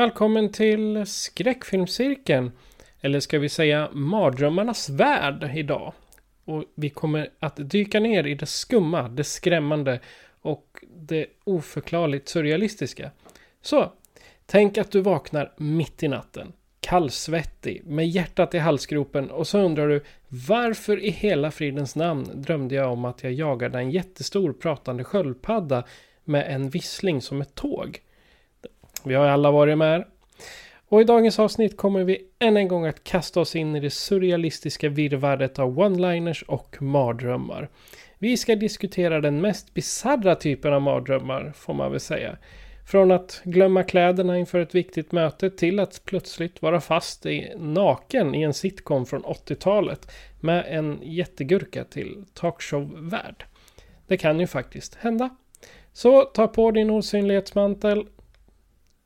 [0.00, 2.52] Välkommen till skräckfilmscirkeln.
[3.00, 5.92] Eller ska vi säga mardrömmarnas värld idag.
[6.44, 10.00] Och vi kommer att dyka ner i det skumma, det skrämmande
[10.40, 13.10] och det oförklarligt surrealistiska.
[13.62, 13.92] Så,
[14.46, 16.52] tänk att du vaknar mitt i natten.
[16.80, 22.74] Kallsvettig, med hjärtat i halsgropen och så undrar du varför i hela fridens namn drömde
[22.74, 25.84] jag om att jag jagade en jättestor pratande sköldpadda
[26.24, 28.00] med en vissling som ett tåg.
[29.04, 30.04] Vi har alla varit med.
[30.88, 33.90] Och i dagens avsnitt kommer vi än en gång att kasta oss in i det
[33.90, 37.68] surrealistiska virrvarret av one-liners och mardrömmar.
[38.18, 42.36] Vi ska diskutera den mest bizarra typen av mardrömmar, får man väl säga.
[42.90, 48.34] Från att glömma kläderna inför ett viktigt möte till att plötsligt vara fast i, naken
[48.34, 53.44] i en sitcom från 80-talet med en jättegurka till talkshow-värd.
[54.06, 55.30] Det kan ju faktiskt hända.
[55.92, 58.06] Så ta på din osynlighetsmantel,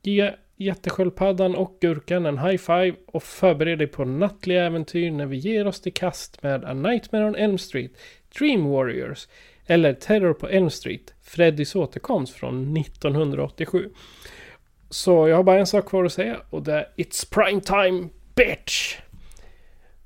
[0.07, 5.37] Ge jättesköldpaddan och gurkan en high five och förbered dig på nattliga äventyr när vi
[5.37, 7.91] ger oss till kast med A Nightmare on Elm Street,
[8.39, 9.29] Dream Warriors
[9.67, 13.91] eller Terror på Elm Street, Freddys återkomst från 1987.
[14.91, 18.09] Så jag har bara en sak kvar att säga och det är It's prime time
[18.35, 18.97] bitch!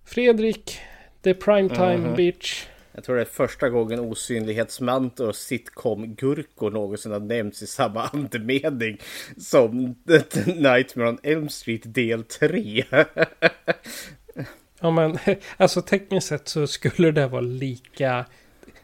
[0.05, 0.79] Fredrik,
[1.23, 2.15] the prime time Mhm.
[2.17, 2.67] bitch.
[2.99, 8.99] Jag tror det är första gången osynlighetsmantel och sitcom-gurkor någonsin har nämnts i samma andemening
[9.37, 12.85] som The Nightmare on Elm Street del 3.
[14.81, 15.19] Ja men
[15.57, 18.25] alltså tekniskt sett så skulle det vara lika.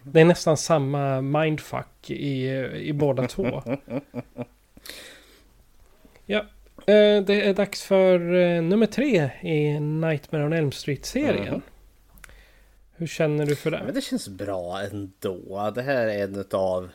[0.03, 3.63] Det är nästan samma mindfuck i, i båda två.
[6.27, 6.39] Ja,
[6.87, 11.55] eh, det är dags för eh, nummer tre i Nightmare on Elm Street-serien.
[11.55, 11.63] Mhm.
[12.97, 13.83] Hur känner du för det?
[13.85, 15.73] Men det känns bra ändå.
[15.75, 16.91] Det här är en utav...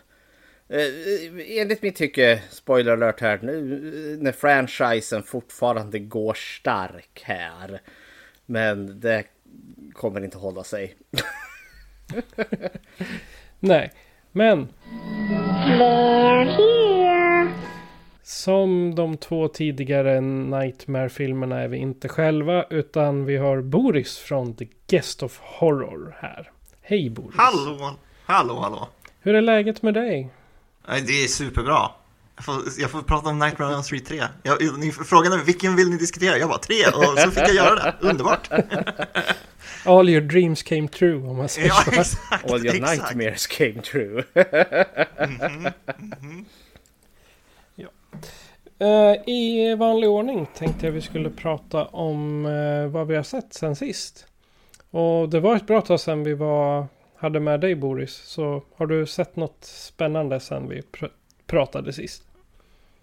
[0.69, 7.81] Eh, enligt mitt tycke, spoiler alert här, nu när franchisen fortfarande går stark här.
[8.45, 9.23] Men det
[9.93, 10.95] kommer inte hålla sig.
[13.59, 13.91] Nej,
[14.31, 14.67] men
[15.77, 16.98] They're here.
[18.29, 24.67] Som de två tidigare Nightmare-filmerna är vi inte själva utan vi har Boris från The
[24.87, 26.51] Guest of Horror här.
[26.81, 27.35] Hej Boris!
[27.37, 27.95] Hallå,
[28.25, 28.87] hallå, hallå.
[29.21, 30.29] Hur är läget med dig?
[30.85, 31.91] Det är superbra.
[32.35, 34.23] Jag får, jag får prata om Nightmare on Street 3.
[34.43, 36.37] Jag, ni frågade mig vilken vill ni diskutera?
[36.37, 37.95] Jag bara tre och så fick jag göra det.
[37.99, 38.49] Underbart.
[39.85, 41.91] All your dreams came true om man säger Ja, så.
[41.91, 42.51] exakt.
[42.51, 43.15] All your exakt.
[43.15, 44.23] nightmares came true.
[48.81, 53.53] Eh, I vanlig ordning tänkte jag vi skulle prata om eh, vad vi har sett
[53.53, 54.25] sen sist.
[54.89, 56.87] Och det var ett bra tag sedan vi var,
[57.17, 58.13] hade med dig Boris.
[58.13, 61.11] Så har du sett något spännande sen vi pr-
[61.47, 62.23] pratade sist?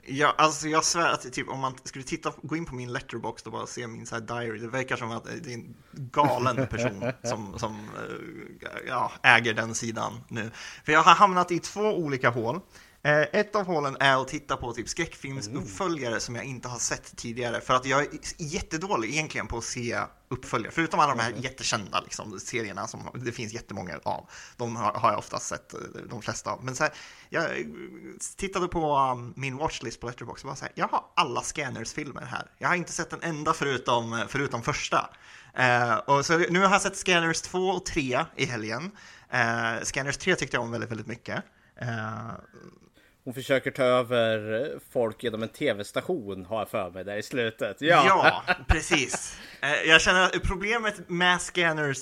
[0.08, 3.42] Ja, alltså jag svär att typ, om man skulle titta, gå in på min letterbox
[3.42, 6.66] och bara se min så här diary, det verkar som att det är en galen
[6.66, 10.50] person som, som eh, ja, äger den sidan nu.
[10.84, 12.60] För jag har hamnat i två olika hål.
[13.06, 17.16] Eh, Ett av hålen är att titta på typ skräckfilmsuppföljare som jag inte har sett
[17.16, 17.60] tidigare.
[17.60, 18.08] För att jag är
[18.38, 20.72] jättedålig egentligen på att se uppföljare.
[20.72, 24.28] Förutom alla de här jättekända liksom, serierna som det finns jättemånga av.
[24.56, 25.80] De har, jag oftast sett eh,
[26.10, 26.64] de flesta av.
[26.64, 26.92] Men så här,
[27.28, 27.66] jag eh,
[28.36, 32.22] tittade på um, min watchlist på Letterboxd och bara så här, jag har alla Scanners-filmer
[32.22, 32.50] här.
[32.58, 35.10] Jag har inte sett en enda förutom, förutom första.
[35.54, 38.90] Eh, och så nu har jag sett Scanners 2 och 3 i helgen.
[39.30, 41.44] Eh, Scanners 3 tyckte jag om väldigt, väldigt mycket.
[41.80, 42.30] Eh,
[43.26, 47.76] hon försöker ta över folk genom en tv-station har jag för mig där i slutet.
[47.80, 48.02] Ja,
[48.46, 49.38] Ja, precis.
[49.60, 51.98] Eh, Jag känner att problemet med Scanners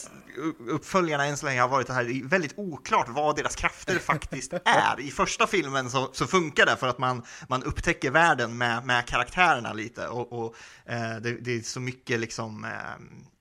[0.69, 3.99] uppföljarna än så länge har varit det här, det är väldigt oklart vad deras krafter
[3.99, 5.01] faktiskt är.
[5.01, 9.07] I första filmen så, så funkar det för att man, man upptäcker världen med, med
[9.07, 10.55] karaktärerna lite och, och
[10.87, 12.71] eh, det, det är så mycket liksom, eh,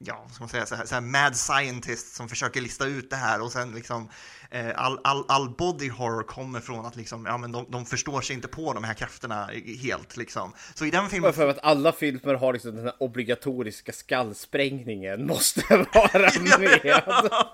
[0.05, 3.09] ja, vad ska man säga, så här, så här mad scientist som försöker lista ut
[3.09, 4.09] det här och sen liksom
[4.51, 8.21] eh, all, all, all body horror kommer från att liksom, ja men de, de förstår
[8.21, 9.49] sig inte på de här krafterna
[9.81, 10.53] helt liksom.
[10.73, 15.61] Så i den filmen för att alla filmer har liksom den här obligatoriska skallsprängningen måste
[15.93, 16.79] vara med.
[16.83, 17.49] ja,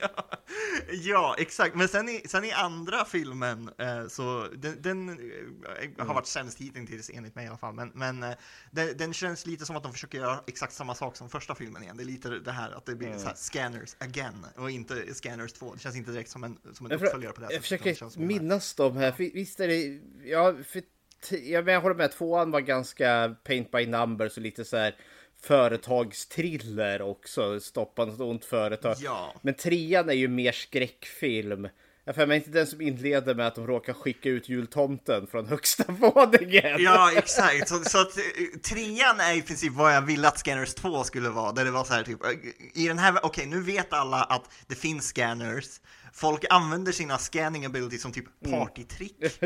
[0.00, 0.08] ja,
[0.92, 1.74] ja, exakt.
[1.74, 6.58] Men sen i, sen i andra filmen, eh, så den, den eh, har varit sämst
[6.58, 7.74] hittills enligt mig i alla fall.
[7.74, 8.30] Men, men eh,
[8.70, 11.71] den, den känns lite som att de försöker göra exakt samma sak som första filmen
[11.82, 11.96] igen.
[11.96, 15.52] Det är lite det här att det blir så här scanners again och inte scanners
[15.52, 15.74] 2.
[15.74, 18.20] Det känns inte direkt som en, som en Jag, uppföljare på det för, jag försöker
[18.20, 19.12] minnas dem här.
[19.12, 20.00] För Visst är det...
[20.24, 20.80] Ja, för,
[21.28, 22.12] t- ja, men jag håller med.
[22.12, 24.96] Tvåan var ganska paint by numbers och lite så här
[25.40, 27.60] företagstriller också.
[27.60, 28.96] Stoppa något ont företag.
[29.00, 29.34] Ja.
[29.42, 31.68] Men trean är ju mer skräckfilm.
[32.04, 35.46] Jag för mig inte den som inleder med att de råkar skicka ut jultomten från
[35.46, 36.82] högsta våningen.
[36.82, 37.68] Ja, exakt.
[37.68, 38.22] Så, så att eh,
[38.62, 41.52] trean är i princip vad jag ville att Scanners 2 skulle vara.
[41.52, 42.30] Där det var så här typ, eh,
[42.74, 45.66] i den här, okej nu vet alla att det finns scanners.
[46.14, 49.16] Folk använder sina scanning abilities som typ partytrick.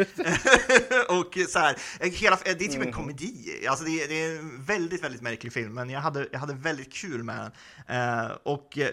[1.09, 1.77] och så här,
[2.11, 3.67] hela, det är typ en komedi.
[3.69, 6.55] Alltså det, är- det är en väldigt, väldigt märklig film, men jag hade, jag hade
[6.55, 7.37] väldigt kul med
[7.87, 7.97] den.
[8.25, 8.91] Eh, och eh,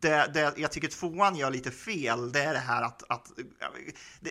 [0.00, 3.44] det, det jag tycker tvåan gör lite fel, det är det här att, att eh,
[4.20, 4.30] det,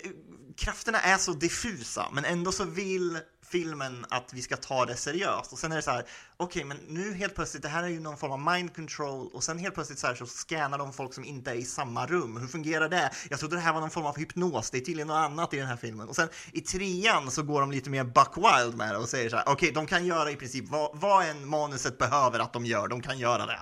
[0.58, 5.54] krafterna är så diffusa, men ändå så vill filmen att vi ska ta det seriöst.
[5.54, 6.06] Och sen är det så här,
[6.38, 9.44] okej, men nu helt plötsligt, det här är ju någon form av mind control och
[9.44, 12.38] sen helt plötsligt så här så scannar de folk som inte är i samma rum.
[12.38, 13.12] Hur fungerar det?
[13.30, 15.58] Jag trodde det här var någon form av hypnos, det är tydligen något annat i
[15.58, 16.10] den här filmen.
[16.10, 19.30] Och sen i trean så går de lite mer buck wild med det och säger
[19.30, 22.66] så här, okej, de kan göra i princip vad, vad en manuset behöver att de
[22.66, 23.60] gör, de kan göra det.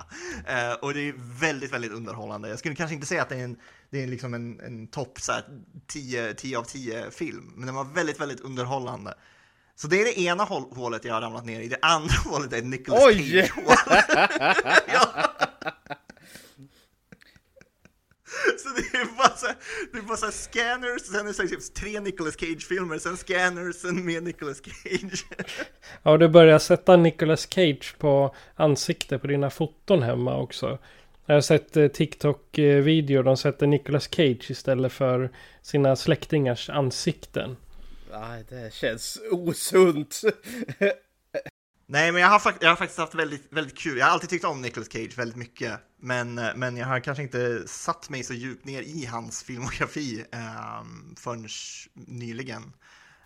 [0.48, 2.48] Uh, och det är väldigt, väldigt underhållande.
[2.48, 3.56] Jag skulle kanske inte säga att det är en
[3.90, 5.18] det är liksom en, en topp
[5.86, 9.14] 10, 10 av 10 film, men den var väldigt, väldigt underhållande.
[9.80, 11.68] Så det är det ena hål- hålet jag har ramlat ner i.
[11.68, 13.16] Det andra hålet är Nicolas Oj!
[13.16, 13.74] Cage-hål.
[14.92, 15.24] ja.
[18.58, 19.56] Så det är bara så här,
[19.92, 23.16] det är bara så här scanners, sen är det så typ tre Nicolas Cage-filmer, sen
[23.16, 25.24] scanners, sen mer Nicolas Cage.
[26.02, 30.78] Ja, du börjar sätta Nicolas Cage på ansikte på dina foton hemma också.
[31.26, 35.30] Jag har sett eh, TikTok-videor, de sätter Nicolas Cage istället för
[35.62, 37.56] sina släktingars ansikten.
[38.10, 40.20] Nej, det känns osunt.
[41.86, 43.98] Nej, men jag har, jag har faktiskt haft väldigt, väldigt kul.
[43.98, 47.68] Jag har alltid tyckt om Nicolas Cage väldigt mycket, men, men jag har kanske inte
[47.68, 50.84] satt mig så djupt ner i hans filmografi eh,
[51.16, 51.48] förrän
[51.94, 52.72] nyligen.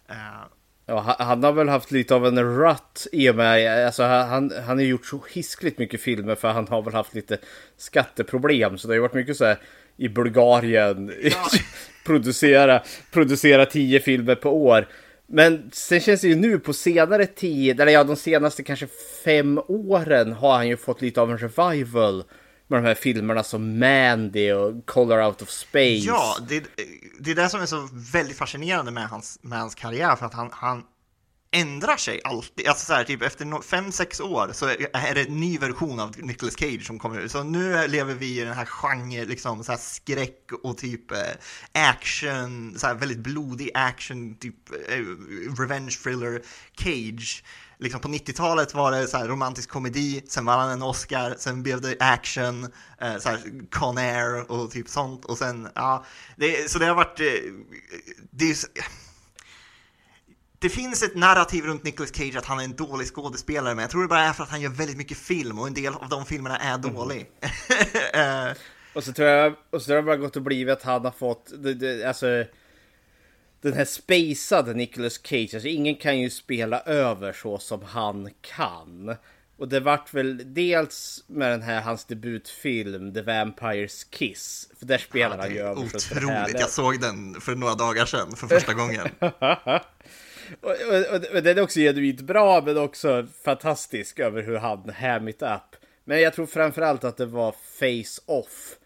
[0.09, 0.47] Eh,
[0.87, 4.79] Ja, han, har väl haft lite av en rut i och med, alltså han, han
[4.79, 7.39] har gjort så hiskligt mycket filmer för han har väl haft lite
[7.77, 8.79] skatteproblem.
[8.79, 9.59] Så det har ju varit mycket så här
[9.97, 11.47] i Bulgarien, Ja.
[12.05, 14.89] producera, producera tio filmer på år.
[15.27, 18.89] Men sen känns det ju nu på senare tid, eller ja de senaste kanske
[19.25, 22.25] fem åren har han ju fått lite av en revival.
[22.67, 26.07] Med de här filmerna som Mandy och Color Out of Space.
[26.07, 26.65] Ja, det,
[27.21, 30.35] det är det som är så väldigt fascinerande med hans, med hans karriär, för att
[30.35, 30.83] han, han
[31.53, 32.69] ändrar sig alltid.
[32.69, 36.01] Alltså så här, typ efter no- fem, sex år så är det en ny version
[36.01, 37.33] av Nicolas Cage som kommer ut.
[37.33, 41.19] Så nu lever vi i den här genren, liksom så här skräck och typ eh,
[41.73, 45.05] action, så här väldigt blodig action, typ eh,
[45.59, 46.43] revenge thriller
[46.79, 47.45] Cage.
[47.79, 51.63] Liksom på 90-talet var det så här romantisk komedi, sen vann han en Oscar, sen
[51.63, 52.65] blev det action,
[53.01, 53.41] eh, så här
[53.71, 55.25] Con Air och typ sånt.
[55.25, 56.05] Och sen, ja,
[56.37, 57.53] det, så det har varit, eh,
[58.31, 58.57] det är,
[60.63, 63.91] det finns ett narrativ runt Nicolas Cage att han är en dålig skådespelare, men jag
[63.91, 66.09] tror det bara är för att han gör väldigt mycket film och en del av
[66.09, 67.27] de filmerna är dålig.
[68.15, 68.53] Eh,
[68.95, 71.13] Och så tror jag, och så tror jag bara gått och blivit att han har
[71.13, 72.45] fått, det, det, alltså
[73.61, 79.17] den här spacade Nicolas Cage, alltså ingen kan ju spela över så som han kan.
[79.57, 84.69] Och det vart väl dels med den här hans debutfilm The Vampires Kiss.
[84.79, 88.37] För där spelar han det ju över otroligt, jag såg den för några dagar sedan
[88.37, 89.09] för första gången.
[90.61, 95.29] Och, och, och, den är också genuint bra men också fantastisk över hur han ham
[95.29, 95.77] it up.
[96.05, 98.77] Men jag tror framförallt att det var Face Off.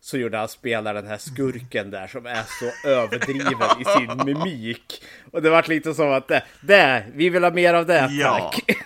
[0.00, 5.02] Så gjorde han spela den här skurken där som är så överdriven i sin mimik.
[5.32, 8.52] Och det vart lite som att det, det vi vill ha mer av det Ja.
[8.52, 8.78] tack.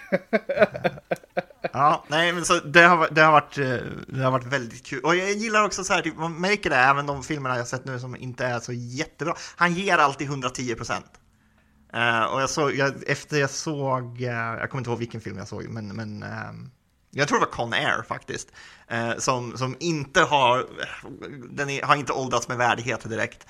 [1.72, 3.76] Ja, nej, men så det har, det, har varit, eh,
[4.06, 5.00] det har varit väldigt kul.
[5.04, 7.84] Och jag gillar också så här, typ, man märker det även de filmerna jag sett
[7.84, 9.34] nu som inte är så jättebra.
[9.56, 11.06] Han ger alltid 110 procent.
[11.94, 15.38] Uh, och jag såg, jag, efter jag såg, uh, jag kommer inte ihåg vilken film
[15.38, 16.70] jag såg, men, men ehm,
[17.10, 18.48] jag tror det var Con Air faktiskt,
[18.92, 20.66] uh, som, som inte har,
[21.50, 23.46] den är, har inte åldrats med värdighet direkt.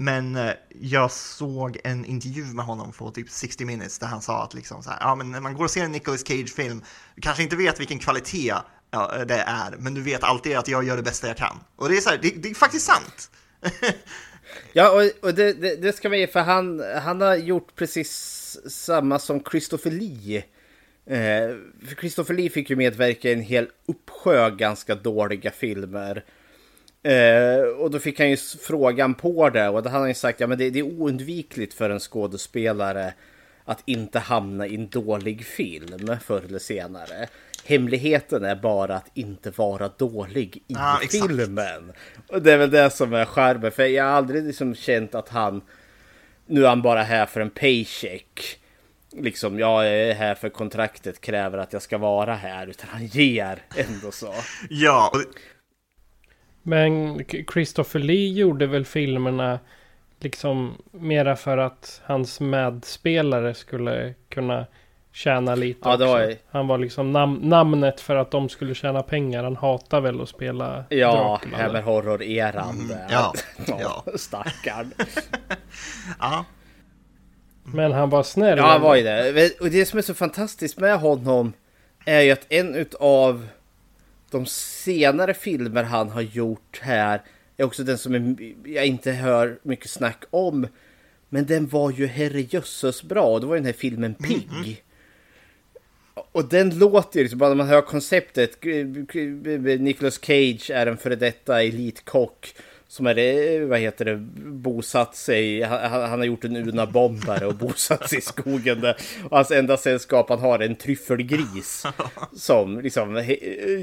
[0.00, 0.38] Men
[0.80, 4.82] jag såg en intervju med honom på typ 60 minutes där han sa att liksom
[4.82, 6.82] så här, ja men när man går och ser en Nicolas Cage-film,
[7.14, 8.54] du kanske inte vet vilken kvalitet
[9.26, 11.58] det är, men du vet alltid att jag gör det bästa jag kan.
[11.76, 13.30] Och det är så här, det, det är faktiskt sant.
[14.72, 18.10] Ja, och, och det, det, det ska man ge för han, han har gjort precis
[18.68, 20.44] samma som Christopher Lee.
[21.06, 26.24] Eh, för Christopher Lee fick ju medverka i en hel uppsjö ganska dåliga filmer.
[27.02, 30.40] Eh, och då fick han ju frågan på det och då hade han ju sagt
[30.40, 33.12] ja men det, det är oundvikligt för en skådespelare
[33.64, 37.28] att inte hamna i en dålig film förr eller senare.
[37.68, 41.12] Hemligheten är bara att inte vara dålig i exakt.
[41.12, 41.92] filmen.
[42.28, 43.72] Och det är väl det som är charmen.
[43.72, 45.62] För jag har aldrig liksom känt att han...
[46.46, 48.58] Nu är han bara här för en paycheck.
[49.12, 52.66] Liksom, jag är här för kontraktet kräver att jag ska vara här.
[52.66, 54.34] Utan han ger ändå så.
[54.70, 55.12] Ja,
[56.62, 59.58] Men Christopher Lee gjorde väl filmerna
[60.20, 64.66] liksom mera för att hans medspelare skulle kunna
[65.18, 69.02] tjäna lite Ja, var ju- Han var liksom nam- namnet för att de skulle tjäna
[69.02, 69.44] pengar.
[69.44, 71.82] Han hatar väl att spela Ja, Hammer?
[71.82, 72.88] Horror-eran.
[72.88, 73.06] där.
[73.10, 73.34] ja,
[73.66, 74.04] ja.
[74.16, 74.92] Stackarn.
[76.18, 76.44] ja,
[77.64, 78.58] Men han var snäll.
[78.58, 79.50] Ja, han var ju det.
[79.60, 81.52] Och det som är så fantastiskt med honom
[82.04, 83.48] är ju att en utav
[84.30, 87.22] de senare filmer han har gjort här
[87.56, 90.66] är också den som jag inte hör mycket snack om.
[91.28, 93.38] Men den var ju herrejösses bra.
[93.38, 94.82] Det var ju den här filmen Pig.
[96.32, 98.64] Och den låter ju liksom, bara när man hör konceptet.
[99.80, 102.54] Nicolas Cage är en före detta elitkock.
[102.90, 107.54] Som är det, vad heter det, bosatt sig, han, han har gjort en Una-bombare och
[107.58, 108.96] bosatt sig i skogen där.
[109.24, 111.86] Och hans enda sällskap han har är en tryffelgris.
[112.36, 113.24] Som liksom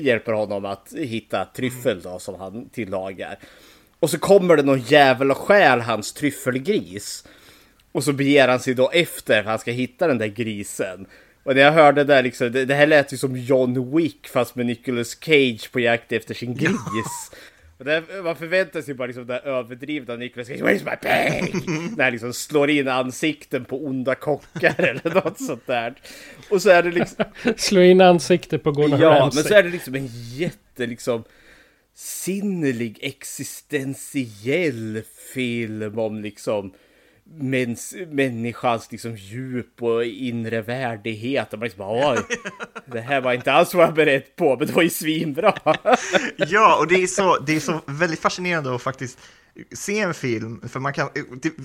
[0.01, 3.39] hjälper honom att hitta tryffel då som han tillagar.
[3.99, 7.23] Och så kommer det någon jävel och stjäl hans tryffelgris.
[7.91, 11.07] Och så beger han sig då efter för han ska hitta den där grisen.
[11.45, 14.27] Och när jag hörde det där liksom, det, det här lät ju som John Wick
[14.27, 17.31] fast med Nicolas Cage på jakt efter sin gris.
[17.77, 21.55] Och där, man förväntar sig bara liksom det överdrivna Nicolas Cage, Where's my pig?
[21.97, 25.93] När han liksom slår in ansikten på onda kockar eller något sånt där.
[26.49, 27.25] Och så är det liksom,
[27.57, 29.43] Slå in ansikte på Gordon ja, Ramsay.
[29.43, 31.23] men så är det liksom en jätte liksom
[31.95, 35.01] sinnerlig existentiell
[35.33, 36.73] film om liksom
[37.29, 41.53] mäns, människans liksom djup och inre värdighet.
[41.53, 42.19] Och man liksom bara, oj,
[42.85, 45.53] det här var inte alls vad jag beredd på, men det var ju svinbra.
[46.37, 49.19] ja, och det är, så, det är så väldigt fascinerande att faktiskt
[49.73, 51.09] se en film, för man, kan,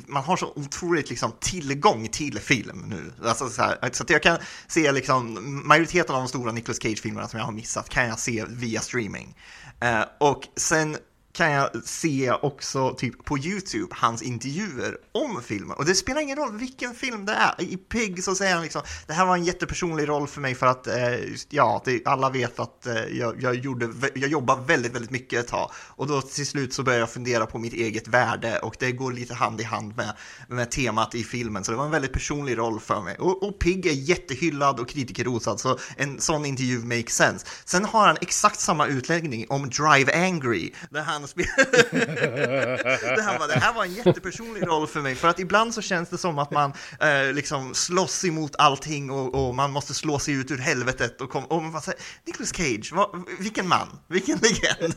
[0.06, 3.28] man har så otroligt liksom, tillgång till film nu.
[3.28, 4.38] Alltså, så här, så att jag kan
[4.68, 5.38] se liksom,
[5.68, 9.36] majoriteten av de stora Nicolas Cage-filmerna som jag har missat kan jag se via streaming.
[9.84, 10.96] Uh, och sen
[11.32, 15.76] kan jag se också typ på YouTube hans intervjuer om filmen.
[15.76, 17.54] Och det spelar ingen roll vilken film det är.
[17.58, 20.66] I Pig så säger han liksom, det här var en jättepersonlig roll för mig för
[20.66, 21.14] att, eh,
[21.48, 25.48] ja, det, alla vet att eh, jag, jag, gjorde, jag jobbade väldigt, väldigt mycket ett
[25.48, 25.70] tag.
[25.74, 29.12] Och då till slut så började jag fundera på mitt eget värde och det går
[29.12, 30.12] lite hand i hand med,
[30.48, 31.64] med temat i filmen.
[31.64, 33.16] Så det var en väldigt personlig roll för mig.
[33.18, 37.46] Och, och Pig är jättehyllad och kritikerrosad, så en sån intervju makes sense.
[37.64, 41.56] Sen har han exakt samma utläggning om Drive Angry, där han spelar...
[43.16, 45.82] det, här var, det här var en jättepersonlig roll för mig, för att ibland så
[45.82, 50.18] känns det som att man eh, liksom slåss emot allting och, och man måste slå
[50.18, 54.38] sig ut ur helvetet och, kom, och man säger, Nicolas Cage, vad, vilken man, vilken
[54.38, 54.94] legend.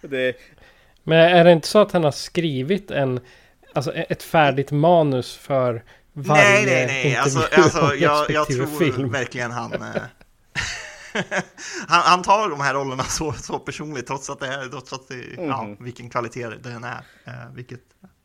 [0.00, 0.36] det,
[1.04, 3.20] Men är det inte så att han har skrivit en,
[3.74, 5.82] alltså ett färdigt manus för
[6.12, 9.12] varje nej, nej, nej, alltså, alltså jag, jag tror film?
[9.12, 9.84] verkligen han...
[11.88, 15.08] Han, han tar de här rollerna så, så personligt trots att det är, trots att
[15.08, 15.84] det, ja, Mhm.
[15.84, 17.04] vilken kvalitet den är.
[17.24, 17.80] Eh, vilket,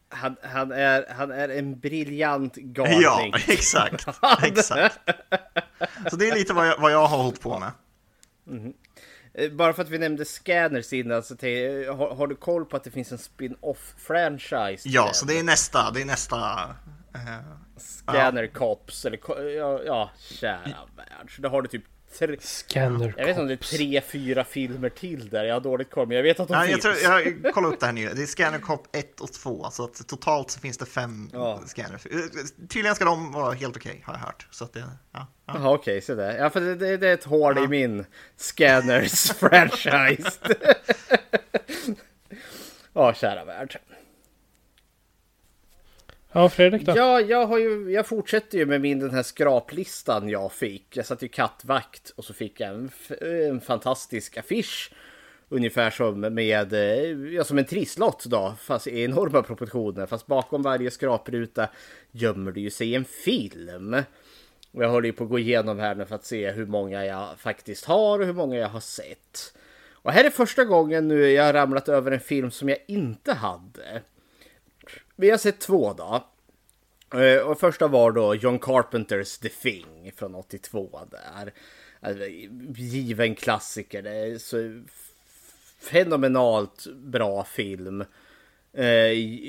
[0.09, 3.01] han, han, är, han är en briljant galning.
[3.01, 4.07] ja, exakt,
[4.43, 4.99] exakt.
[6.09, 7.71] Så det är lite vad jag, vad jag har hållit på med.
[9.33, 12.75] Eh, Bara för att vi nämnde Scanners innan, så te, har, har du koll på
[12.77, 14.89] att det finns en spin-off franchise?
[14.89, 15.13] Ja, den?
[15.13, 16.75] så det är nästa, det är nästa.
[17.13, 17.39] eh,
[17.77, 19.19] Scanner Cops, eller
[19.57, 21.35] ja, ja kära värld.
[21.35, 21.83] Så då har du typ
[22.19, 25.43] tre, Scanner jag vet inte om det är tre, fyra filmer till där.
[25.43, 27.01] Jag har dåligt koll, men jag vet att de Nej, jag, finns.
[27.03, 28.09] tror, jag kollar upp det här nu.
[28.15, 31.61] Det är Scanner Cop 1 och 2, så att totalt så finns det fem Ja.
[31.67, 32.05] scanners.
[32.05, 32.19] Eh,
[32.69, 34.47] Tydligen ska de vara helt okej, har jag hört.
[34.51, 35.53] Så att det, ja, ja.
[35.53, 36.37] Jaha, okej, så där.
[36.37, 38.05] Ja, för det, det, det är ett hål i min
[38.37, 40.31] Scanners franchise.
[42.93, 43.79] Ja, kära värld.
[46.37, 46.93] Ja, Fredrik då?
[46.95, 50.97] Ja, jag, har ju, jag fortsätter ju med min den här skraplistan jag fick.
[50.97, 52.91] Jag satt ju kattvakt och så fick jag en,
[53.21, 54.91] en fantastisk affisch.
[55.49, 60.05] Ungefär som med, eh, ja, som en trisslott då, fast i enorma proportioner.
[60.05, 61.69] Fast bakom varje skrapruta
[62.11, 63.95] gömmer det ju sig en film.
[64.71, 67.05] Och jag håller ju på att gå igenom här nu för att se hur många
[67.05, 69.53] jag faktiskt har och hur många jag har sett.
[69.91, 73.33] Och här är första gången nu jag har ramlat över en film som jag inte
[73.33, 74.01] hade.
[75.19, 76.23] Vi har sett två då.
[77.19, 81.53] Eh, och första var då John Carpenters The Thing från 82 där.
[81.99, 82.25] Alltså,
[82.75, 84.01] given klassiker.
[84.01, 84.83] Det är så
[85.79, 88.03] fenomenalt bra film.
[88.73, 88.85] Eh,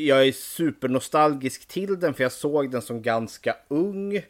[0.06, 4.20] jag är supernostalgisk till den för jag såg den som ganska ung.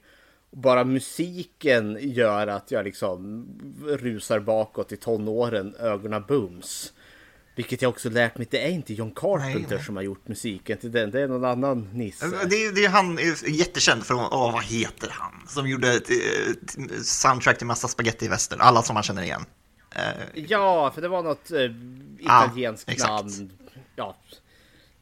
[0.50, 3.46] Bara musiken gör att jag liksom
[3.86, 6.92] rusar bakåt i tonåren, ögonen bums.
[7.58, 9.84] Vilket jag också lärt mig, det är inte John Carpenter Nej, nej.
[9.84, 12.26] som har gjort musiken till den, det är någon annan nisse.
[12.26, 15.32] Det är, det är han är jättekänd för, åh vad heter han?
[15.48, 19.44] Som gjorde ett, ett soundtrack till massa spaghetti-västern, alla som man känner igen.
[19.94, 20.02] Eh,
[20.34, 21.60] Ja, för det var något eh,
[22.18, 23.10] italienskt exakt.
[23.10, 23.52] namn.
[23.96, 24.16] Ja.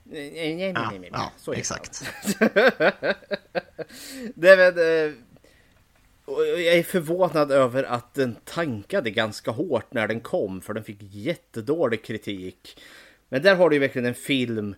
[0.05, 1.11] Nej, nej, nej, ja, nej, nej.
[1.13, 2.05] ja, Så heter exakt.
[4.35, 5.13] Det eh,
[6.27, 10.85] och jag är förvånad över att den tankade ganska hårt när den kom, för den
[10.85, 12.81] fick jättedålig kritik.
[13.29, 14.75] Men där har du ju verkligen en film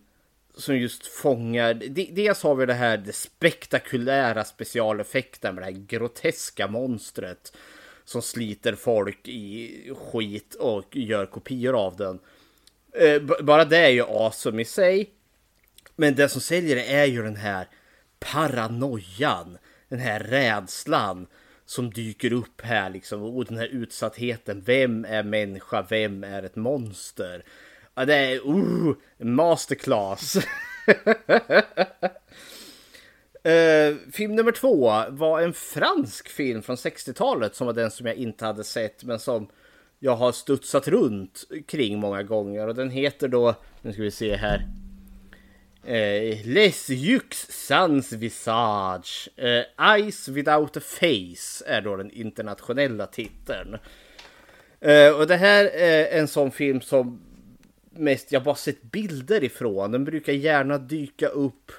[0.57, 1.75] som just fångar,
[2.15, 7.53] dels har vi det här det spektakulära specialeffekten med det här groteska monstret
[8.05, 12.19] som sliter folk i skit och gör kopior av den.
[12.93, 15.11] Eh, bara det är ju awesome i sig.
[15.97, 17.69] Men det som säljer det är ju den här
[18.19, 21.27] paranoian, den här rädslan
[21.65, 24.63] som dyker upp här liksom och den här utsattheten.
[24.67, 25.87] Vem är människa?
[25.89, 27.45] Vem är ett monster?
[27.95, 30.37] Ja, det är uh, masterclass.
[30.37, 30.43] uh,
[34.13, 38.45] film nummer två var en fransk film från 60-talet som var den som jag inte
[38.45, 39.49] hade sett men som
[39.99, 44.37] jag har studsat runt kring många gånger och den heter då, nu ska vi se
[44.37, 44.67] här.
[45.85, 49.29] Eh, Les Yux Sans Visage.
[49.37, 49.63] Eh,
[49.95, 53.77] Eyes Without a Face är då den internationella titeln.
[54.81, 57.21] Eh, och det här är en sån film som
[57.91, 59.93] mest jag bara sett bilder ifrån.
[59.93, 61.73] Den brukar gärna dyka upp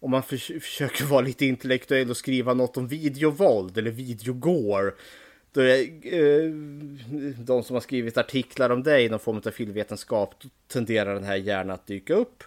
[0.00, 4.92] om man förs- försöker vara lite intellektuell och skriva något om videovåld eller videogore.
[5.52, 5.80] Då är,
[6.14, 6.50] eh,
[7.38, 10.34] de som har skrivit artiklar om det i någon form av filmvetenskap
[10.68, 12.44] tenderar den här gärna att dyka upp.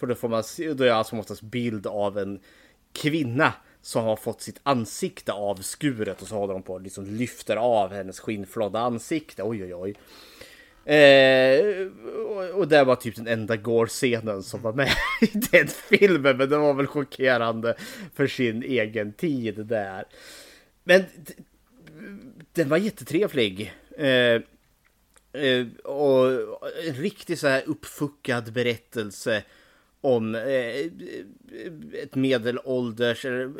[0.00, 2.40] För då får man se, då är alltså oftast bild av en
[2.92, 7.56] kvinna som har fått sitt ansikte avskuret och så håller de på och liksom lyfter
[7.56, 9.42] av hennes skinnflådda ansikte.
[9.42, 9.94] Oj oj oj.
[10.94, 11.86] Eh,
[12.26, 16.36] och, och det var typ den enda Gore-scenen som var med i den filmen.
[16.36, 17.74] Men det var väl chockerande
[18.14, 20.04] för sin egen tid där.
[20.84, 21.04] Men
[22.52, 23.74] den var jättetrevlig.
[23.98, 24.42] Eh,
[25.32, 26.32] Eh, och
[26.86, 29.42] en riktigt så här uppfuckad berättelse
[30.00, 30.86] om eh,
[32.02, 33.50] ett medelålders eh,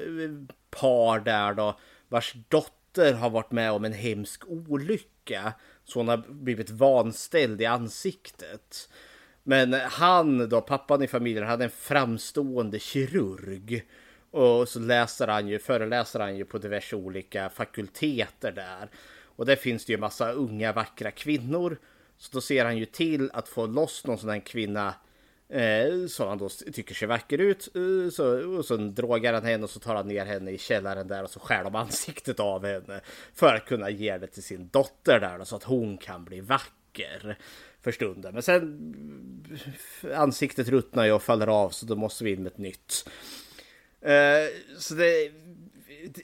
[0.70, 5.52] par där då vars dotter har varit med om en hemsk olycka
[5.84, 8.88] så hon har blivit vanställd i ansiktet.
[9.42, 13.84] Men han då, pappan i familjen, hade en framstående kirurg.
[14.30, 18.90] Och så läser han ju, föreläser han ju på diverse olika fakulteter där.
[19.22, 21.78] Och där finns det ju massa unga vackra kvinnor.
[22.16, 24.94] Så då ser han ju till att få loss någon sån här kvinna
[25.50, 27.68] eh, som han då tycker ser vacker ut.
[27.76, 31.08] Eh, så, och sen drogar han henne och så tar han ner henne i källaren
[31.08, 33.00] där och så skär de ansiktet av henne.
[33.34, 36.40] För att kunna ge det till sin dotter där då, så att hon kan bli
[36.40, 37.38] vacker
[37.82, 38.34] för stunden.
[38.34, 38.94] Men sen
[40.14, 43.08] ansiktet ruttnar ju och faller av så då måste vi in med ett nytt.
[44.00, 45.32] Eh, så det,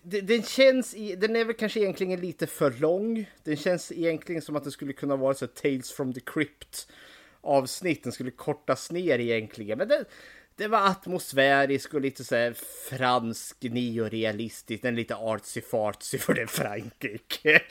[0.02, 3.30] det, den känns, i, den är väl kanske egentligen lite för lång.
[3.44, 6.88] Den känns egentligen som att det skulle kunna vara så Tales from the Crypt
[7.46, 8.02] avsnitt.
[8.02, 9.78] Den skulle kortas ner egentligen.
[9.78, 10.04] Men det,
[10.56, 12.52] det var atmosfärisk och lite så här
[12.90, 14.82] fransk neorealistisk.
[14.82, 17.62] Den är lite artsy fartsy för det är Frankrike.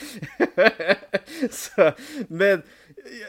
[1.52, 1.92] så,
[2.28, 2.62] men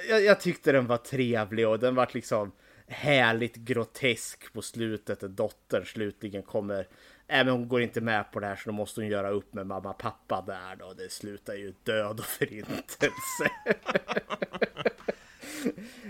[0.08, 2.52] jag, jag tyckte den var trevlig och den var liksom
[2.86, 5.20] härligt grotesk på slutet.
[5.20, 6.86] Dottern slutligen kommer
[7.28, 9.54] Nej men hon går inte med på det här så då måste hon göra upp
[9.54, 10.92] med mamma och pappa där då.
[10.92, 13.50] Det slutar ju död och förintelse.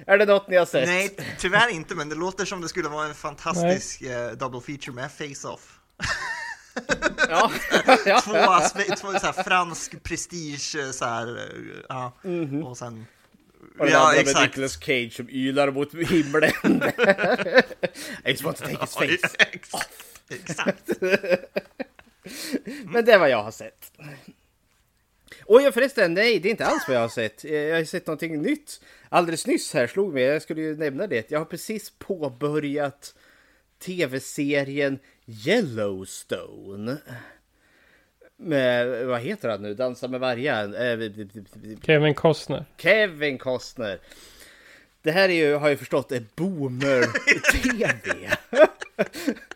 [0.07, 0.87] är det något ni har sett?
[0.88, 4.95] Nej, tyvärr inte, men det låter som det skulle vara en fantastisk eh, double feature
[4.95, 5.79] med Face-Off.
[7.29, 7.51] Ja.
[8.25, 11.45] Två, aspe- två så här, fransk prestige, eh, så här, eh,
[11.88, 12.12] ja,
[12.64, 13.07] och sen...
[13.79, 14.51] Och den ja, andra med exakt.
[14.57, 16.83] Nicolas Cage som ylar mot himlen.
[18.25, 19.37] I just want to take his face.
[19.53, 19.90] Exakt.
[20.29, 20.88] Exakt.
[22.85, 23.92] Men det är vad jag har sett.
[25.46, 27.44] Och ja, förresten, nej, det är inte alls vad jag har sett.
[27.44, 28.80] Eh, Jag har sett någonting nytt.
[29.09, 31.30] Alldeles nyss här slog mig, jag skulle ju nämna det.
[31.30, 33.14] Jag har precis påbörjat
[33.78, 36.96] tv-serien Yellowstone.
[38.37, 39.74] Med, vad heter han nu?
[39.74, 40.64] Dansa med vargar?
[40.64, 41.11] Eh,
[41.82, 42.64] Kevin Costner.
[42.76, 43.98] Kevin Costner.
[45.02, 48.30] Det här är ju, har jag förstått, är boomer-tv.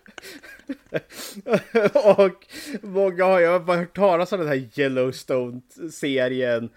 [2.16, 2.46] och
[2.82, 6.70] många har ju bara hört talas om den här Yellowstone-serien.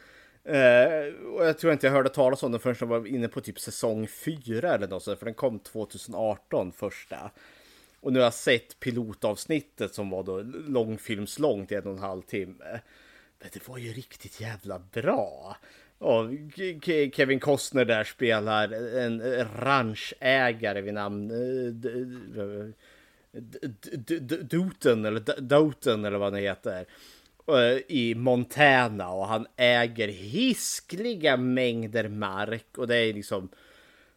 [0.44, 3.42] Eh, och jag tror inte jag hörde talas om den förrän jag var inne på
[3.42, 7.32] typ säsong 4 eller något sånt, för den kom 2018 första.
[8.00, 12.80] Och nu har jag sett pilotavsnittet som var då långfilmslångt, en och en halv timme.
[13.40, 15.58] Men det var ju riktigt jävla bra.
[15.98, 16.30] Och
[17.14, 21.92] Kevin Costner där spelar en ranchägare vid namn eh,
[22.42, 22.70] eh,
[23.34, 26.86] D-D-Doten eller D- Doten eller vad han heter.
[27.48, 33.50] Eh, I Montana och han äger hiskliga mängder mark och det är liksom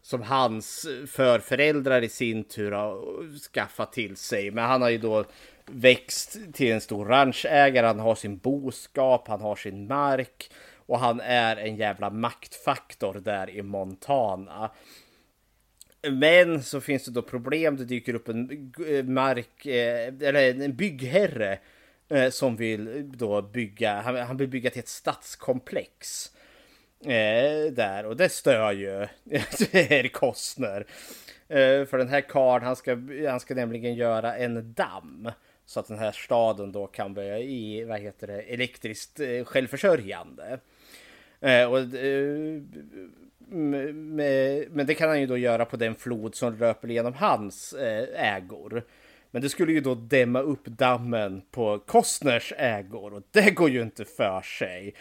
[0.02, 4.50] som hans förföräldrar i sin tur har skaffat till sig.
[4.50, 5.24] Men han har ju då
[5.66, 10.50] växt till en stor ranchägare, han har sin boskap, han har sin mark
[10.86, 14.70] och han är en jävla maktfaktor där i Montana.
[16.10, 20.76] Men så finns det då problem, det dyker upp en eh, mark, eh, eller en
[20.76, 21.58] byggherre
[22.08, 26.30] eh, som vill då bygga, han, vill bygga till ett stadskomplex.
[27.72, 29.06] Där och det stör ju
[29.72, 30.86] Herr Kostner.
[31.86, 35.30] För den här karln han ska, han ska nämligen göra en damm.
[35.64, 40.58] Så att den här staden då kan börja i, vad heter det, elektriskt självförsörjande.
[41.68, 41.78] Och,
[43.48, 48.34] men det kan han ju då göra på den flod som löper genom hans eh,
[48.34, 48.82] ägor.
[49.30, 53.82] Men det skulle ju då dämma upp dammen på Kostners ägor och det går ju
[53.82, 54.94] inte för sig.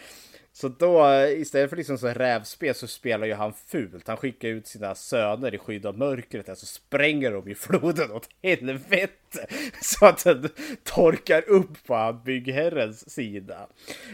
[0.52, 4.08] Så då eh, istället för liksom så här rävspel så spelar ju han fult.
[4.08, 6.58] Han skickar ut sina söner i skydd av mörkret.
[6.58, 9.46] Så spränger de i floden åt helvete.
[9.82, 10.48] Så att den
[10.84, 13.68] torkar upp på byggherrens sida.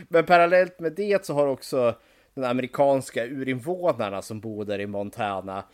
[0.09, 1.95] Men parallellt med det så har också
[2.35, 5.65] den amerikanska urinvånarna som bor där i Montana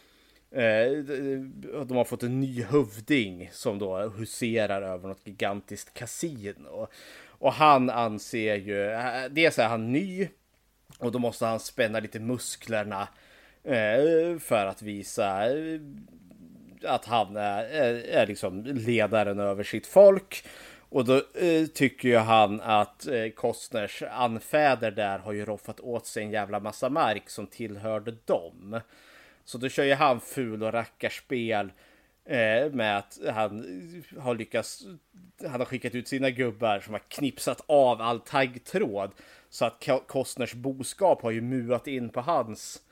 [0.51, 0.93] eh,
[1.87, 6.89] de har fått en ny hövding som då huserar över något gigantiskt kasino.
[7.27, 10.29] Och han anser ju, eh, dels är han ny
[10.99, 13.09] och då måste han spänna lite musklerna
[13.65, 15.43] eh, för att visa
[16.85, 17.65] att han är,
[18.05, 20.45] är liksom ledaren över sitt folk.
[20.91, 26.07] Och då eh, tycker ju han att eh, Kostners anfäder där har ju roffat åt
[26.07, 28.81] sig en jävla massa mark som tillhörde dem.
[29.45, 31.73] Så då kör ju han ful och rackarspel
[32.25, 33.65] eh, med att han
[34.19, 34.87] har lyckats.
[35.43, 39.11] Han har skickat ut sina gubbar som har knipsat av all taggtråd
[39.49, 42.83] så att Kostners boskap har ju muat in på hans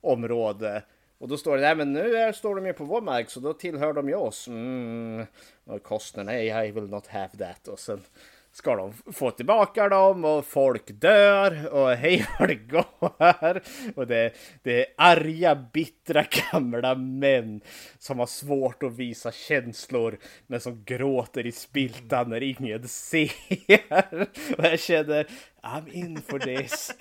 [0.00, 0.82] område.
[1.22, 3.40] Och då står det, nej men nu är, står de ju på vår mark så
[3.40, 4.48] då tillhör de ju oss.
[4.48, 5.26] Mm.
[5.64, 7.68] Och Kostner, nej I will not have that.
[7.68, 8.00] Och sen
[8.52, 13.62] ska de få tillbaka dem och folk dör och hej vad det går.
[13.96, 14.32] Och det,
[14.62, 17.60] det är arga, bittra gamla män
[17.98, 23.32] som har svårt att visa känslor men som gråter i spiltan när ingen ser.
[24.58, 25.26] Och jag känner,
[25.62, 26.94] I'm in for this.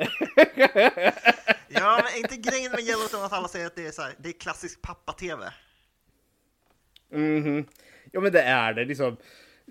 [1.74, 4.30] Ja, men inte grejen med Yellowstone att alla säger att det är, så här, det
[4.30, 5.54] är klassisk pappa-tv?
[7.12, 7.66] Mhm.
[8.12, 9.18] Ja men det är det liksom.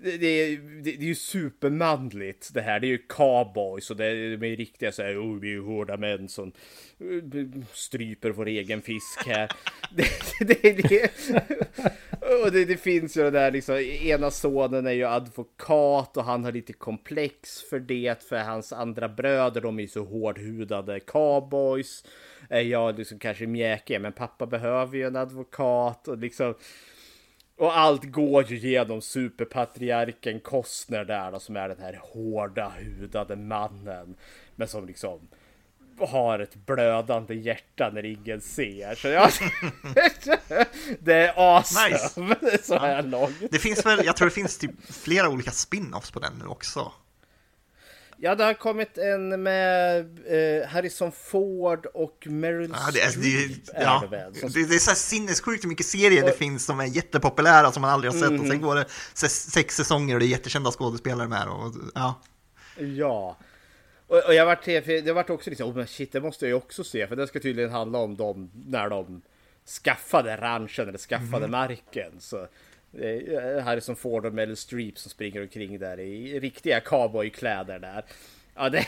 [0.03, 2.79] Det, det, är, det, är ju supermanligt det här.
[2.79, 5.51] Det är ju cowboys och det är, de är riktiga så här, oh, vi är
[5.51, 6.51] ju hårda män som
[6.99, 9.51] eh, stryper vår egen fisk här.
[9.95, 10.07] det,
[10.39, 11.11] det, det,
[12.45, 16.43] och det, det finns ju det där liksom, ena sonen är ju advokat och han
[16.43, 22.03] har lite komplex för det, för hans andra bröder, de är ju så hårdhudade cowboys.
[22.49, 26.55] Jag liksom kanske mjäkig, men pappa behöver ju en advokat och liksom
[27.61, 33.35] och allt går ju genom superpatriarken Kostner där då, som är den här hårda hudade
[33.35, 34.15] mannen.
[34.55, 35.27] Men som liksom
[35.99, 38.95] har ett blödande hjärta när ingen ser.
[38.95, 39.29] Så jag...
[40.99, 42.35] det är awesome!
[42.63, 43.51] Så här långt.
[43.51, 46.91] Det finns väl, jag tror det finns typ flera olika spin-offs på den nu också.
[48.23, 53.65] Ja, det har kommit en med eh, Harrison Ford och Meryl Ja, det, Streep.
[53.65, 54.03] det, ja,
[54.33, 57.71] det som det, det är så sinnessjukt hur mycket serier det finns som är jättepopulära
[57.71, 60.27] som man aldrig har sett och sen går det se- sex säsonger och det är
[60.27, 62.21] jättekända skådespelare med och ja.
[62.77, 63.37] Ja.
[64.07, 66.55] Och, och jag vart, det vart också liksom, oh men shit, det måste jag ju
[66.55, 69.21] också se, för det ska tydligen handla om dem när de
[69.83, 72.11] skaffade ranchen eller skaffade marken.
[72.19, 72.47] Så
[73.63, 78.05] Harrison Ford och Meryl Streep som springer omkring där i riktiga cowboykläder där.
[78.55, 78.85] Ja, det...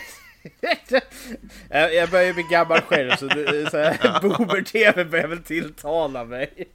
[1.70, 3.30] Jag börjar bli gammal själv så,
[3.72, 3.78] så
[4.22, 6.50] boomer-tv börjar väl tilltala mig.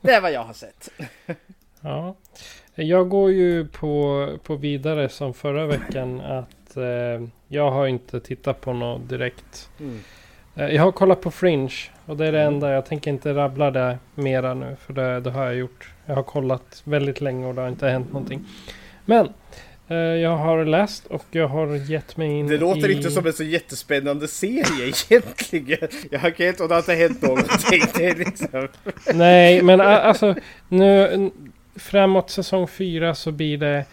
[0.00, 0.90] Det är vad jag har sett.
[1.80, 2.16] Ja.
[2.74, 8.60] Jag går ju på, på vidare som förra veckan att eh, jag har inte tittat
[8.60, 9.70] på något direkt.
[9.80, 10.00] Mm.
[10.54, 11.72] Eh, jag har kollat på Fringe
[12.10, 12.70] och det är det enda.
[12.70, 15.90] Jag tänker inte rabbla det mera nu för det, det har jag gjort.
[16.06, 18.44] Jag har kollat väldigt länge och det har inte hänt någonting.
[19.04, 19.28] Men
[19.88, 22.92] eh, jag har läst och jag har gett mig in Det låter i...
[22.92, 25.88] inte som en så jättespännande serie egentligen.
[26.10, 27.82] Jag kan inte, och det har inte hänt någonting.
[27.94, 28.68] Det liksom...
[29.14, 30.34] Nej, men alltså
[30.68, 31.30] nu
[31.76, 33.84] framåt säsong fyra så blir det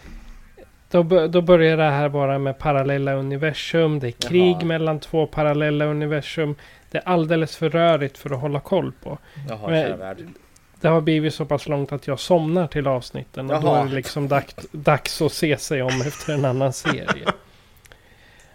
[0.90, 3.98] då, då börjar det här bara med parallella universum.
[3.98, 4.64] Det är krig Jaha.
[4.64, 6.54] mellan två parallella universum.
[6.90, 9.18] Det är alldeles för rörigt för att hålla koll på.
[9.48, 10.34] Jaha, Men-.
[10.80, 13.50] Det har blivit så pass långt att jag somnar till avsnitten.
[13.50, 13.80] Och då Jaha.
[13.80, 17.24] är det liksom dags, dags att se sig om efter en annan serie.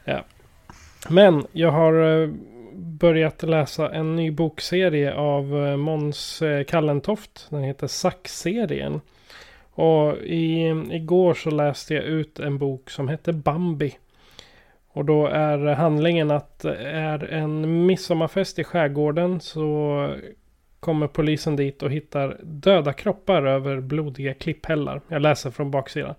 [0.05, 0.25] Ja.
[1.09, 2.29] Men jag har eh,
[2.75, 7.47] börjat läsa en ny bokserie av eh, Måns eh, Kallentoft.
[7.49, 9.01] Den heter Sax-serien.
[9.75, 13.97] Och i, igår så läste jag ut en bok som heter Bambi.
[14.87, 20.09] Och då är handlingen att är en midsommarfest i skärgården så
[20.79, 25.01] kommer polisen dit och hittar döda kroppar över blodiga klipphällar.
[25.07, 26.15] Jag läser från baksidan.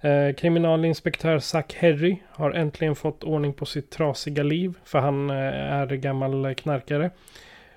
[0.00, 4.74] Eh, kriminalinspektör Zack Herry har äntligen fått ordning på sitt trasiga liv.
[4.84, 5.36] För han eh,
[5.72, 7.10] är gammal knarkare.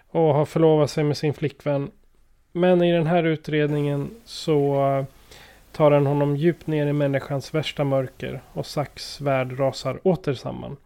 [0.08, 1.92] Och har förlovat sig med sin flickvän.
[2.56, 5.06] Men i den här utredningen så eh,
[5.72, 8.42] tar den honom djupt ner i människans värsta mörker.
[8.54, 10.78] Och Zacks värld rasar åter samman.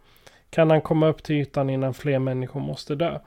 [0.50, 3.18] Kan han komma upp till ytan innan fler människor måste dö?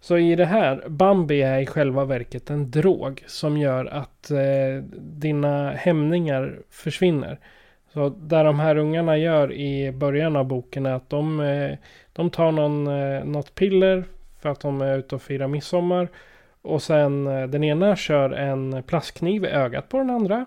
[0.00, 4.84] Så i det här, Bambi är i själva verket en drog som gör att eh,
[4.98, 7.38] dina hämningar försvinner.
[7.92, 11.78] Så där de här ungarna gör i början av boken är att de, eh,
[12.12, 14.04] de tar någon, eh, något piller
[14.40, 16.08] för att de är ute och firar midsommar.
[16.64, 20.46] Och sen eh, den ena kör en plastkniv i ögat på den andra.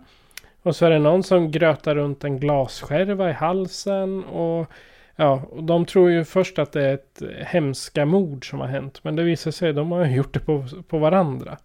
[0.61, 4.23] Och så är det någon som grötar runt en glasskärva i halsen.
[4.23, 4.71] Och
[5.19, 9.03] Ja, och de tror ju först att det är ett hemska mord som har hänt.
[9.03, 11.57] Men det visar sig att de har gjort det på, på varandra.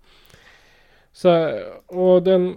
[1.12, 2.56] Så, och den,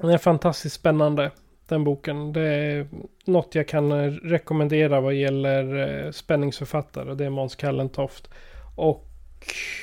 [0.00, 1.30] den är fantastiskt spännande.
[1.68, 2.32] Den boken.
[2.32, 2.86] Det är
[3.24, 7.14] något jag kan eh, rekommendera vad gäller eh, spänningsförfattare.
[7.14, 8.28] Det är Måns Kallentoft.
[8.76, 9.06] Och,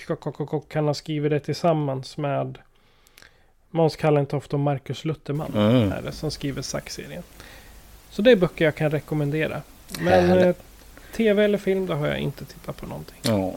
[0.10, 2.58] och, och, och, och han har skrivit det tillsammans med
[3.70, 5.52] Måns Kallentoft och Marcus Lutterman.
[5.56, 5.92] Mm.
[5.92, 7.24] Är det, som skriver Sax-serien.
[8.10, 9.62] Så det är böcker jag kan rekommendera.
[10.00, 10.56] Men eh,
[11.14, 13.20] tv eller film, då har jag inte tittat på någonting.
[13.22, 13.54] Ja.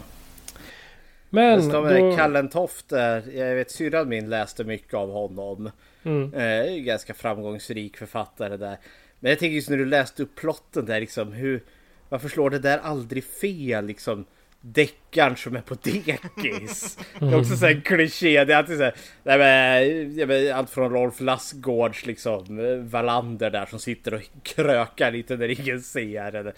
[1.31, 1.85] Men då...
[1.85, 2.17] då...
[2.17, 5.71] Kallentoft där, jag vet syrran min läste mycket av honom.
[6.05, 8.77] Mm, Eh, ganska framgångsrik författare där.
[9.21, 11.63] Men jag tänker just när du läste upp plotten där liksom hur
[12.09, 14.25] Varför slår det där aldrig fel liksom?
[14.67, 16.99] Deckaren som är på dekis.
[17.19, 18.45] Det är också så en kliché.
[18.45, 22.45] Det är alltid så här, nej men, jag men, allt från Rolf Lassgårds liksom
[22.89, 26.35] Wallander där som sitter och krökar lite när ingen ser.
[26.35, 26.55] Eller,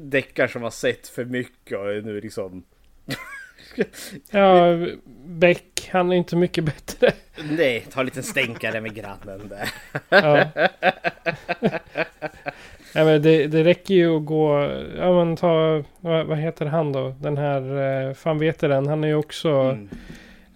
[0.00, 2.64] Deckaren som har sett för mycket och är nu liksom
[4.30, 4.76] Ja,
[5.24, 7.12] Beck, han är inte mycket bättre.
[7.50, 9.70] Nej, ta en liten stänkare med grannen där.
[10.08, 10.46] Ja.
[12.96, 14.70] ja, men det, det räcker ju att gå...
[14.98, 15.82] Ja, men ta...
[16.00, 17.14] Vad, vad heter han då?
[17.20, 17.62] Den här...
[18.08, 18.86] eh, Fan vet den?
[18.86, 19.48] Han är ju också...
[19.48, 19.88] Mm.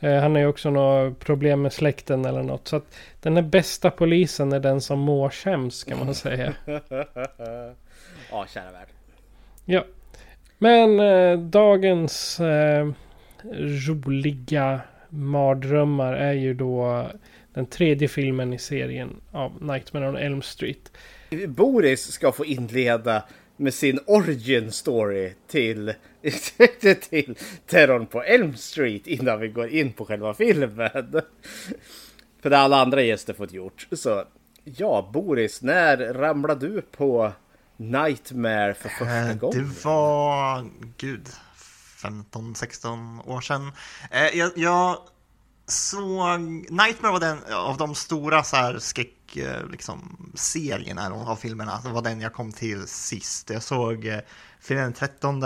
[0.00, 2.68] Eh, han har ju också något problem med släkten eller något.
[2.68, 6.52] Så att den här bästa polisen är den som mår sämst kan man säga.
[8.30, 8.88] ja, kära värld.
[9.64, 9.84] Ja.
[10.58, 12.90] Men eh, dagens eh,
[13.88, 17.06] roliga mardrömmar är ju då
[17.54, 20.92] den tredje filmen i serien av Nightmare on Elm Street.
[21.48, 23.22] Boris ska få inleda
[23.56, 25.94] med sin origin story till,
[27.10, 30.90] till terrorn på Elm Street innan vi går in på själva filmen.
[32.42, 33.88] För det har alla andra gäster fått gjort.
[33.92, 34.24] Så
[34.64, 37.32] ja, Boris, när ramlade du på
[37.76, 39.58] Nightmare för första Eh, gången?
[39.74, 40.66] Det var,
[40.96, 41.28] gud,
[42.02, 43.72] 15-16 år sedan.
[44.10, 44.98] Eh, Jag, jag
[45.66, 46.40] såg,
[46.70, 51.80] Nightmare var den av de stora så här skräck, och eh, liksom, serierna av filmerna.
[51.84, 53.50] Det var den jag kom till sist.
[53.50, 54.20] Jag såg eh,
[54.60, 55.42] Fredag den 13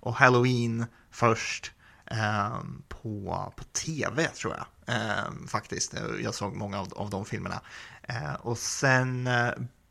[0.00, 1.72] och Halloween först.
[2.10, 5.94] eh, på, på tv tror jag eh, faktiskt.
[6.22, 7.60] Jag såg många av, av de filmerna.
[8.02, 9.50] Eh, och sen eh,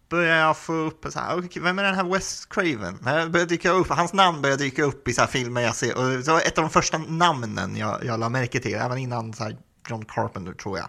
[0.10, 2.98] började jag få upp så här, okay, vem är den här Wes Craven?
[3.04, 5.98] Började dyka upp, hans namn började dyka upp i så här filmer jag ser.
[5.98, 9.34] Och det var ett av de första namnen jag, jag la märke till, även innan
[9.34, 9.58] så här
[9.90, 10.88] John Carpenter tror jag.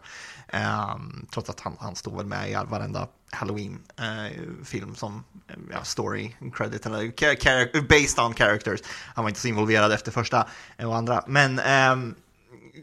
[0.52, 5.54] Um, trots att han, han stod väl med i varenda Halloween-film eh, uh, som eh,
[5.70, 8.80] ja, story credit eller based on characters.
[9.14, 10.46] Han var inte så involverad efter första
[10.78, 11.24] och andra.
[11.26, 11.58] Men
[11.92, 12.14] um,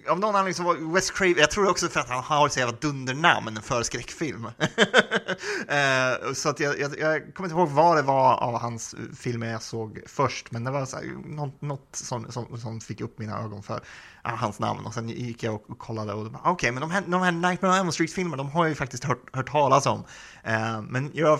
[0.09, 2.59] av någon anledning så var Wes Craven, jag tror också för att han har så
[2.59, 4.45] jävla dundernamn för skräckfilm.
[5.67, 9.51] eh, så att jag, jag, jag, kommer inte ihåg vad det var av hans filmer
[9.51, 13.19] jag såg först, men det var så här, något, något som, som, som, fick upp
[13.19, 14.85] mina ögon för uh, hans namn.
[14.85, 17.31] Och sen gick jag och, och kollade och okej, okay, men de här, de här
[17.31, 20.03] Nightmare on Elm Street-filmerna, de har jag ju faktiskt hört, hört talas om.
[20.43, 21.39] Eh, men jag,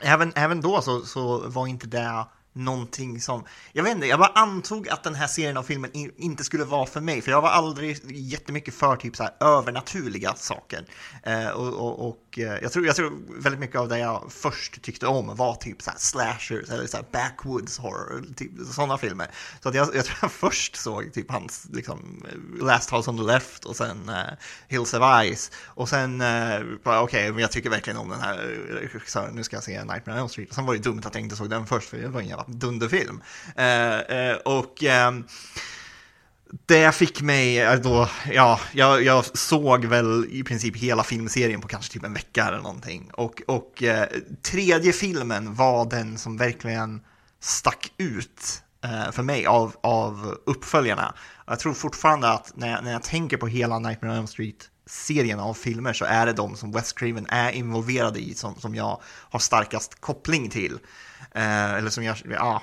[0.00, 4.32] även, även då så, så var inte det någonting som, jag vet inte, jag bara
[4.34, 7.48] antog att den här serien av filmen inte skulle vara för mig, för jag var
[7.48, 10.84] aldrig jättemycket för typ så här övernaturliga saker.
[11.22, 14.82] Eh, och, och, och eh, jag, tror, jag tror väldigt mycket av det jag först
[14.82, 19.30] tyckte om var typ så här slashers eller så här backwoods horror, typ sådana filmer.
[19.62, 23.16] Så att jag, jag tror jag först såg typ hans liksom eh, Last House on
[23.16, 24.24] the Left och sen eh,
[24.68, 25.02] Hills of
[25.34, 28.36] Ice och sen, eh, bara okej, okay, men jag tycker verkligen om den här
[28.68, 30.48] regissören, nu ska jag se Nightmare on Elm Street.
[30.48, 32.39] Och sen var det dumt att jag inte såg den först, för det var ingen
[32.48, 33.22] dunderfilm.
[33.56, 35.12] Eh, eh, och eh,
[36.66, 41.68] det fick mig eh, då, ja, jag, jag, såg väl i princip hela filmserien på
[41.68, 43.10] kanske typ en vecka eller någonting.
[43.12, 44.08] Och, och eh,
[44.42, 47.00] tredje filmen var den som verkligen
[47.40, 51.14] stack ut eh, för mig av, av uppföljarna.
[51.46, 54.70] Jag tror fortfarande att när jag, när jag tänker på hela Nightmare on Elm Street
[54.86, 58.74] serien av filmer så är det de som Wes Craven är involverade i som, som
[58.74, 60.78] jag har starkast koppling till.
[61.34, 62.62] Eh, eller som jag, ja,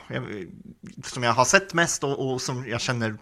[1.03, 3.17] som jag har sett mest och, och som jag känner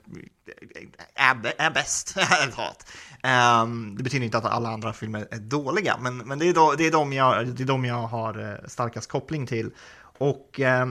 [1.16, 2.18] är, är bäst.
[3.24, 6.74] eh, det betyder inte att alla andra filmer är dåliga, men, men det, är då,
[6.78, 9.72] det, är de jag, det är de jag har eh, starkast koppling till.
[10.18, 10.88] Och eh,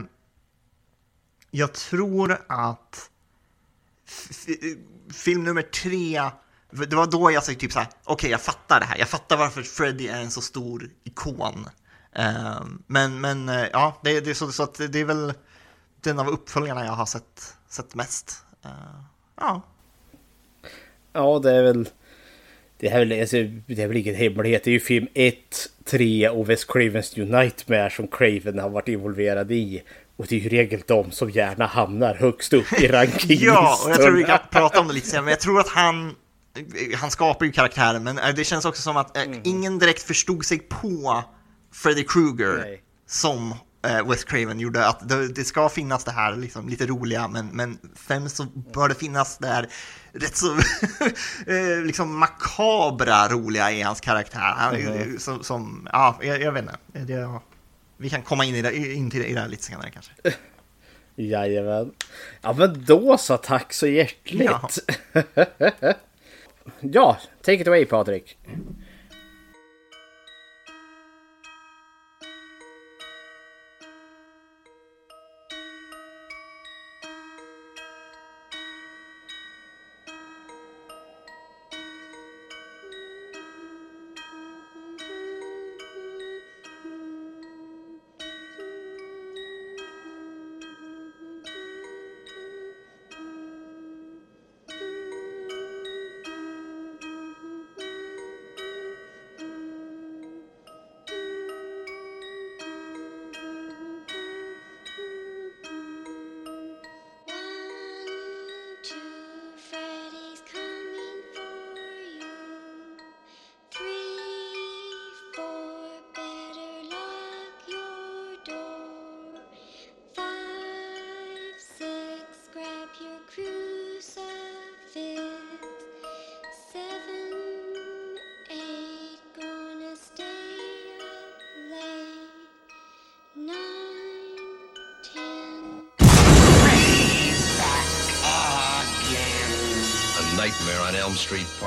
[1.50, 3.10] jag tror att
[5.12, 6.30] film nummer tre
[6.70, 9.08] det var då jag sa typ så här, okej okay, jag fattar det här, jag
[9.08, 11.68] fattar varför Freddy är en så stor ikon.
[12.14, 15.32] Ehm, men, men eh, ja, det, det, är så, så att det är väl
[16.00, 18.44] den av uppföljarna jag har sett, sett mest.
[18.64, 18.70] Uh,
[19.40, 19.62] ja.
[21.12, 21.88] Ja, det är väl...
[22.78, 24.64] Det är väl, alltså, det är väl ingen hemlighet.
[24.64, 25.36] Det är ju film 1,
[25.84, 29.82] 3 och West Cravens New Nightmare som Craven har varit involverad i.
[30.16, 33.54] Och det är ju regel de som gärna hamnar högst upp i rankinglistan.
[33.54, 35.68] ja, och jag tror vi kan prata om det lite senare, men jag tror att
[35.68, 36.14] han
[36.96, 39.40] han skapar ju karaktären, men det känns också som att mm.
[39.44, 41.24] ingen direkt förstod sig på
[41.74, 43.54] Freddy Krueger som
[43.86, 47.46] eh, Wes Craven gjorde, att det, det, ska finnas det här liksom, lite roliga, men,
[47.46, 49.68] men främst så bör det finnas det här
[50.12, 50.54] rätt så
[51.46, 54.54] eh, liksom makabra roliga i hans karaktär.
[54.56, 55.18] Han, mm.
[55.18, 56.78] som, som, ja, jag, jag vet inte.
[57.12, 57.40] Det,
[57.96, 60.12] vi kan komma in, i det, in till det, i det här lite senare kanske.
[61.16, 61.92] Jajamän.
[62.40, 64.50] Ja men då så, tack så hjärtligt.
[64.50, 64.68] Ja,
[66.80, 68.38] ja take it away Patrik.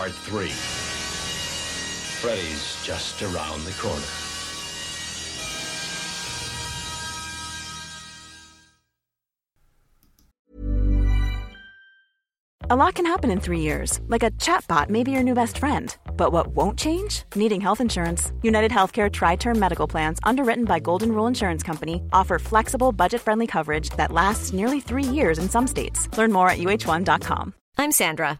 [0.07, 0.47] Part 3.
[2.21, 4.05] Freddy's just around the corner.
[12.69, 15.57] A lot can happen in three years, like a chatbot may be your new best
[15.57, 15.95] friend.
[16.15, 17.23] But what won't change?
[17.35, 18.31] Needing health insurance.
[18.41, 23.21] United Healthcare Tri Term Medical Plans, underwritten by Golden Rule Insurance Company, offer flexible, budget
[23.21, 26.07] friendly coverage that lasts nearly three years in some states.
[26.17, 27.53] Learn more at uh1.com.
[27.77, 28.39] I'm Sandra,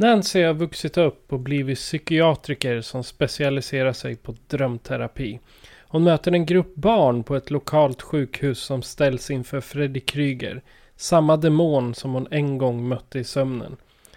[0.00, 5.40] Nancy har vuxit upp och blivit psykiatriker som specialiserar sig på drömterapi.
[5.88, 10.62] Hon möter en grupp barn på ett lokalt sjukhus som ställs inför Freddy Krueger.
[10.96, 13.76] Samma demon som hon en gång mötte i sömnen.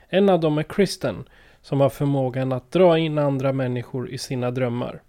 [0.10, 1.24] En av dem är Kristen
[1.62, 5.02] som har förmågan att dra in andra människor i sina drömmar.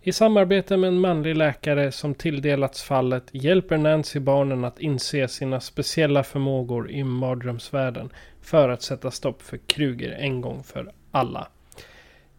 [0.00, 5.60] I samarbete med en manlig läkare som tilldelats fallet hjälper Nancy barnen att inse sina
[5.60, 8.10] speciella förmågor i mardrömsvärlden
[8.46, 11.48] för att sätta stopp för Kruger en gång för alla.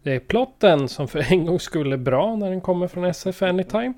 [0.02, 3.42] Det är plotten som för en gång skulle är bra när den kommer från SF
[3.42, 3.94] Anytime.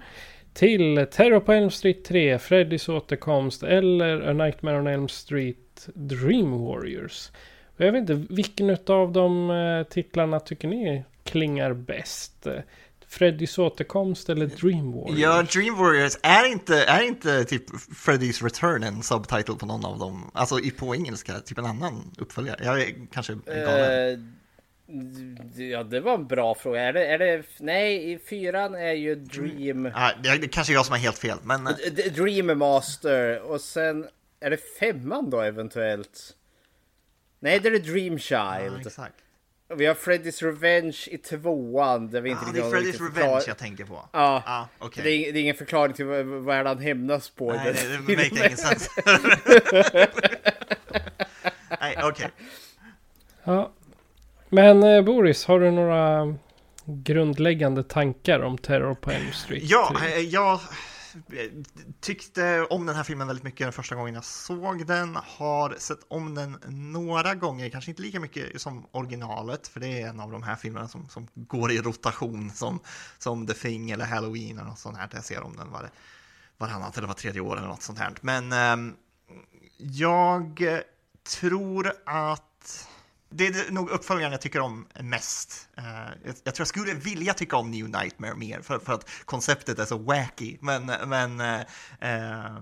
[0.53, 6.65] Till Terror på Elm Street 3, Freddys återkomst eller A Nightmare on Elm Street Dream
[6.65, 7.31] Warriors.
[7.77, 12.47] Jag vet inte, vilken av de eh, titlarna tycker ni klingar bäst?
[13.11, 15.19] Eh, Freddys återkomst eller Dream Warriors?
[15.19, 19.99] Ja, Dream Warriors, är inte, är inte typ Freddy's Return en subtitle på någon av
[19.99, 20.31] dem?
[20.35, 22.61] Alltså i- på engelska, typ en annan uppföljare?
[22.65, 24.35] Jag är kanske galen.
[24.89, 26.81] Eh, ja, det var en bra fråga.
[26.81, 29.85] Är det, är det, nej, i fyran är ju Dream...
[29.85, 31.73] Ja, det det kanske är jag som har helt fel, men eh,
[32.15, 34.07] Dream Master och sen
[34.41, 36.35] är det femman då eventuellt?
[37.41, 38.87] Nej, det är Dream ja, Child.
[38.87, 39.15] exakt.
[39.77, 42.11] Vi har Freddy's Revenge i tvåan.
[42.11, 44.09] Där vi inte Ja, det är Freddy's Revenge förklar- jag tänker på.
[44.13, 45.03] Ja, Ja, okej.
[45.05, 47.53] det, är, det är ingen förklaring till vad, han hämnas på.
[47.53, 48.91] Nej, det, det make ingen sense.
[51.81, 52.29] Nej, okej.
[53.45, 53.71] Ja.
[54.49, 56.35] Men eh, Boris, har du några
[56.85, 59.63] grundläggande tankar om Terror på Elm Street?
[59.67, 60.09] Ja, 3?
[60.15, 60.61] eh, jag
[62.01, 65.17] tyckte om den här filmen väldigt mycket den första gången jag såg den.
[65.17, 70.09] Har sett om den några gånger, kanske inte lika mycket som originalet, för det är
[70.09, 72.81] en av de här filmerna som, som går i rotation som,
[73.19, 75.09] som The Thing eller Halloween eller något sånt här.
[75.09, 75.91] där Jag ser om den var,
[76.59, 78.15] varannat eller var tredje år eller något sånt här.
[78.21, 78.95] Men eh,
[79.79, 80.63] jag
[81.41, 82.50] tror att
[83.31, 85.69] det är nog uppföljaren jag tycker om mest.
[85.77, 85.85] Eh,
[86.25, 89.85] jag, tror jag skulle vilja tycka om New Nightmare mer för, för att konceptet är
[89.85, 90.57] så wacky.
[90.61, 91.61] Men, men eh,
[92.01, 92.61] eh,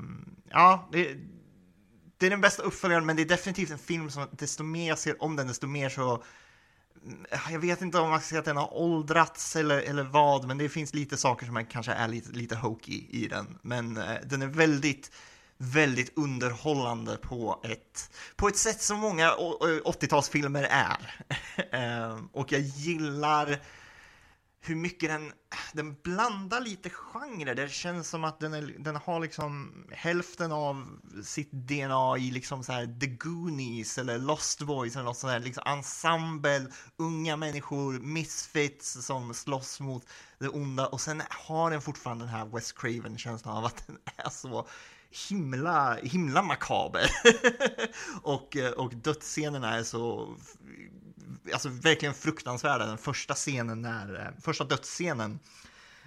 [0.51, 1.17] ja, det,
[2.19, 4.99] det är den bästa uppföljaren, men det är definitivt en film som desto mer jag
[4.99, 6.23] ser om den, desto mer så
[7.05, 10.47] mm, jag vet inte om man ska säga att den har åldrats eller, eller vad,
[10.47, 13.59] men det finns lite saker som kanske är lite, lite hokey i den.
[13.63, 15.11] Men eh, den är väldigt,
[15.59, 21.25] väldigt underhållande på ett, på ett sätt som många 80-talsfilmer är.
[21.73, 23.61] Ehm, och jag gillar
[24.61, 25.33] hur mycket den,
[25.73, 27.55] den blandar lite genrer.
[27.55, 30.87] Det känns som att den, är, den har liksom hälften av
[31.25, 35.41] sitt DNA i liksom så här The Goonies eller Lost Boys eller något sånt där.
[35.41, 40.07] Liksom ensemble, unga människor, misfits som slåss mot
[40.39, 40.87] det onda.
[40.87, 44.69] Och sen har den fortfarande den här West Craven-känslan av att den är så
[45.11, 47.11] himla, himla makaber.
[48.23, 50.37] och, eh, och dödsscenerna är så
[51.53, 52.87] alltså verkligen fruktansvärda.
[52.87, 55.39] Den första scenen när, eh, första dödsscenen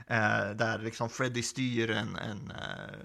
[0.08, 2.96] eh, där liksom Freddy styr en, en, eh,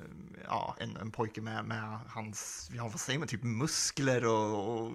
[0.44, 4.92] ja, en, en pojke med, med hans, ja vad säger man, typ muskler och, och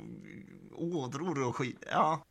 [0.72, 1.84] ådror och skit.
[1.92, 2.26] Ja,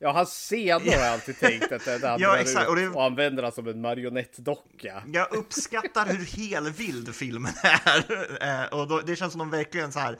[0.00, 2.88] Ja, hans scener har jag alltid tänkt att det han Ja, exakt, ut och det-
[2.88, 5.02] och använder den som en marionettdocka.
[5.12, 8.28] jag uppskattar hur helvild filmen är.
[8.62, 10.18] Eh, och då, det känns som de verkligen så här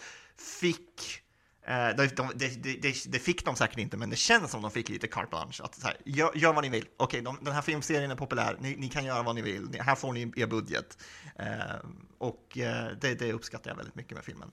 [0.61, 1.22] fick
[1.66, 2.49] eh, de, de, det,
[2.83, 5.62] det, det fick de säkert inte, men det känns som de fick lite carte blanche.
[5.64, 6.87] Att så här, gör, gör vad ni vill.
[6.97, 8.57] Okej, de, den här filmserien är populär.
[8.61, 9.68] Ni, ni kan göra vad ni vill.
[9.70, 10.99] Ni, här får ni er budget.
[11.39, 11.47] Eh,
[12.18, 14.51] och eh, det, det uppskattar jag väldigt mycket med filmen.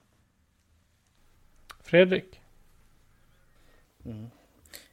[1.84, 2.42] Fredrik?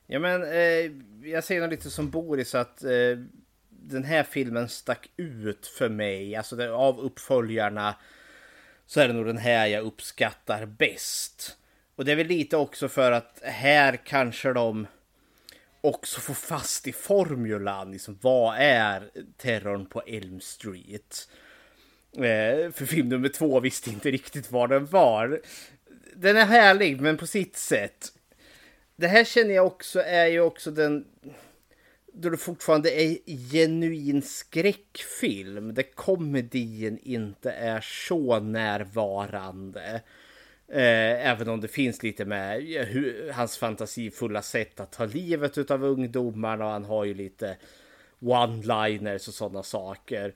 [0.07, 0.91] Ja men eh,
[1.31, 3.19] jag säger nog lite som Boris att eh,
[3.69, 6.37] den här filmen stack ut för mig.
[6.37, 7.95] Alltså det, av uppföljarna
[8.87, 11.57] så är det nog den här jag uppskattar bäst.
[11.97, 14.87] Och det är väl lite också för att här kanske de
[15.81, 17.93] också får fast i formulan.
[17.93, 21.29] Liksom, vad är terrorn på Elm Street?
[22.17, 25.41] Eh, för film nummer två visste inte riktigt vad den var.
[26.15, 28.13] Den är härlig men på sitt sätt.
[28.97, 31.05] Det här känner jag också är ju också den
[32.13, 33.19] då det fortfarande är
[33.53, 40.03] genuin skräckfilm där komedin inte är så närvarande.
[40.69, 45.85] Eh, även om det finns lite med hur, hans fantasifulla sätt att ta livet av
[45.85, 47.57] ungdomarna och han har ju lite
[48.19, 50.35] one-liners och sådana saker.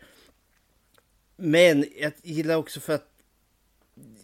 [1.36, 3.10] Men jag gillar också för att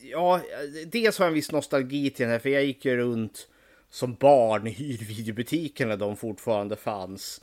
[0.01, 0.41] ja,
[0.87, 3.49] dels har jag en viss nostalgi till den här, för jag gick ju runt
[3.93, 7.40] som barn i hyrvideobutikerna när de fortfarande fanns.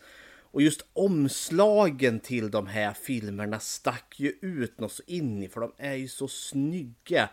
[0.51, 5.61] Och just omslagen till de här filmerna stack ju ut något så in i, för
[5.61, 7.29] de är ju så snygga.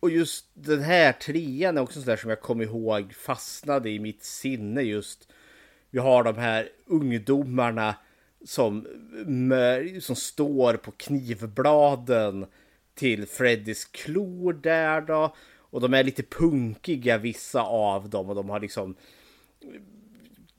[0.00, 4.24] Och just den här trean är också sådär som jag kom ihåg fastnade i mitt
[4.24, 5.28] sinne just.
[5.90, 7.94] Vi har de här ungdomarna
[8.44, 8.86] som,
[10.00, 12.46] som står på knivbladen
[12.94, 15.34] till Freddys klor där då.
[15.70, 18.96] Och de är lite punkiga vissa av dem och de har liksom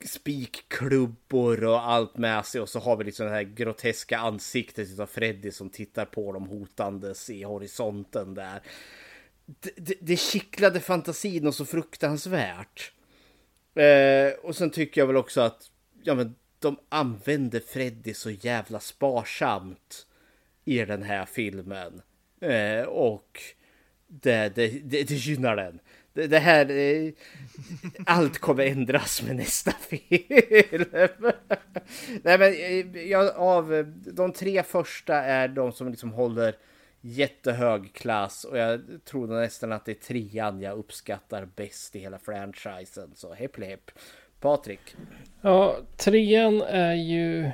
[0.05, 5.05] spikklubbor och allt med sig och så har vi liksom det här groteska ansiktet av
[5.05, 8.61] Freddy som tittar på dem hotandes i horisonten där.
[9.45, 12.91] Det, det, det kittlade fantasin och så fruktansvärt.
[13.75, 15.71] Eh, och sen tycker jag väl också att
[16.03, 20.07] ja, men de använder Freddy så jävla sparsamt
[20.65, 22.01] i den här filmen.
[22.39, 23.41] Eh, och
[24.11, 25.79] det, det, det, det gynnar den.
[26.13, 26.69] Det, det här...
[26.69, 27.11] Eh,
[28.05, 30.85] allt kommer ändras med nästa film.
[32.23, 36.55] Nej men eh, jag, av eh, de tre första är de som liksom håller
[37.01, 42.19] jättehög klass och jag tror nästan att det är trean jag uppskattar bäst i hela
[42.19, 43.11] franchisen.
[43.15, 43.91] Så hepp hepp.
[44.39, 44.95] Patrik?
[45.41, 47.51] Ja, trean är ju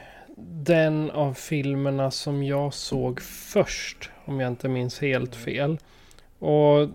[0.65, 4.09] den av filmerna som jag såg först.
[4.25, 5.77] Om jag inte minns helt fel.
[6.39, 6.89] Och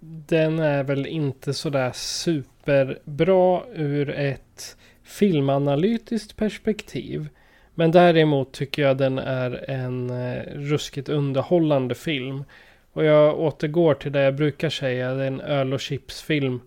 [0.00, 7.28] den är väl inte sådär superbra ur ett filmanalytiskt perspektiv.
[7.74, 12.44] Men däremot tycker jag den är en eh, ruskigt underhållande film.
[12.92, 16.60] Och jag återgår till det jag brukar säga, det är en öl och chipsfilm.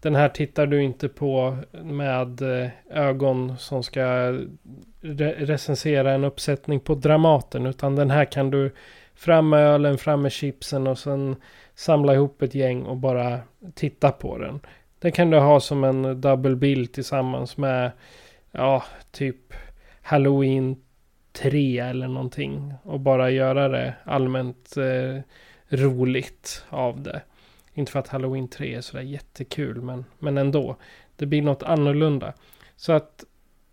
[0.00, 4.02] Den här tittar du inte på med eh, ögon som ska
[5.00, 7.66] re recensera en uppsättning på Dramaten.
[7.66, 8.70] Utan den här kan du
[9.22, 11.36] fram med ölen, fram med chipsen och sen
[11.74, 13.40] samla ihop ett gäng och bara
[13.74, 14.60] titta på den.
[14.98, 17.90] Den kan du ha som en double bill tillsammans med
[18.50, 19.54] ja, typ
[20.02, 20.76] Halloween
[21.32, 22.74] 3 eller någonting.
[22.82, 25.22] Och bara göra det allmänt eh,
[25.68, 27.22] roligt av det.
[27.74, 30.76] Inte för att Halloween 3 är sådär jättekul men, men ändå.
[31.16, 32.32] Det blir något annorlunda.
[32.76, 33.24] Så att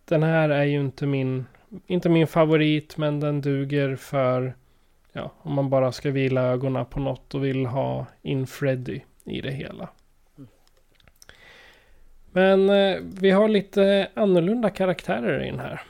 [0.06, 1.46] den här är ju inte min,
[1.88, 4.54] inte min favorit men den duger för
[5.20, 9.42] ja, om man bara ska vila ögonen på något och vill ha in Freddy i
[9.42, 9.90] det hela.
[12.32, 15.82] Men eh, vi har lite annorlunda karaktärer i den här.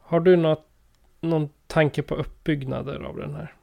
[0.00, 0.68] Har du något,
[1.20, 3.54] någon tanke på uppbyggnader av den här?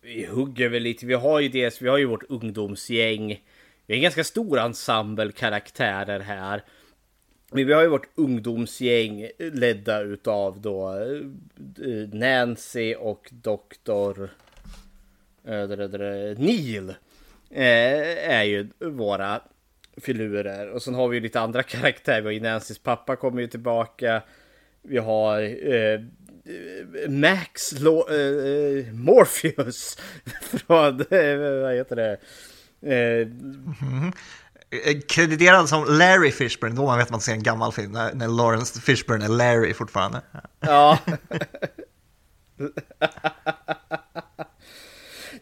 [0.00, 1.06] Vi hugger väl lite.
[1.06, 3.28] Vi har ju dels, vi har ju vårt ungdomsgäng.
[3.86, 6.62] Vi har en ganska stor ensemble karaktärer här.
[7.50, 14.30] Men vi har ju vårt ungdomsgäng ledda utav då eh, Nancy och doktor
[15.44, 16.94] eh, Neil.
[17.50, 19.40] Eh, är ju våra
[19.96, 20.68] filurer.
[20.68, 22.20] Och sen har vi ju lite andra karaktärer.
[22.20, 24.22] Vi har ju Nancys pappa kommer ju tillbaka.
[24.82, 25.42] Vi har
[25.74, 26.00] eh,
[27.08, 29.98] Max Lo eh, Morpheus
[30.40, 32.18] från, eh, vad heter det?
[32.82, 33.28] Eh,
[33.82, 34.12] mm.
[35.08, 38.28] Krediterad som Larry Fishburne, då man vet att man ser en gammal film, när, när
[38.28, 40.20] Lawrence Fishburne är Larry fortfarande.
[40.60, 40.98] Ja.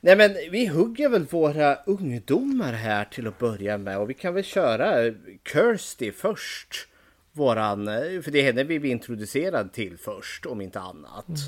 [0.01, 4.35] Nej men vi hugger väl våra ungdomar här till att börja med och vi kan
[4.35, 5.15] väl köra
[5.53, 6.89] Kirsty först
[7.33, 11.29] våran, eh, för det är henne vi blir introducerad till först om inte annat.
[11.29, 11.41] Mm.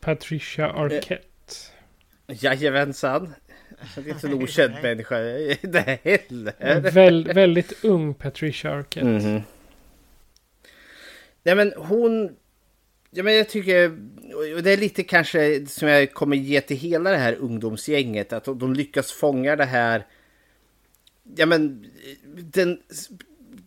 [0.00, 1.24] Patricia Arquette.
[2.26, 3.34] Eh, jajamensan.
[3.94, 5.18] Det är inte en okänd människa
[5.62, 6.90] det heller.
[6.90, 9.08] Väl, väldigt ung Patricia Arquette.
[9.08, 9.42] Mm -hmm.
[11.42, 12.36] Nej men hon...
[13.10, 13.88] Ja, men jag tycker,
[14.56, 18.44] och det är lite kanske som jag kommer ge till hela det här ungdomsgänget, att
[18.44, 20.06] de lyckas fånga det här,
[21.36, 21.86] ja men
[22.36, 22.78] den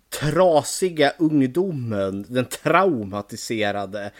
[0.09, 4.11] trasiga ungdomen, den traumatiserade.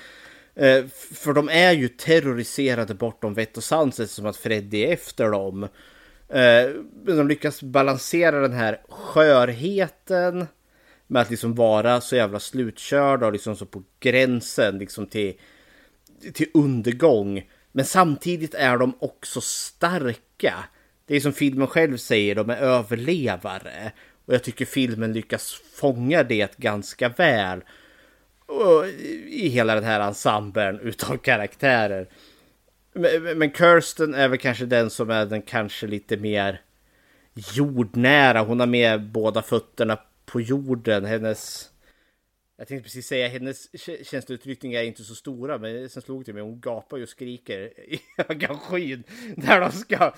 [0.55, 5.29] Eh, för de är ju terroriserade bortom vett och sans som att Freddy är efter
[5.29, 5.63] dem.
[6.29, 6.69] Eh,
[7.03, 10.47] men de lyckas balansera den här skörheten
[11.07, 15.33] med att liksom vara så jävla slutkörda och liksom så på gränsen liksom till,
[16.33, 17.49] till undergång.
[17.71, 20.53] Men samtidigt är de också starka.
[21.05, 23.91] Det är som filmen själv säger, de är överlevare.
[24.25, 27.61] Och jag tycker filmen lyckas fånga det ganska väl.
[28.51, 28.87] Och
[29.27, 32.07] I hela den här ensemblen utav karaktärer.
[32.93, 36.61] Men, men Kirsten är väl kanske den som är den kanske lite mer
[37.33, 38.39] jordnära.
[38.39, 41.05] Hon har med båda fötterna på jorden.
[41.05, 41.67] Hennes...
[42.57, 43.67] Jag tänkte precis säga hennes
[44.03, 46.43] känsloutryckningar är inte så stora, men sen slog det mig.
[46.43, 49.03] Hon gapar ju och skriker i höga skyn
[49.35, 50.13] när de ska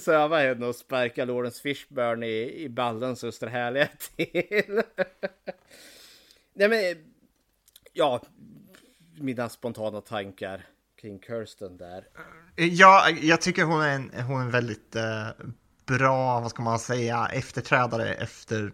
[0.00, 4.82] söva henne och sparka Lawrence Fishburne i, i ballen så det härliga till.
[6.54, 7.09] Nej men,
[7.92, 8.22] ja,
[9.18, 10.66] mina spontana tankar
[11.00, 12.04] kring Kirsten där.
[12.56, 15.28] Ja, jag tycker hon är en, hon är en väldigt eh,
[15.86, 18.72] bra, vad ska man säga, efterträdare efter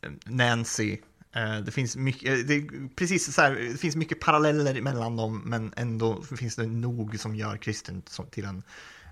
[0.00, 0.98] eh, Nancy.
[1.32, 5.42] Eh, det finns mycket, eh, det, precis så här, det finns mycket paralleller mellan dem,
[5.44, 8.62] men ändå finns det nog som gör Kristen som, till en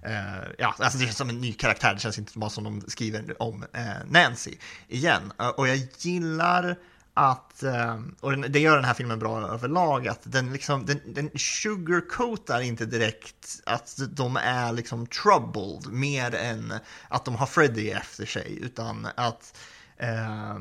[0.07, 2.81] Uh, ja, alltså det känns som en ny karaktär, det känns inte bara som de
[2.81, 4.55] skriver om uh, Nancy
[4.89, 5.33] igen.
[5.41, 6.77] Uh, och jag gillar
[7.19, 11.31] att, eh, och det gör den här filmen bra överlag, att den liksom, den, den
[11.35, 16.75] sugarcoatar inte direkt att de är liksom troubled mer än
[17.09, 19.59] att de har Freddy efter sig, utan att
[19.97, 20.55] eh,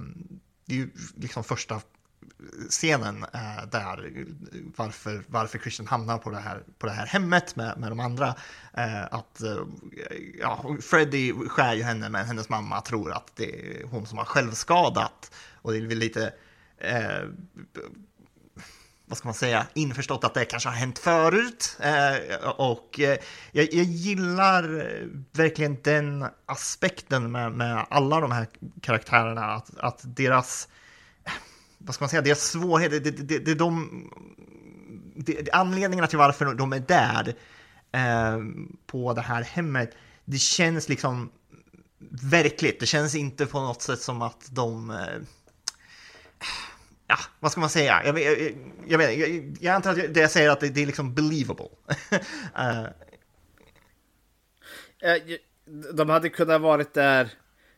[0.65, 1.81] det är ju liksom första
[2.69, 4.25] scenen eh, där
[4.77, 8.35] varför, varför Christian hamnar på det här, på det här hemmet med, med de andra.
[8.73, 9.57] Eh, att eh,
[10.39, 14.25] ja, Freddy skär ju henne men hennes mamma tror att det är hon som har
[14.25, 15.31] självskadat.
[15.61, 16.33] Och det är väl lite
[16.77, 17.29] eh,
[19.05, 21.77] vad ska man säga, införstått att det kanske har hänt förut.
[21.79, 23.17] Eh, och eh,
[23.51, 24.63] jag, jag gillar
[25.31, 28.47] verkligen den aspekten med, med alla de här
[28.81, 30.67] karaktärerna, att, att deras,
[31.77, 33.89] vad ska man säga, deras svårigheter, det, det, det, det, är de,
[35.15, 37.35] det, det, anledningarna till varför de är där
[37.91, 38.39] eh,
[38.87, 39.91] på det här hemmet,
[40.25, 41.31] det känns liksom
[42.21, 42.79] verkligt.
[42.79, 44.97] Det känns inte på något sätt som att de eh,
[47.07, 48.01] ja, vad ska man säga?
[48.05, 48.37] Jag, jag,
[48.87, 51.69] jag, menar, jag, jag antar att det jag säger att det, det är liksom believable.
[52.59, 52.87] uh.
[55.93, 57.29] De hade kunnat varit där.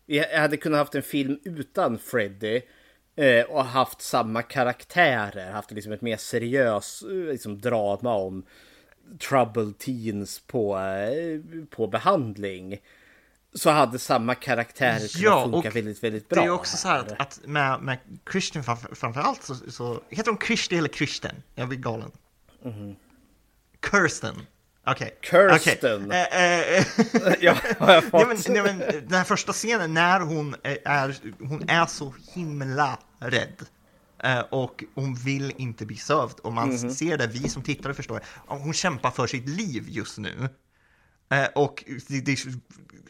[0.05, 2.62] Vi hade kunnat haft en film utan Freddy.
[3.16, 5.51] Eh, och haft samma karaktärer.
[5.51, 8.45] Haft liksom ett mer seriöst liksom, drama om
[9.30, 10.80] trouble teens på,
[11.70, 12.80] på behandling.
[13.58, 16.41] Så hade samma karaktärer kunnat Ja, funka väldigt, väldigt bra.
[16.41, 17.97] det är också så här att, att med, med
[18.32, 21.32] Christian framför, framför allt så, så heter hon Christy eller Christian?
[21.55, 22.12] Jag blir galen.
[23.91, 24.36] Kirsten.
[24.88, 25.18] Okej.
[25.22, 26.05] Kirsten.
[26.05, 26.28] Okej.
[26.32, 26.86] Eh, eh,
[27.39, 28.22] Ja, har jag fått.
[28.22, 32.99] Ja, men, nej, men, den här första scenen när hon är, hon är så himla
[33.20, 33.66] rädd.
[34.24, 36.39] Eh, och hon vill inte bli sövd.
[36.39, 36.91] Och man Mhm.
[36.91, 40.49] ser det, vi som tittare förstår, hon kämpar för sitt liv just nu.
[41.30, 42.38] Eh, och det, det,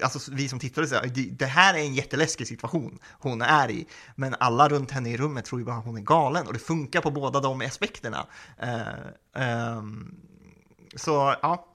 [0.02, 3.86] alltså, vi som tittare säger, det, det här är en jätteläskig situation hon är i.
[4.16, 6.48] Men alla runt henne i rummet tror ju bara att hon är galen.
[6.48, 8.28] Och det funkar på båda de aspekterna.
[8.64, 10.16] Uh, um,
[10.96, 11.68] så ja,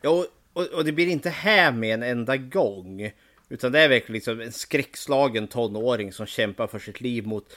[0.00, 3.10] Ja, och, och, och det blir inte här med en enda gång.
[3.48, 7.56] Utan det är verkligen liksom en skräckslagen tonåring som kämpar för sitt liv mot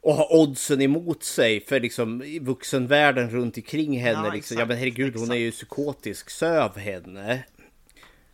[0.00, 4.26] och har oddsen emot sig för liksom i vuxenvärlden runt omkring henne.
[4.26, 4.38] Ja, liksom.
[4.38, 6.30] exakt, ja men herregud, hon är ju psykotisk.
[6.30, 7.42] Söv henne.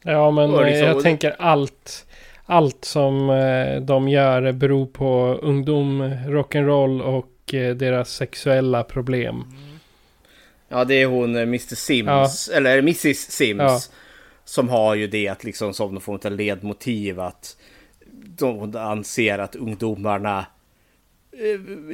[0.02, 2.06] Ja, men Och eh, liksom- jag tänker allt.
[2.46, 9.44] Allt som eh, de gör beror på ungdom, rock'n'roll och eh, deras sexuella problem.
[10.68, 13.58] Ja, det är hon Mr Sims, eller Mrs Sims.
[13.60, 13.80] Ja.
[14.44, 17.56] Som har ju det att liksom som någon form av ledmotiv att
[18.12, 20.46] de anser att ungdomarna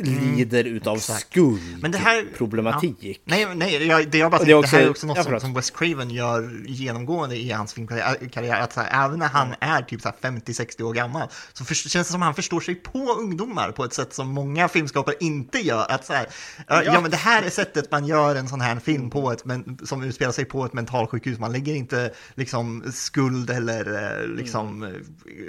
[0.03, 0.97] lider utav Mm.
[0.99, 1.31] exakt.
[1.31, 1.79] skuld.
[1.83, 3.21] Men det här- problematik.
[3.25, 5.17] Nej, nej jag, det jag bara tänkte, det är det, här är också- också något
[5.17, 8.61] ja, som, som Wes Craven gör genomgående i hans filmkarriär.
[8.61, 11.75] Att så här, även när han är typ så här 50-60 år gammal så för,
[11.75, 15.15] känns det som att han förstår sig på ungdomar på ett sätt som många filmskapare
[15.21, 15.87] inte gör.
[15.91, 16.27] Att så här,
[16.69, 16.83] ja.
[16.83, 19.79] ja, men det här är sättet man gör en sån här film på, ett, men,
[19.85, 21.39] som utspelar sig på ett mentalsjukhus.
[21.39, 24.91] Man lägger inte liksom skuld eller eh, liksom eh,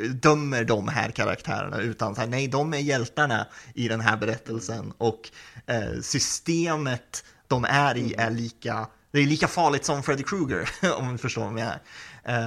[0.10, 3.48] dömer de här karaktärerna, utan så här, nej, de är hjältarna
[3.82, 5.30] i den här berättelsen och
[5.66, 10.70] eh, systemet de är i är lika, det är lika farligt som Freddy Krueger,
[11.00, 11.80] om du förstår vad jag menar.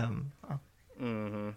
[0.04, 0.58] Um, ja.
[0.98, 1.54] Mhm.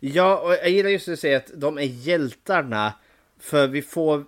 [0.00, 2.92] Ja, och jag gillar just att säga att de är hjältarna.
[3.40, 4.24] För vi får...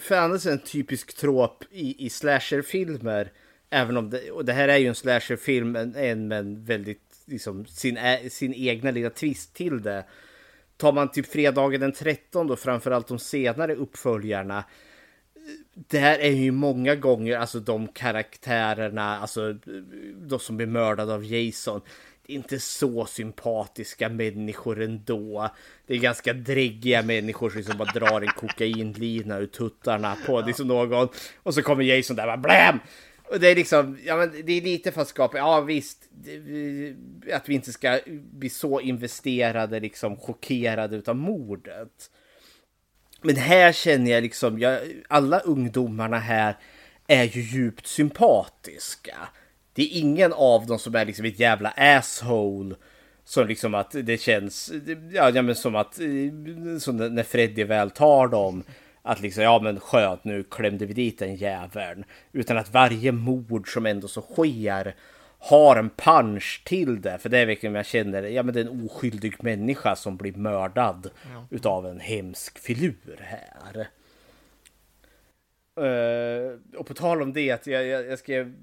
[0.00, 3.32] För annars är en typisk trop i, i slasherfilmer.
[3.70, 7.66] Även om det, och det här är ju en slasherfilm, en, en men väldigt liksom
[7.66, 10.04] sin, ä- sin egna lilla twist till det.
[10.80, 14.64] Tar man typ fredagen den 13 då, framförallt de senare uppföljarna.
[15.74, 19.52] där är ju många gånger, alltså de karaktärerna, alltså
[20.16, 21.80] de som blir mördade av Jason.
[22.26, 25.50] Det är inte så sympatiska människor ändå.
[25.86, 30.68] Det är ganska dräggiga människor som liksom bara drar en kokainlina ur tuttarna på liksom
[30.68, 31.08] någon.
[31.42, 32.78] Och så kommer Jason där och bara bläm!
[33.30, 36.08] Och det är liksom, ja men det är lite för att skapa, ja visst,
[37.32, 42.10] att vi inte ska bli så investerade, liksom chockerade utav mordet.
[43.22, 46.56] Men här känner jag liksom, jag, alla ungdomarna här
[47.06, 49.16] är ju djupt sympatiska.
[49.72, 52.74] Det är ingen av dem som är liksom ett jävla asshole.
[53.24, 54.72] Som liksom att det känns,
[55.12, 58.64] ja, ja men som att, eh, som när Freddy väl tar dem.
[59.02, 62.04] Att liksom, ja men skönt nu klämde vi dit den jäveln.
[62.32, 64.94] Utan att varje mord som ändå så sker
[65.38, 67.18] har en punch till det.
[67.18, 70.32] För det är verkligen jag känner, ja men det är en oskyldig människa som blir
[70.32, 71.46] mördad ja.
[71.50, 73.88] utav en hemsk filur här.
[75.80, 78.54] Uh, och på tal om det, att jag, jag, jag skrev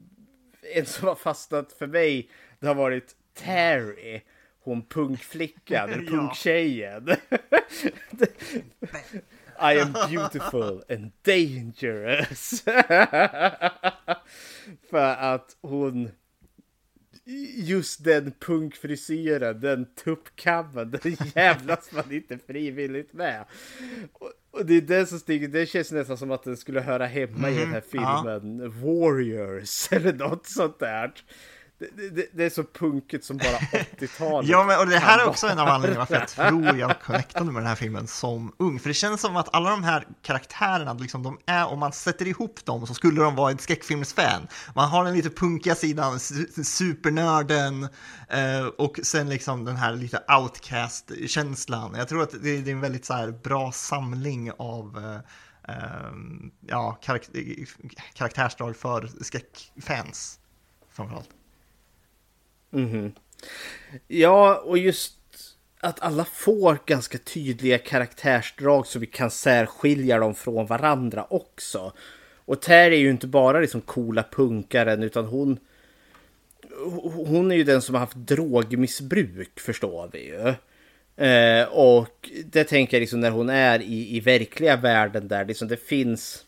[0.76, 2.30] en som har fastnat för mig,
[2.60, 4.22] det har varit Terry.
[4.60, 7.08] Hon punkflickan, eller punktjejen.
[9.60, 12.62] I am beautiful and dangerous.
[14.90, 16.12] för att hon
[17.56, 23.46] just den punkfrisyren, den tuppkammen, den jävlas man inte frivilligt med.
[24.14, 27.06] Och, och det är det som stiger, det känns nästan som att den skulle höra
[27.06, 28.68] hemma mm, i den här filmen ja.
[28.68, 31.14] Warriors eller något sånt där.
[31.80, 33.48] Det, det, det, är så punkigt som bara
[34.00, 34.50] 80-talet.
[34.50, 37.46] ja, men och det här är också en av anledningarna varför jag tror jag connectade
[37.46, 38.80] med den här filmen som ung.
[38.80, 42.28] För det känns som att alla de här karaktärerna, liksom, de är, om man sätter
[42.28, 44.48] ihop dem så skulle de vara ett skräckfilmsfan.
[44.76, 46.20] Man har den lite punkiga sidan,
[46.64, 47.84] supernörden
[48.30, 51.96] eh, och sen liksom den här lite outcast-känslan.
[51.98, 56.12] Jag tror att det, är en väldigt så här, bra samling av eh, eh
[56.68, 57.68] ja, karak-
[58.14, 60.40] karaktärsdrag för skräckfans
[60.92, 61.30] framförallt.
[62.74, 63.12] Mm.
[64.08, 65.14] Ja, och just
[65.80, 71.94] att alla får ganska tydliga karaktärsdrag så vi kan särskilja dem från varandra också.
[72.36, 75.60] Och Terry är ju inte bara liksom coola punkaren utan hon
[77.16, 80.54] hon är ju den som har haft drogmissbruk förstår vi ju.
[81.26, 85.68] Eh, och det tänker jag liksom när hon är i, i verkliga världen där liksom
[85.68, 86.44] det finns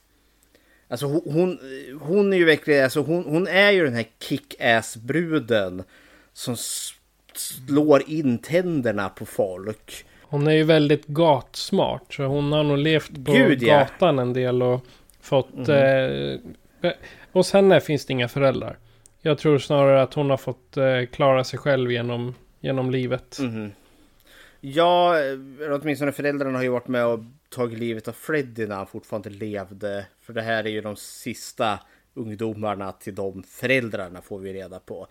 [0.91, 1.59] Alltså hon,
[2.01, 5.83] hon är ju verkligen, alltså hon, hon är ju den här kick-ass bruden
[6.39, 6.55] som
[7.33, 10.05] slår in tänderna på folk.
[10.21, 12.13] Hon är ju väldigt gatsmart.
[12.13, 14.21] Så hon har nog levt på Gud, gatan ja.
[14.21, 14.85] en del och
[15.21, 15.67] fått...
[15.67, 16.39] Mm.
[16.81, 16.91] Eh,
[17.31, 18.77] hos henne finns det inga föräldrar.
[19.21, 23.39] Jag tror snarare att hon har fått eh, klara sig själv genom, genom livet.
[23.39, 23.71] Mm.
[24.59, 25.15] Ja,
[25.71, 27.19] åtminstone föräldrarna har ju varit med och
[27.49, 30.05] tagit livet av Freddy när han fortfarande levde.
[30.21, 31.79] För det här är ju de sista
[32.13, 35.07] ungdomarna till de föräldrarna får vi reda på.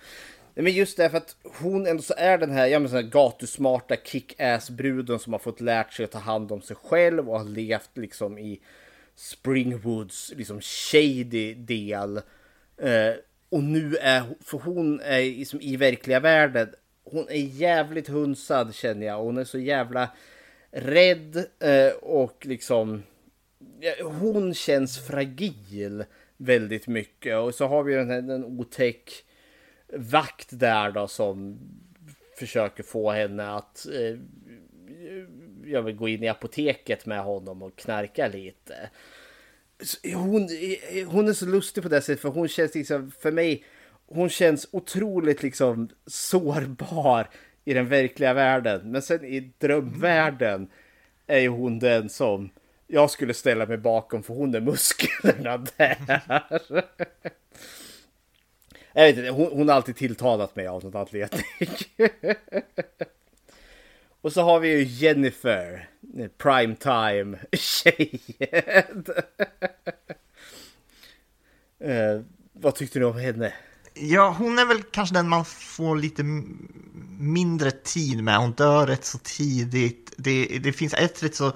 [0.63, 3.11] Men just det, för att hon ändå så är den här, ja, men sån här
[3.11, 7.47] gatusmarta kick-ass-bruden som har fått lärt sig att ta hand om sig själv och har
[7.47, 8.61] levt liksom i
[9.15, 12.17] Springwoods liksom shady del.
[12.77, 13.13] Eh,
[13.49, 16.69] och nu är, för hon är liksom i verkliga världen,
[17.05, 19.19] hon är jävligt hunsad känner jag.
[19.19, 20.11] Och hon är så jävla
[20.71, 23.03] rädd eh, och liksom,
[23.81, 26.05] ja, hon känns fragil
[26.37, 27.37] väldigt mycket.
[27.37, 29.25] Och så har vi den här den otäck
[29.93, 31.59] vakt där då som
[32.39, 34.19] försöker få henne att eh,
[35.65, 38.91] jag vill gå in i apoteket med honom och knarka lite.
[40.15, 43.65] Hon, eh, hon är så lustig på det sättet för hon känns liksom för mig.
[44.07, 47.29] Hon känns otroligt liksom sårbar
[47.65, 48.91] i den verkliga världen.
[48.91, 50.71] Men sen i drömvärlden
[51.27, 52.51] är ju hon den som
[52.87, 56.23] jag skulle ställa mig bakom för hon är musklerna där.
[58.93, 61.91] Jag vet inte, hon, hon har alltid tilltalat mig av något atletik.
[64.21, 65.89] Och så har vi ju Jennifer,
[66.39, 69.05] primetime tjejen.
[71.85, 72.23] uh,
[72.53, 73.53] vad tyckte du om henne?
[73.95, 76.23] Ja, hon är väl kanske den man får lite
[77.19, 78.39] mindre tid med.
[78.39, 80.13] Hon dör rätt så tidigt.
[80.17, 81.53] Det, det finns ett rätt så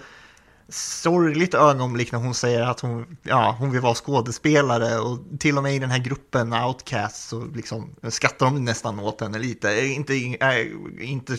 [0.69, 5.63] sorgligt ögonblick när hon säger att hon, ja, hon vill vara skådespelare och till och
[5.63, 9.71] med i den här gruppen Outcast så liksom skattar de nästan åt henne lite.
[9.71, 10.67] Eh, inte, eh,
[11.11, 11.39] inte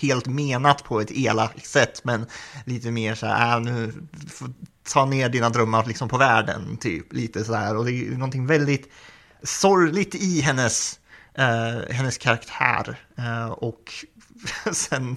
[0.00, 2.26] helt menat på ett elakt sätt men
[2.64, 3.92] lite mer så här, äh, nu
[4.92, 8.46] ta ner dina drömmar liksom på världen typ lite så här och det är någonting
[8.46, 8.88] väldigt
[9.42, 11.00] sorgligt i hennes,
[11.38, 13.94] uh, hennes karaktär uh, och
[14.72, 15.16] sen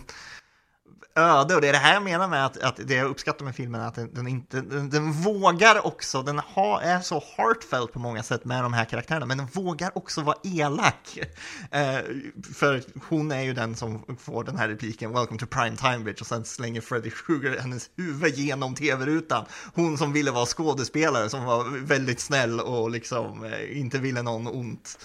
[1.16, 3.55] öde och det är det här jag menar med att, att det jag uppskattar med
[3.55, 7.93] filmen är att den, den inte, den, den, vågar också, den ha, är så heartfelt
[7.93, 11.20] på många sätt med de här karaktärerna, men den vågar också vara elak.
[11.72, 11.99] Eh,
[12.53, 16.22] för hon är ju den som får den här repliken, Welcome to prime time bitch,
[16.22, 19.45] och sen slänger Freddy Krueger hennes huvud genom tv-rutan.
[19.74, 24.47] Hon som ville vara skådespelare, som var väldigt snäll och liksom eh, inte ville någon
[24.47, 24.97] ont.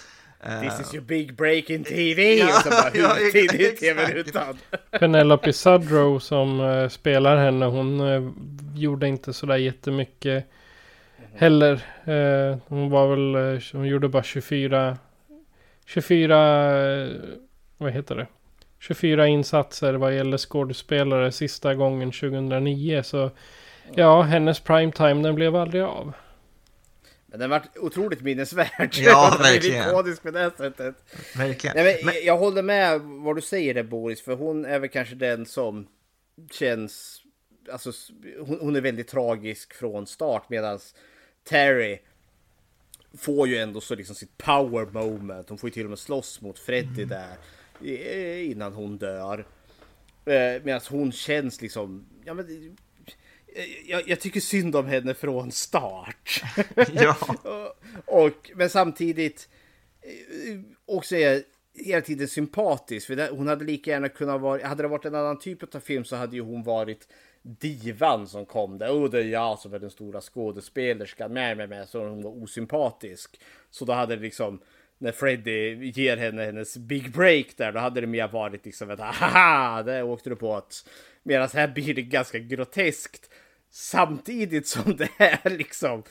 [0.61, 2.35] This is your big break in TV!
[2.39, 3.79] Ja, och så bara ja, in i exakt.
[3.79, 4.57] tv-rutan.
[4.99, 8.29] Penelope Sudrow som eh, spelar henne, hon eh,
[8.75, 10.45] gjorde inte sådär jättemycket
[11.33, 11.73] heller.
[12.05, 14.97] Eh, hon var väl, eh, hon gjorde bara 24,
[15.85, 16.35] 24,
[17.05, 17.11] eh,
[17.77, 18.27] vad heter det?
[18.79, 23.03] 24 insatser vad gäller skådespelare sista gången 2009.
[23.03, 23.31] Så
[23.95, 26.13] ja, hennes primetime den blev aldrig av.
[27.29, 28.89] Men den var otroligt minnesvärd.
[28.93, 29.89] Ja, verkligen.
[29.89, 30.95] ikonisk på det sättet.
[31.35, 31.75] Verkligen.
[31.75, 34.89] Nej, men, Men- Jag håller med vad du säger där Boris, för hon är väl
[34.89, 35.87] kanske den som
[36.51, 37.21] känns...
[37.71, 37.91] Alltså,
[38.39, 40.79] hon, hon är väldigt tragisk från start medan
[41.43, 41.99] Terry
[43.17, 45.49] får ju ändå så liksom sitt power moment.
[45.49, 47.37] Hon får ju till och med slåss mot Freddy där
[47.83, 49.45] eh, innan hon dör.
[50.25, 52.05] Eh, Medan hon känns liksom...
[52.25, 52.77] Ja, men,
[53.85, 56.41] jag, jag tycker synd om henne från start.
[56.93, 57.17] Ja.
[58.05, 59.49] och, men samtidigt
[60.01, 61.43] eh, också är jag
[61.85, 63.07] hela tiden sympatisk.
[63.07, 65.79] För det, hon hade lika gärna kunnat vara, hade det varit en annan typ av
[65.79, 67.07] film så hade ju hon varit
[67.41, 68.89] divan som kom där.
[68.89, 71.33] Oh, det är jag som är den stora skådespelerskan.
[71.33, 71.89] Med, med, med.
[71.89, 73.39] Så hon var osympatisk.
[73.69, 74.61] Så då hade det liksom,
[74.97, 78.99] när Freddy ger henne hennes big break där, då hade det mer varit liksom ett
[78.99, 80.89] haha, där åkte du på att.
[81.23, 83.29] Medan här blir det ganska groteskt.
[83.79, 86.03] Samtidigt som det är liksom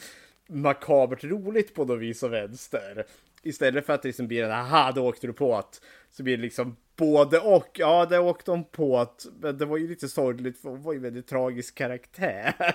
[0.49, 3.07] makabert roligt på något vis och vänster.
[3.43, 5.81] Istället för att det liksom blir en aha, då åkte du på att.
[6.11, 7.71] Så blir det liksom både och.
[7.79, 9.27] Ja, det åkte de på att.
[9.41, 12.55] Men det var ju lite sorgligt för hon var ju väldigt tragisk karaktär.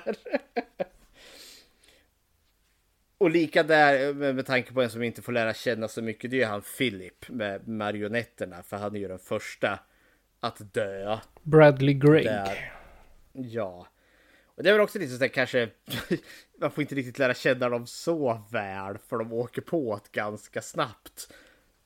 [3.18, 6.32] och lika där med, tanke på en som inte får lära känna så mycket.
[6.32, 8.64] Det är ju han Philip med marionetterna.
[8.64, 9.80] För han är ju den första
[10.40, 11.20] att dö.
[11.44, 12.26] Bradley Gregg.
[12.26, 12.74] Där.
[13.34, 13.88] Ja.
[14.62, 15.70] Och det är väl också lite så där kanske.
[16.62, 18.98] Man får inte riktigt lära känna dem så väl.
[19.10, 21.28] För de åker på det ganska snabbt.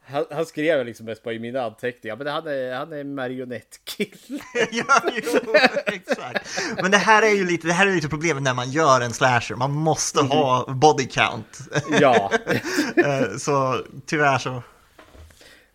[0.06, 2.16] Han, han skrev liksom mest bara i mina anteckningar.
[2.16, 4.40] Men han är, han är marionettkille.
[4.72, 5.54] ja, jo,
[5.86, 6.62] exakt.
[6.82, 9.14] Men det här är ju lite, det här är lite problemet när man gör en
[9.14, 9.56] slasher.
[9.56, 11.60] Man måste ha body count.
[12.02, 12.32] ja.
[12.96, 14.64] Eh, så tyvärr så.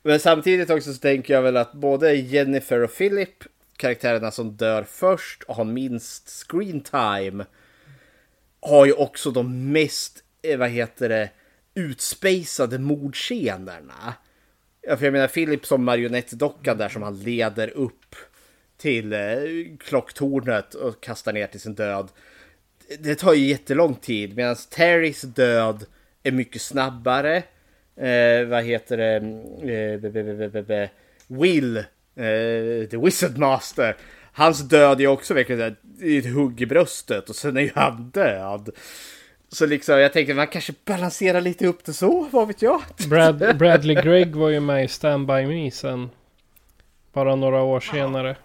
[0.02, 3.44] Men samtidigt också så tänker jag väl att både Jennifer och Philip,
[3.80, 7.44] karaktärerna som dör först och har minst screen time,
[8.60, 11.30] har ju också de mest, eh, vad heter det,
[11.74, 14.14] utspejsade mordscenerna.
[14.82, 18.16] Ja, för jag menar Philip som marionettdockan där som han leder upp
[18.76, 19.18] till eh,
[19.78, 22.08] klocktornet och kastar ner till sin död.
[22.98, 25.86] Det tar ju jättelång tid medan Terrys död
[26.22, 27.36] är mycket snabbare.
[27.96, 29.16] Eh, vad heter det?
[29.16, 30.90] Mm, eh, be, be, be, be, be.
[31.26, 31.84] Will,
[32.20, 33.96] eh, the Wizard Master.
[34.32, 35.76] Hans död är också verkligen här,
[36.18, 38.70] ett hugg i bröstet och sen är ju han död.
[39.52, 42.80] Så liksom jag tänkte man kanske balanserar lite upp det så, vad vet jag?
[43.08, 46.10] Brad, Bradley Gregg var ju med i Stand By Me sen.
[47.12, 48.36] Bara några år senare.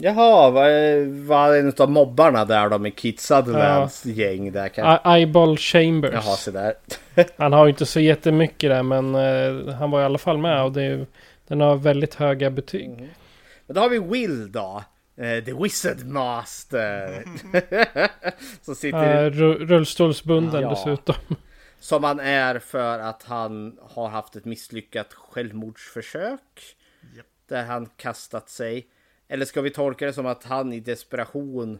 [0.00, 5.10] Jaha, var, var en av mobbarna där då med Kit Sutherlands gäng där kanske?
[5.10, 6.12] I- Eyeball Chambers.
[6.14, 6.74] Jaha, så där.
[7.36, 10.62] Han har ju inte så jättemycket där men eh, han var i alla fall med
[10.64, 11.06] och det är, ju-
[11.48, 13.14] den har väldigt höga betyg.
[13.66, 14.84] Men då har vi Will då.
[15.16, 17.24] Eh, the Wizard Master.
[18.64, 20.70] som sitter Uh, rullstolsbunden Ja.
[20.70, 21.14] dessutom.
[21.80, 26.76] Som han är för att han har haft ett misslyckat självmordsförsök.
[27.46, 28.86] Där han kastat sig.
[29.28, 31.78] Eller ska vi tolka det som att han i desperation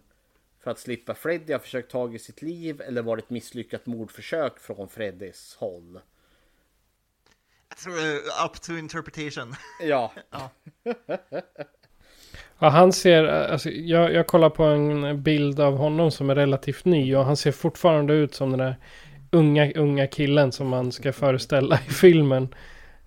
[0.60, 2.80] för att slippa Freddy har försökt tagit sitt liv?
[2.80, 6.00] Eller var det ett misslyckat mordförsök från Freddys håll?
[7.67, 7.67] Jag tror det är
[8.44, 9.54] up to interpretation.
[9.80, 10.12] Ja,
[12.58, 16.84] Ja, han ser, alltså, jag, jag kollar på en bild av honom som är relativt
[16.84, 18.76] ny och han ser fortfarande ut som den där
[19.30, 22.54] unga, unga killen som man ska föreställa i filmen.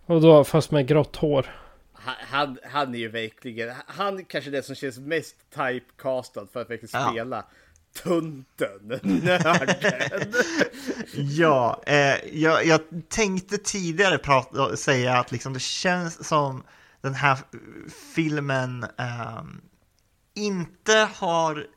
[0.05, 1.45] Och då fast med grått hår.
[1.93, 6.61] han, han, han är ju verkligen, han kanske är det som känns mest typecastad för
[6.61, 7.47] att verkligen Ja
[7.93, 10.33] tunten, nörden.
[11.13, 12.79] Ja, eh, jag, jag
[13.09, 16.63] tänkte tidigare prata, säga att liksom det känns som
[17.01, 17.37] den här
[18.15, 19.43] filmen eh,
[20.35, 21.67] inte har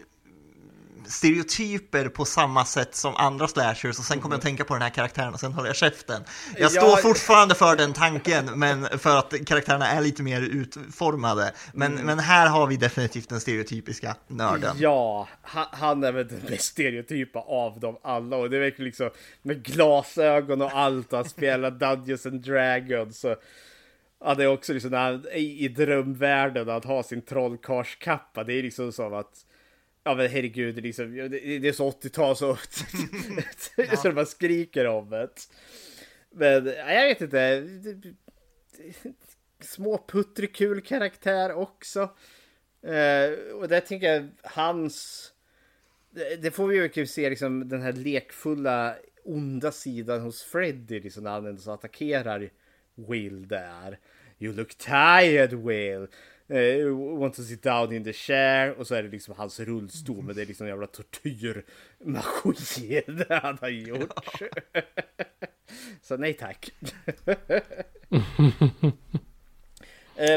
[1.08, 4.82] stereotyper på samma sätt som andra slashers och sen kommer jag att tänka på den
[4.82, 6.22] här karaktären och sen håller jag käften.
[6.58, 11.52] Jag står fortfarande för den tanken, men för att karaktärerna är lite mer utformade.
[11.72, 14.76] Men, men här har vi definitivt den stereotypiska nörden.
[14.78, 19.10] Ja, han, är väl den mest stereotypa av dem alla och det är verkligen liksom
[19.42, 23.20] med glasögon och allt han spelar Dungeons and Dragons.
[23.20, 23.36] Så,
[24.20, 28.44] ja, det är också liksom när han, i, i drömvärlden att ha sin trollkarlskappa.
[28.44, 29.44] Det är liksom som att
[30.06, 31.28] Ja men herregud, det är, liksom, det,
[31.58, 32.56] det är så 80-tal så,
[33.96, 35.28] så det bara skriker om det.
[36.30, 37.68] Men jag vet inte.
[39.60, 42.00] Små puttrikul karaktär också.
[42.84, 45.30] Uh, och där tänker jag hans...
[46.10, 51.24] Det, det får vi ju se liksom den här lekfulla onda sidan hos Freddy liksom
[51.24, 52.50] när han ändå så attackerar
[52.94, 53.98] Will där.
[54.38, 56.06] You look tired Will.
[56.50, 60.22] Uh, want to sit down in the chair och så är det liksom hans rullstol
[60.22, 64.42] men det är liksom en jävla tortyrmaskin han har gjort.
[66.02, 66.70] så nej tack.
[67.26, 67.34] uh,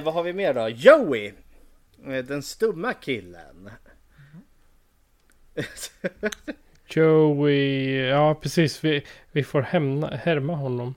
[0.04, 0.70] vad har vi mer då?
[0.70, 1.34] Joey!
[2.08, 3.70] Uh, den stumma killen.
[6.88, 8.84] Joey, ja precis.
[8.84, 10.96] Vi, vi får hämna, härma honom.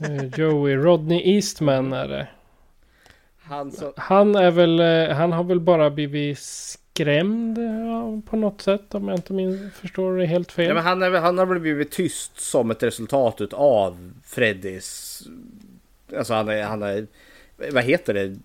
[0.00, 2.28] Uh, Joey, Rodney Eastman är det.
[3.48, 3.92] Han, så...
[3.96, 9.08] han är väl, uh, han har väl bara blivit skrämd uh, på något sätt om
[9.08, 10.68] jag inte min, förstår det helt fel.
[10.68, 15.22] Ja, men han, är, han har väl blivit tyst som ett resultat av Freddys...
[16.16, 17.06] Alltså han är, han är,
[17.56, 18.36] vad heter det?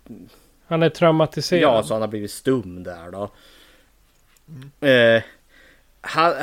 [0.68, 1.62] Han är traumatiserad.
[1.62, 3.30] Ja, så han har blivit stum där då.
[4.82, 5.22] Mm.
[6.02, 6.34] han,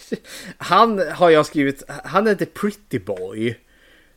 [0.56, 3.58] han har jag skrivit, han är the pretty boy.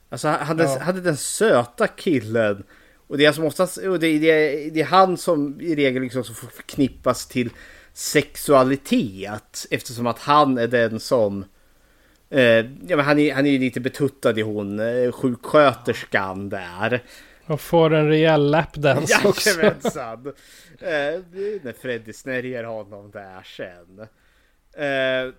[0.10, 0.80] Alltså han är, ja.
[0.82, 2.64] han är den söta killen.
[3.08, 6.24] Och det är, som oftast, och det, det, det är han som i regel liksom
[6.24, 7.50] får förknippas till
[7.94, 9.66] sexualitet.
[9.72, 11.46] Eftersom att han är den som...
[12.30, 12.42] Eh,
[12.88, 17.04] ja, men han, är, han är ju lite betuttad i hon eh, sjuksköterskan där.
[17.46, 19.50] Och får en rejäl lapdance också.
[19.50, 20.28] Jajamensan.
[20.80, 21.22] eh,
[21.62, 24.08] när Freddy snärjer honom där sen.
[24.74, 25.34] Eh,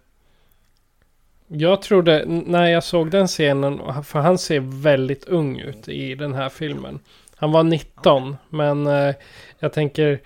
[1.49, 6.35] jag trodde, när jag såg den scenen, för han ser väldigt ung ut i den
[6.35, 7.01] här filmen.
[7.39, 9.15] Han var 19, men eh,
[9.59, 10.21] jag tänker...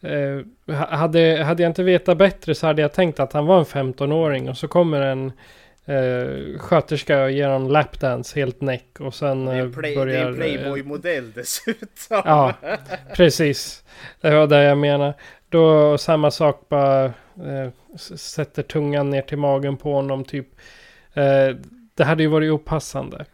[0.00, 3.64] Eh, hade, hade jag inte vetat bättre så hade jag tänkt att han var en
[3.64, 5.32] 15-åring och så kommer en
[5.84, 10.14] eh, sköterska och ger honom lapdance helt näck och sen det är en, play, börjar...
[10.14, 12.22] Det är en Playboy-modell dessutom.
[12.24, 12.54] Ja,
[13.16, 13.84] precis.
[14.20, 15.14] Det var det jag menar.
[15.48, 17.70] Då samma sak bara eh,
[18.16, 20.48] sätter tungan ner till magen på honom typ.
[21.14, 21.56] Eh,
[21.94, 23.24] det hade ju varit opassande.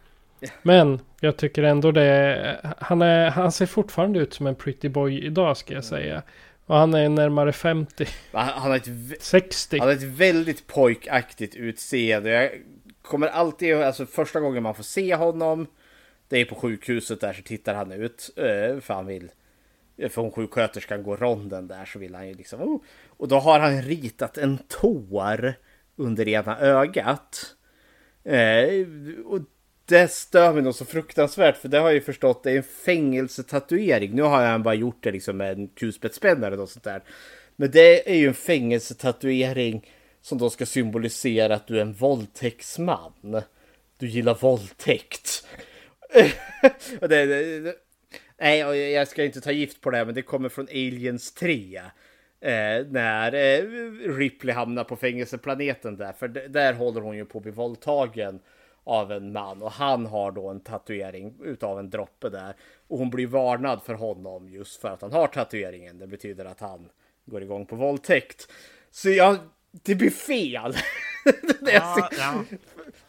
[0.61, 2.75] Men jag tycker ändå det.
[2.79, 6.23] Han, är, han ser fortfarande ut som en pretty boy idag ska jag säga.
[6.65, 8.07] Och han är närmare 50.
[8.31, 9.77] Han har ett, 60.
[9.79, 12.29] Han har ett väldigt pojkaktigt utseende.
[12.29, 12.51] Jag
[13.01, 15.67] kommer alltid, alltså första gången man får se honom.
[16.27, 18.31] Det är på sjukhuset där så tittar han ut.
[18.81, 19.31] För han vill.
[20.09, 22.61] För om sjuksköterskan går ronden där så vill han ju liksom.
[22.61, 22.81] Oh.
[23.07, 25.53] Och då har han ritat en tår
[25.95, 27.55] under ena ögat.
[28.23, 28.87] Eh,
[29.25, 29.41] och
[29.89, 32.63] det stör mig nog så fruktansvärt för det har jag ju förstått det är en
[32.63, 34.15] fängelsetatuering.
[34.15, 37.03] Nu har jag bara gjort det liksom med en kulspetspenna eller sånt där.
[37.55, 43.41] Men det är ju en fängelsetatuering som då ska symbolisera att du är en våldtäktsman.
[43.97, 45.47] Du gillar våldtäkt.
[47.01, 47.75] och det, det,
[48.39, 48.59] nej,
[48.91, 51.81] jag ska inte ta gift på det, men det kommer från Aliens 3.
[52.41, 53.63] Eh, när eh,
[54.15, 58.39] Ripley hamnar på fängelseplaneten där, för där håller hon ju på att bli våldtagen
[58.89, 62.55] av en man och han har då en tatuering utav en droppe där
[62.87, 65.99] och hon blir varnad för honom just för att han har tatueringen.
[65.99, 66.89] Det betyder att han
[67.25, 68.51] går igång på våldtäkt.
[68.91, 69.37] Så jag,
[69.71, 70.75] det blir fel.
[71.61, 72.43] Ja, ja.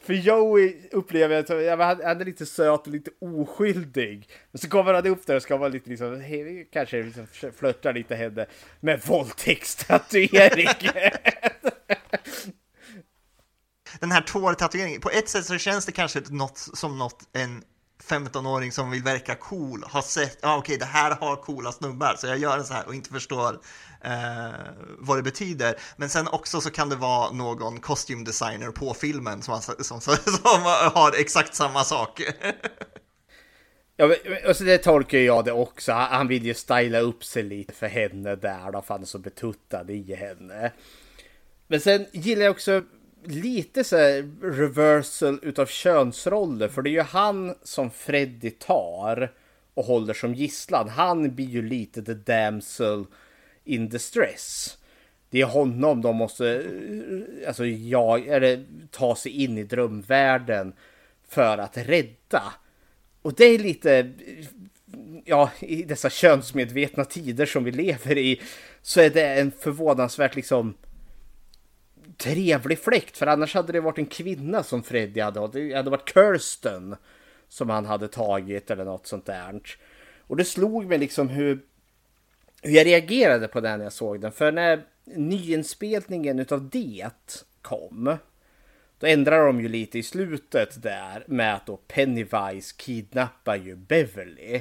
[0.00, 4.28] För Joey upplever jag att han är lite söt och lite oskyldig.
[4.50, 6.24] Men så kommer han upp där och ska vara lite liksom,
[6.72, 8.46] kanske liksom flörta lite henne
[8.80, 10.66] med våldtäktstatuering.
[14.00, 17.64] Den här tårtatueringen, på ett sätt så känns det kanske något, som något en
[18.02, 21.72] 15-åring som vill verka cool har sett, ja ah, okej okay, det här har coola
[21.72, 23.60] snubbar så jag gör en så här och inte förstår
[24.04, 24.50] eh,
[24.98, 25.74] vad det betyder.
[25.96, 30.62] Men sen också så kan det vara någon kostymdesigner på filmen som, som, som, som
[30.94, 32.22] har exakt samma sak.
[33.96, 34.14] Ja,
[34.46, 35.92] alltså det tolkar jag det också.
[35.92, 39.18] Han vill ju styla upp sig lite för henne där då, för han är så
[39.18, 40.72] betuttad i henne.
[41.66, 42.82] Men sen gillar jag också
[43.24, 49.32] lite så här reversal utav könsroller, för det är ju han som Freddy tar
[49.74, 50.88] och håller som gisslan.
[50.88, 53.04] Han blir ju lite the damsel
[53.64, 54.78] in distress.
[55.30, 60.72] Det är honom de måste eh, alltså jag, eller, ta sig in i drömvärlden
[61.28, 62.42] för att rädda.
[63.22, 64.12] Och det är lite,
[65.24, 68.40] ja, i dessa könsmedvetna tider som vi lever i
[68.82, 70.74] så är det en förvånansvärt liksom
[72.20, 73.16] trevlig fläkt.
[73.16, 75.48] För annars hade det varit en kvinna som Freddy hade.
[75.48, 76.96] Det hade varit Kirsten
[77.48, 79.60] som han hade tagit eller något sånt där.
[80.18, 81.60] Och det slog mig liksom hur,
[82.62, 84.32] hur jag reagerade på den när jag såg den.
[84.32, 87.10] För när nyinspelningen utav det
[87.62, 88.16] kom.
[88.98, 94.60] Då ändrar de ju lite i slutet där med att då Pennywise kidnappar ju Beverly.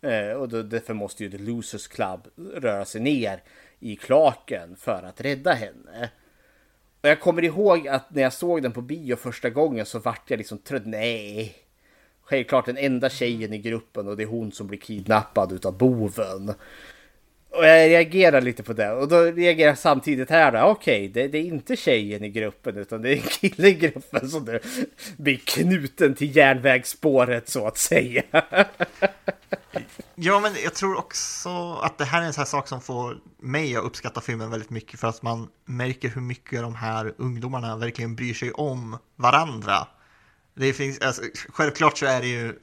[0.00, 3.42] Eh, och då, därför måste ju The Losers Club röra sig ner
[3.80, 6.10] i klaken för att rädda henne.
[7.04, 10.30] Och jag kommer ihåg att när jag såg den på bio första gången så vart
[10.30, 10.86] jag liksom trött.
[10.86, 11.54] Nej,
[12.22, 16.48] självklart den enda tjejen i gruppen och det är hon som blir kidnappad utav boven.
[17.50, 20.60] Och jag reagerar lite på det och då reagerar jag samtidigt här då.
[20.60, 24.28] Okej, det, det, är inte tjejen i gruppen utan det är en kille i gruppen
[24.28, 24.60] som nu
[25.16, 28.22] blir knuten till järnvägsspåret så att säga.
[30.14, 33.18] Ja, men jag tror också att det här är en sån här sak som får
[33.40, 37.76] mig att uppskatta filmen väldigt mycket för att man märker hur mycket de här ungdomarna
[37.76, 39.86] verkligen bryr sig om varandra.
[40.56, 42.58] Det finns, alltså, självklart så är det ju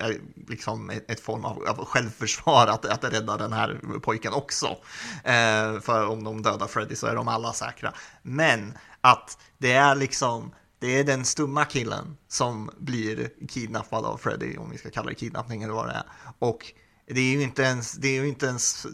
[0.47, 4.77] liksom ett, ett form av, av, självförsvar att, att rädda den här pojken också.
[5.23, 7.93] Eh, för om de dödar Freddy så är de alla säkra.
[8.21, 14.57] Men att det är liksom, det är den stumma killen som blir kidnappad av Freddy,
[14.57, 16.05] om vi ska kalla det kidnappning eller vad det är.
[16.39, 16.73] Och
[17.05, 18.87] det är ju inte ens, det är ju inte ens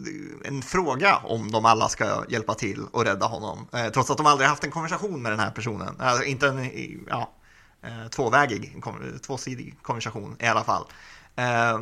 [0.44, 3.66] en fråga om de alla ska hjälpa till och rädda honom.
[3.72, 5.96] Eh, trots att de aldrig haft en konversation med den här personen.
[5.98, 6.70] Alltså, inte en,
[7.08, 7.32] ja,
[7.82, 8.82] eh, tvåvägig,
[9.22, 10.84] tvåsidig konversation i alla fall.
[11.36, 11.78] Eh,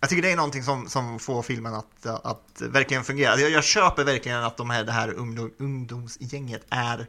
[0.00, 3.36] jag tycker det är någonting som, som får filmen att, att verkligen fungera.
[3.36, 7.06] Jag, jag köper verkligen att de här, det här ungdom, ungdomsgänget är eh,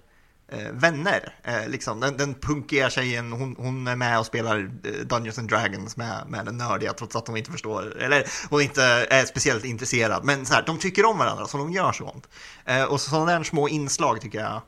[0.72, 1.36] vänner.
[1.44, 2.00] Eh, liksom.
[2.00, 6.24] den, den punkiga tjejen, hon, hon är med och spelar eh, Dungeons and Dragons med,
[6.28, 10.24] med den nördiga trots att hon inte förstår, eller hon inte är speciellt intresserad.
[10.24, 12.28] Men så här, de tycker om varandra så de gör sånt.
[12.66, 14.62] Eh, och sådana där små inslag tycker jag.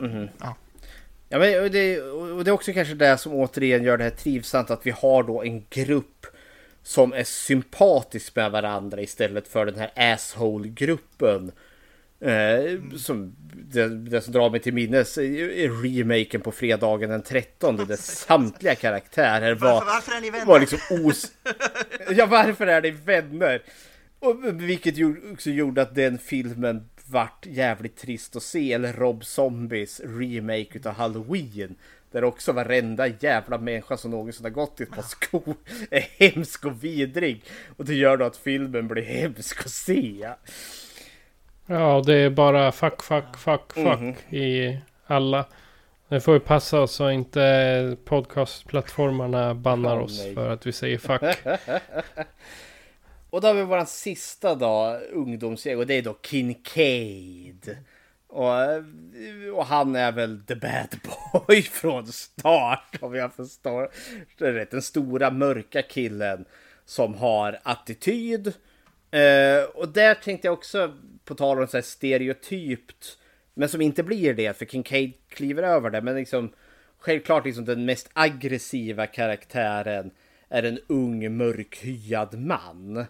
[0.00, 0.54] Mm ja.
[1.28, 4.70] Ja, men det, och det är också kanske det som återigen gör det här trivsamt
[4.70, 6.26] att vi har då en grupp
[6.82, 11.52] som är sympatisk med varandra istället för den här asshole-gruppen
[12.20, 17.76] Eh, som, det, det, som drar mig till minnes är remaken på fredagen den 13
[17.76, 19.72] där samtliga karaktärer var...
[19.72, 20.46] Varför, varför är ni vänner?
[20.46, 21.32] Var liksom os...
[22.10, 23.62] ja, varför är ni vänner?
[24.18, 24.94] Och, vilket
[25.32, 28.72] också gjorde att den filmen vart jävligt trist att se.
[28.72, 31.74] Eller Rob Zombies remake utav Halloween.
[32.12, 35.54] Där också varenda jävla människa som någonsin har gått i ett par skor
[35.90, 37.44] är hemsk och vidrig.
[37.76, 40.28] Och det gör då att filmen blir hemsk att se.
[41.70, 44.34] Ja, det är bara fuck, fuck, fuck, fuck mm -hmm.
[44.34, 45.46] i alla.
[46.08, 50.98] Det får vi passa oss så inte podcastplattformarna bannar oh, oss för att vi säger
[50.98, 51.22] fuck.
[53.30, 57.76] och då har vi våran sista då, ungdomsgäng och det är då Kincaid.
[58.28, 58.52] Och,
[59.54, 61.00] och, han är väl the bad
[61.32, 63.90] boy från start om jag förstår
[64.38, 64.70] det rätt.
[64.70, 66.44] Den stora mörka killen
[66.84, 68.46] som har attityd.
[69.14, 70.94] Uh, och där tänkte jag också
[71.28, 73.18] på tal om så här stereotypt,
[73.54, 76.00] men som inte blir det för Kincaid kliver över det.
[76.00, 76.52] Men liksom
[76.98, 80.10] självklart liksom den mest aggressiva karaktären
[80.48, 83.04] är en ung mörkhyad man.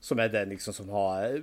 [0.00, 1.40] Som är den liksom som har eh,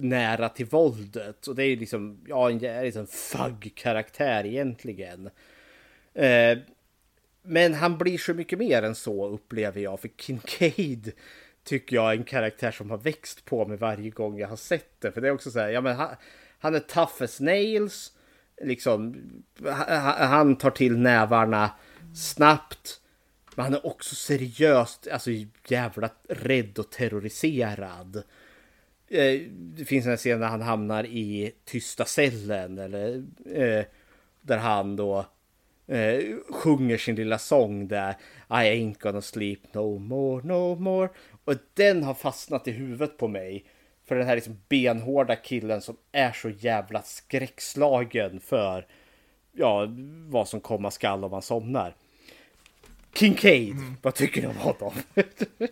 [0.00, 1.46] nära till våldet.
[1.46, 5.30] Och det är liksom, ja, en liksom fugg-karaktär egentligen.
[6.14, 6.58] Eh,
[7.42, 10.00] men han blir så mycket mer än så upplever jag.
[10.00, 11.12] För Kincaid
[11.68, 15.00] tycker jag är en karaktär som har växt på mig varje gång jag har sett
[15.00, 15.12] det.
[15.12, 16.08] För det är också så här, ja men han,
[16.58, 18.12] han är tough as nails.
[18.62, 19.16] Liksom,
[20.18, 21.70] han tar till nävarna
[22.14, 23.00] snabbt.
[23.54, 25.30] Men han är också seriöst, alltså
[25.68, 28.22] jävla rädd och terroriserad.
[29.08, 33.84] Eh, det finns en scen när han hamnar i tysta cellen eller eh,
[34.42, 35.26] där han då
[35.86, 38.10] eh, sjunger sin lilla sång där
[38.48, 41.08] I ain't gonna sleep no more, no more.
[41.48, 43.64] Och den har fastnat i huvudet på mig.
[44.06, 48.86] För den här liksom benhårda killen som är så jävla skräckslagen för
[49.52, 49.86] ja,
[50.28, 51.94] vad som komma skall om man somnar.
[53.14, 53.96] Kincaid, mm.
[54.02, 54.92] vad tycker du om honom?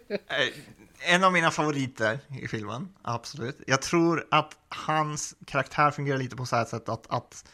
[0.09, 3.59] Eh, en av mina favoriter i filmen, absolut.
[3.67, 7.45] Jag tror att hans karaktär fungerar lite på så här sätt att, att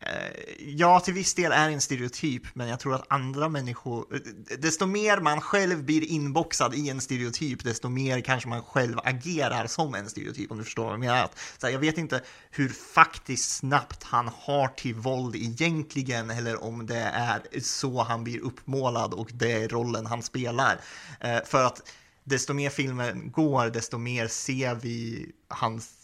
[0.00, 4.14] Eh, ja, till viss del är det en stereotyp, men jag tror att andra människor,
[4.14, 8.98] eh, desto mer man själv blir inboxad i en stereotyp, desto mer kanske man själv
[9.04, 11.28] agerar som en stereotyp, om du förstår vad jag menar.
[11.58, 17.10] Så jag vet inte hur faktiskt snabbt han har till våld egentligen, eller om det
[17.14, 20.80] är så han blir uppmålad och det är rollen han spelar.
[21.20, 21.82] Eh, för att
[22.24, 25.95] desto mer filmen går, desto mer ser vi hans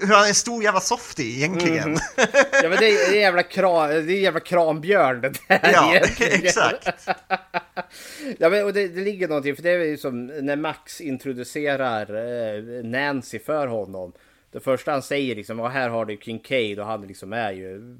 [0.00, 1.88] hur han är en stor jävla softie egentligen.
[1.88, 1.98] Mm.
[2.62, 5.90] Ja men det är, det är jävla, kram, det är jävla krambjörn det där Ja,
[5.94, 6.32] egentligen.
[6.44, 7.08] exakt.
[8.38, 12.14] ja men och det, det ligger någonting, för det är ju som när Max introducerar
[12.14, 14.12] eh, Nancy för honom.
[14.52, 17.96] Det första han säger liksom, här har du Kincaid och han liksom är ju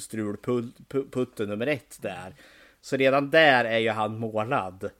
[0.00, 2.34] strulputte nummer ett där.
[2.80, 4.90] Så redan där är ju han målad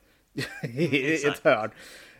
[0.62, 1.70] i ett hörn.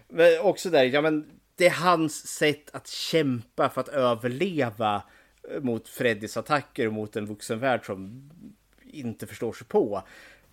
[0.09, 1.26] Men också där, ja men
[1.56, 5.02] det är hans sätt att kämpa för att överleva
[5.51, 8.31] eh, mot Freddys attacker och mot en vuxen värld som
[8.93, 10.02] inte förstår sig på.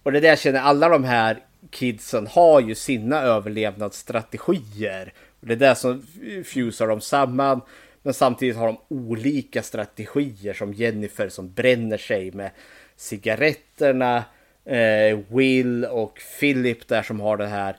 [0.04, 5.14] Och det är det jag känner, alla de här kidsen har ju sina överlevnadsstrategier.
[5.40, 6.04] Och det är det som
[6.46, 7.62] fusar dem samman.
[8.04, 12.52] Men samtidigt har de olika strategier som Jennifer som bränner sig med
[12.96, 14.24] cigaretterna.
[14.66, 17.78] Eh, Will och Philip där som har det här.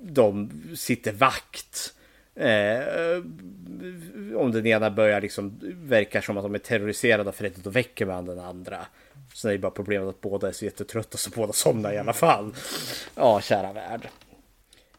[0.00, 1.94] De sitter vakt.
[2.34, 3.22] Eh,
[4.36, 8.06] om den ena börjar liksom verkar som att de är terroriserade av Freddy, då väcker
[8.06, 8.86] man den andra.
[9.34, 12.12] Sen är det bara problemet att båda är så jättetrötta så båda somnar i alla
[12.12, 12.54] fall.
[13.14, 14.08] Ja, kära värld.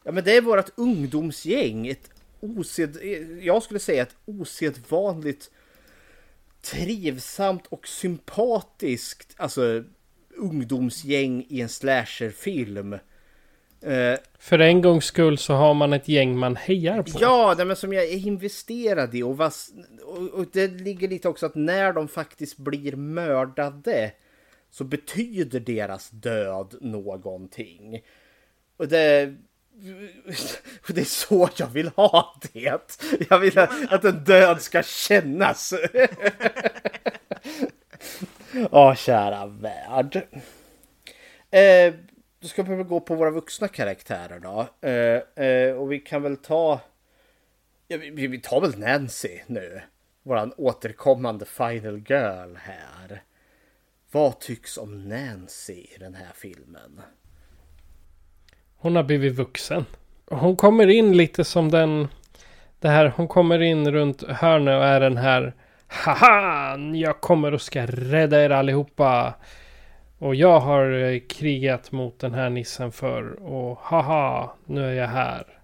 [0.04, 1.88] Ja, men det är vårt ungdomsgäng.
[1.88, 2.98] Ett osed...
[3.42, 5.52] Jag skulle säga ett osedvanligt
[6.62, 9.84] trivsamt och sympatiskt alltså
[10.38, 12.98] ungdomsgäng i en slasherfilm.
[13.86, 17.10] Eh, För en gångs skull så har man ett gäng man hejar på.
[17.20, 19.72] Ja, men som jag är investerad i och, vas,
[20.04, 24.12] och, och det ligger lite också att när de faktiskt blir mördade
[24.72, 28.02] så betyder deras död någonting.
[28.78, 29.36] Och det,
[30.88, 32.80] det är så jag vill ha det.
[33.30, 35.74] Jag vill att en död ska kännas.
[38.72, 40.28] Åh, kära värld.
[41.52, 41.94] Eh,
[42.44, 44.88] då ska vi väl gå på våra vuxna karaktärer då.
[44.88, 46.80] Eh, eh, och vi kan väl ta...
[47.88, 49.82] Ja, vi, vi tar väl Nancy nu.
[50.24, 53.22] Våran återkommande final girl här.
[54.12, 57.02] Vad tycks om Nancy i den här filmen?
[58.76, 59.86] Hon har blivit vuxen.
[60.26, 62.08] Hon kommer in lite som den...
[62.80, 65.54] Det här, hon kommer in runt hörnet och är den här...
[65.88, 66.78] Haha!
[66.78, 69.34] Jag kommer och ska rädda er allihopa.
[70.24, 75.08] Och jag har eh, krigat mot den här nissen för och haha, nu är jag
[75.08, 75.60] här.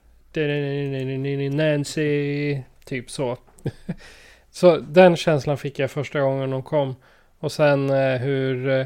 [1.49, 3.37] Nancy, typ så.
[4.51, 6.95] Så den känslan fick jag första gången hon kom.
[7.39, 8.69] Och sen eh, hur...
[8.69, 8.85] Eh,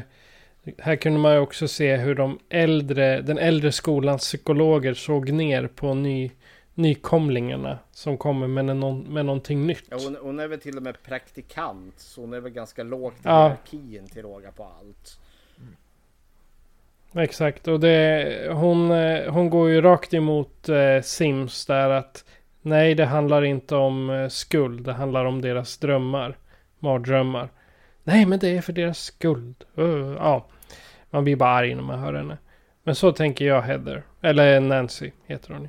[0.78, 5.66] här kunde man ju också se hur de äldre, den äldre skolans psykologer såg ner
[5.66, 6.30] på ny,
[6.74, 7.78] nykomlingarna.
[7.92, 9.84] Som kommer med, någon, med någonting nytt.
[9.90, 12.00] Ja, hon, hon, är väl till och med praktikant.
[12.00, 13.42] Så hon är väl ganska lågt i ja.
[13.42, 15.18] hierarkin till råga på allt.
[17.16, 22.24] Exakt, och det, hon, eh, hon går ju rakt emot eh, Sims där att
[22.62, 26.36] nej, det handlar inte om eh, skuld, det handlar om deras drömmar,
[26.78, 27.48] mardrömmar.
[28.04, 29.64] Nej, men det är för deras skuld.
[29.78, 30.46] Uh, ja,
[31.10, 32.38] man blir bara arg när man hör henne.
[32.82, 35.68] Men så tänker jag Heather, eller Nancy heter hon ju.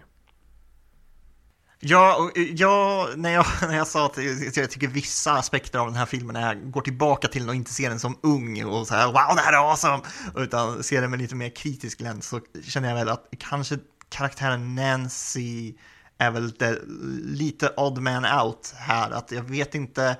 [1.88, 5.88] Ja, eh, ja när, jag, när jag sa eh, att jag tycker vissa aspekter av
[5.88, 8.96] den här filmen är, går tillbaka till och inte ser den som ung och så
[8.96, 10.04] här wow det här är awesome,
[10.36, 13.78] utan ser den med lite mer kritisk läns så känner jag väl att kanske
[14.10, 15.74] karaktären Nancy
[16.18, 16.80] är väl lite,
[17.24, 20.18] lite odd man out här, att jag vet inte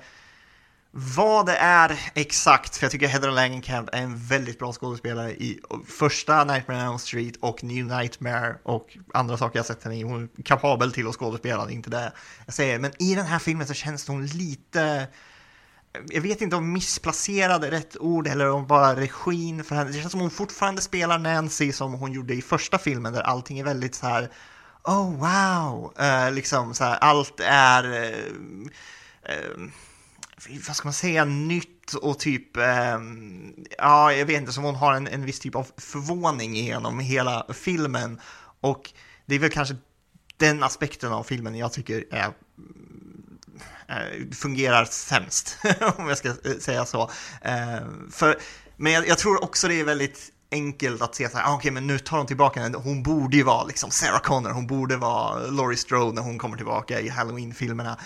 [0.98, 5.60] vad det är exakt, för jag tycker Heather Langenkamp är en väldigt bra skådespelare i
[5.86, 10.02] första Nightmare on Elm Street och New Nightmare och andra saker jag sett henne i.
[10.02, 12.12] Hon är kapabel till att skådespela, det är inte det
[12.44, 12.78] jag säger.
[12.78, 15.06] Men i den här filmen så känns hon lite
[16.08, 19.90] jag vet inte om missplacerad är rätt ord eller om bara regin för henne.
[19.90, 23.58] Det känns som hon fortfarande spelar Nancy som hon gjorde i första filmen där allting
[23.58, 24.30] är väldigt så här
[24.84, 25.92] Oh wow!
[26.00, 28.66] Uh, liksom så här, allt är uh,
[29.28, 29.68] uh,
[30.66, 32.98] vad ska man säga, nytt och typ, eh,
[33.78, 37.46] ja, jag vet inte, som hon har en, en viss typ av förvåning genom hela
[37.54, 38.20] filmen.
[38.60, 38.92] Och
[39.26, 39.76] det är väl kanske
[40.36, 42.32] den aspekten av filmen jag tycker är,
[43.88, 45.58] eh, fungerar sämst,
[45.96, 47.10] om jag ska eh, säga så.
[47.42, 47.80] Eh,
[48.10, 48.38] för,
[48.76, 51.58] men jag, jag, tror också det är väldigt enkelt att se så här, ah, okej
[51.58, 54.66] okay, men nu tar hon tillbaka henne, hon borde ju vara liksom Sarah Connor, hon
[54.66, 57.98] borde vara Laurie Strode när hon kommer tillbaka i Halloween-filmerna.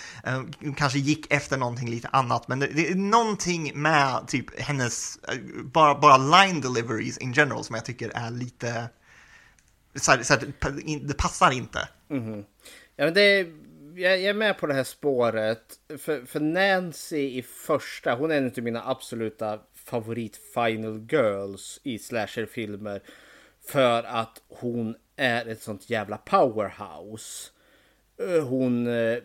[0.59, 5.17] Hon kanske gick efter någonting lite annat, men det, det, är någonting med typ hennes,
[5.17, 8.89] eh, bara, bara line deliveries in general som jag tycker är lite,
[9.95, 11.89] så, här, så här, det passar inte.
[12.09, 12.45] Mm -hmm.
[12.95, 13.47] Ja, men det
[13.95, 15.79] jag, är med på det här spåret.
[15.97, 19.59] För, för Nancy i första, hon är en av mina absoluta
[19.91, 23.01] favorit Final Girls i slasherfilmer.
[23.67, 27.49] För att hon är ett sånt jävla powerhouse.
[28.17, 29.17] Eh, hon, eh,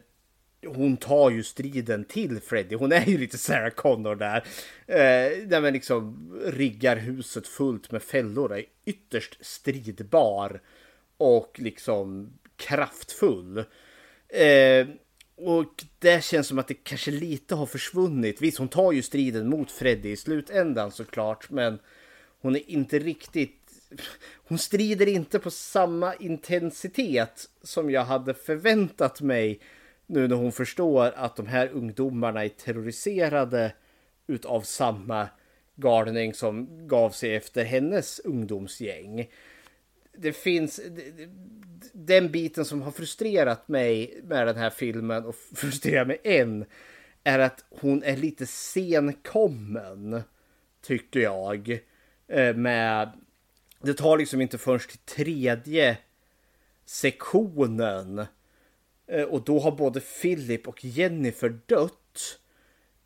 [0.66, 2.74] hon tar ju striden till Freddy.
[2.76, 4.44] Hon är ju lite Sarah Connor där.
[4.86, 8.52] Eh, där man liksom riggar huset fullt med fällor.
[8.52, 10.60] Är ytterst stridbar.
[11.16, 13.58] Och liksom kraftfull.
[14.28, 14.86] Eh,
[15.36, 18.42] och det känns som att det kanske lite har försvunnit.
[18.42, 21.78] Visst, hon tar ju striden mot Freddy i slutändan såklart, men
[22.40, 23.62] hon är inte riktigt...
[24.48, 29.60] Hon strider inte på samma intensitet som jag hade förväntat mig
[30.06, 33.72] nu när hon förstår att de här ungdomarna är terroriserade
[34.26, 35.28] utav samma
[35.74, 39.28] galning som gav sig efter hennes ungdomsgäng.
[40.18, 40.80] Det finns
[41.92, 46.64] den biten som har frustrerat mig med den här filmen och frustrerar mig än
[47.24, 50.22] är att hon är lite senkommen
[50.82, 51.80] tycker jag.
[52.28, 53.12] Eh, med
[53.82, 55.98] det tar liksom inte först till tredje
[56.84, 58.26] sektionen
[59.06, 62.40] eh, och då har både Philip och Jennifer dött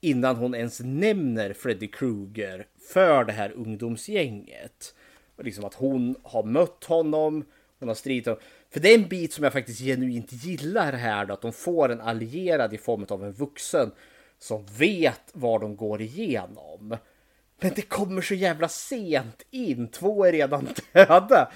[0.00, 4.94] innan hon ens nämner Freddy Krueger för det här ungdomsgänget.
[5.42, 7.44] Liksom att hon har mött honom,
[7.78, 8.38] hon har stridit.
[8.72, 11.88] För det är en bit som jag faktiskt genuint gillar här då, att de får
[11.88, 13.90] en allierad i form av en vuxen
[14.38, 16.96] som vet vad de går igenom.
[17.60, 19.88] Men det kommer så jävla sent in.
[19.88, 21.50] Två är redan döda.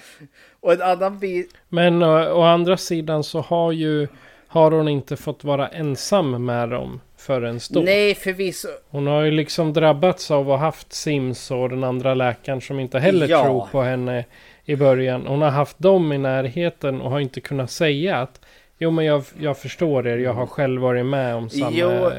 [0.59, 1.53] Och en annan bit.
[1.69, 4.07] Men å, å andra sidan så har ju
[4.47, 7.79] har hon inte fått vara ensam med dem förrän då.
[7.79, 8.67] Nej, förvisso.
[8.89, 12.79] Hon har ju liksom drabbats av att ha haft Sims och den andra läkaren som
[12.79, 13.43] inte heller Ja.
[13.43, 14.25] tror på henne
[14.65, 15.27] i början.
[15.27, 18.41] Hon har haft dem i närheten och har inte kunnat säga att
[18.77, 22.11] Jo men jag, jag förstår er, jag har själv varit med om samma, Jo.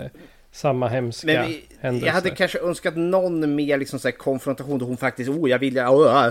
[0.53, 2.07] samma hemska Men vi, händelser.
[2.07, 5.79] jag hade kanske önskat någon mer liksom så konfrontation då hon faktiskt, oh jag vill,
[5.79, 6.31] oh,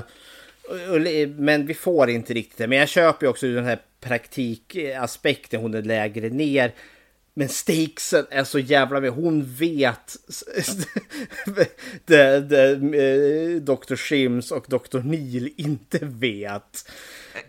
[1.37, 2.67] men vi får inte riktigt det.
[2.67, 6.71] Men jag köper ju också den här praktikaspekten, hon är lägre ner.
[7.37, 9.11] Men stakesen är så jävla med.
[9.11, 10.15] Hon vet
[12.05, 13.95] det, det eh, Dr.
[13.95, 14.99] Shims och Dr.
[14.99, 16.89] Neil inte vet.
[17.33, 17.41] Eh,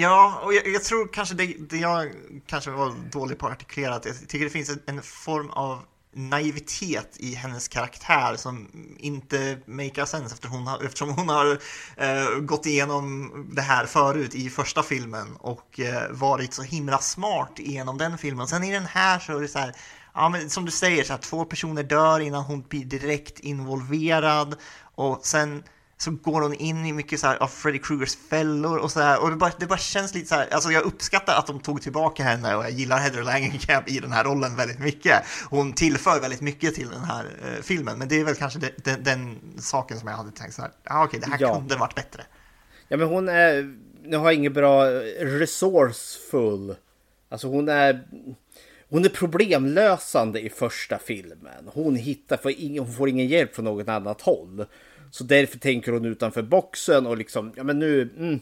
[0.00, 2.12] ja, och jag, jag tror kanske det, det jag
[2.46, 5.82] kanske var dålig på att artikulera, att jag tycker det finns en, en form av
[6.12, 8.68] naivitet i hennes karaktär som
[8.98, 11.58] inte make sense eftersom hon har, eftersom hon har
[11.96, 17.52] eh, gått igenom det här förut i första filmen och eh, varit så himla smart
[17.56, 18.46] genom den filmen.
[18.46, 19.74] Sen i den här så är det så här,
[20.14, 24.56] ja men som du säger, så här, två personer dör innan hon blir direkt involverad
[24.94, 25.62] och sen
[26.02, 29.22] så går hon in i mycket så här av Freddy Kruegers fällor och så här
[29.22, 31.82] och det bara, det bara känns lite så här, alltså jag uppskattar att de tog
[31.82, 35.22] tillbaka henne och jag gillar Heather Langenkamp i den här rollen väldigt mycket.
[35.50, 38.84] Hon tillför väldigt mycket till den här eh, filmen, men det är väl kanske det,
[38.84, 41.54] den, den saken som jag hade tänkt så här, ja okej, det här Ja.
[41.54, 42.22] kunde varit bättre.
[42.88, 44.84] Ja men hon är, nu har jag inget bra
[45.20, 46.76] resourceful.
[47.28, 48.02] Alltså hon är,
[48.90, 51.68] hon är problemlösande i första filmen.
[51.74, 54.66] Hon hittar, för ingen, hon får ingen hjälp från något annat håll.
[55.10, 58.40] Så därför tänker hon utanför boxen och liksom, ja men nu mm,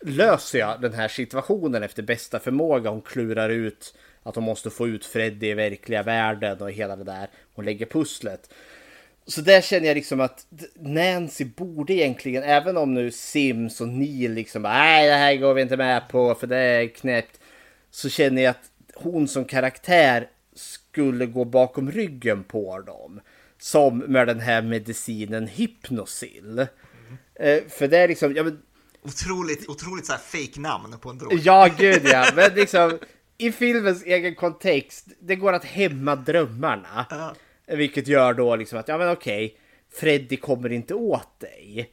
[0.00, 2.90] löser jag den här situationen efter bästa förmåga.
[2.90, 7.04] Hon klurar ut att hon måste få ut Freddy i verkliga världen och hela det
[7.04, 7.28] där.
[7.54, 8.50] Hon lägger pusslet.
[9.26, 14.32] Så där känner jag liksom att Nancy borde egentligen, även om nu Sims och Neil
[14.32, 17.40] liksom nej det här går vi inte med på för det är knäppt.
[17.90, 23.20] Så känner jag att hon som karaktär skulle gå bakom ryggen på dem.
[23.62, 26.58] Som med den här medicinen Hypnosil.
[27.34, 28.62] Eh, för det är liksom, ja men
[29.04, 31.34] Otroligt, otroligt så här fake namn på en drog.
[31.34, 32.26] Ja, gud ja.
[32.36, 32.98] Men liksom
[33.38, 37.06] i filmens egen kontext, det går att hämma drömmarna.
[37.10, 37.34] Ja.
[37.66, 39.56] Vilket gör då liksom att, ja men okej,
[39.92, 41.92] Freddy kommer inte åt dig.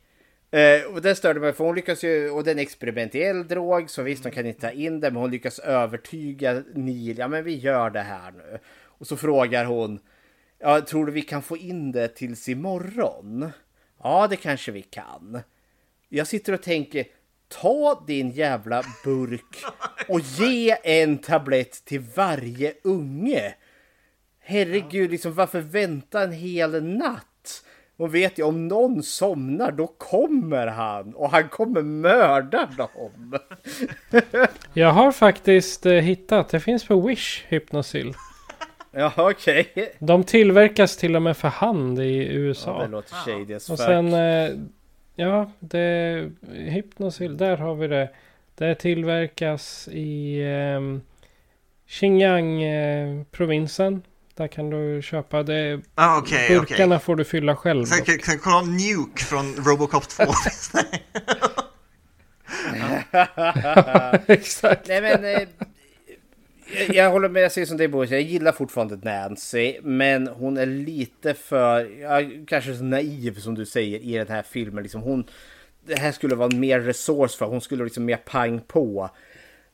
[0.52, 3.90] Eh, och det störde mig för hon lyckas ju, och det är en experimentell drog
[3.90, 7.44] så visst de kan inte ta in det men hon lyckas övertyga Neil, ja men
[7.44, 8.60] vi gör det här nu.
[8.84, 10.00] Och så frågar hon,
[10.60, 13.52] ja tror du vi kan få in det tills imorgon?
[14.04, 15.42] Ja det kanske vi kan.
[16.10, 17.06] Jag sitter och tänker,
[17.48, 19.64] ta din jävla burk
[20.08, 23.54] och ge en tablett till varje unge.
[24.40, 27.66] Herregud, liksom varför vänta en hel natt?
[27.98, 33.38] Och vet ju, om någon somnar då kommer han och han kommer mörda dem.
[34.74, 38.14] Jag har faktiskt eh, hittat, det finns på Wish Hypnosil.
[38.92, 39.94] Ja, okej.
[40.00, 42.78] De tillverkas till och med för hand i USA.
[42.78, 44.50] Ja, det låter shady as Och sen, eh,
[45.16, 48.10] ja, det Hypnosil, där har vi det.
[48.56, 50.82] Det tillverkas i eh,
[51.88, 54.02] Xinjiang-provinsen.
[54.36, 55.82] Där kan du köpa det.
[55.96, 56.50] Ah, okej.
[56.50, 57.86] Burkarna får du fylla själv.
[57.86, 60.24] Sen kan kan- kolla om Nuke från Robocop 2.
[64.28, 64.88] Exakt.
[64.88, 65.48] Nej men...
[66.74, 69.80] Jag, jag håller med, jag säger som det är Boris, jag gillar fortfarande Nancy.
[69.82, 74.44] Men hon är lite för, ja, kanske så naiv som du säger i den här
[74.44, 74.84] filmen.
[74.84, 75.24] Liksom hon,
[75.86, 79.10] det här skulle vara mer resurs för hon skulle liksom mer pang på.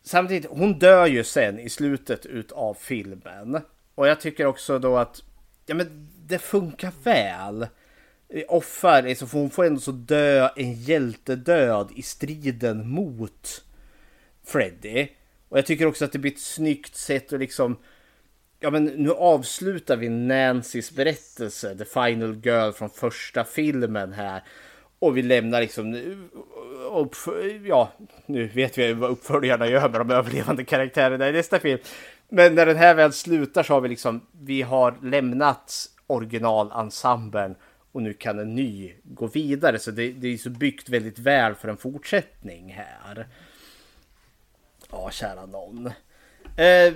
[0.03, 3.61] samtidigt, hon dör ju sen i slutet utav filmen.
[3.95, 5.23] Och jag tycker också då att
[5.65, 7.67] ja, men det funkar väl.
[8.47, 13.63] Offar, liksom, för hon får ändå så dö en hjältedöd i striden mot
[14.43, 15.07] Freddy.
[15.55, 17.77] Och jag tycker också att det blir ett snyggt sätt att liksom
[18.59, 24.43] Ja men nu avslutar vi Nancys berättelse, The Final Girl från första filmen här.
[24.99, 25.95] Och vi lämnar liksom
[26.91, 27.15] upp,
[27.65, 27.91] ja,
[28.25, 31.79] nu vet vi vad uppföljarna gör med de överlevande karaktärerna i nästa film.
[32.29, 37.55] Men när den här väl slutar så har vi liksom, vi har lämnat originalensemblen
[37.91, 39.79] och nu kan en ny gå vidare.
[39.79, 43.27] Så det, det är så byggt väldigt väl för en fortsättning här.
[44.95, 45.87] Ja, kära någon.
[46.57, 46.93] Eh,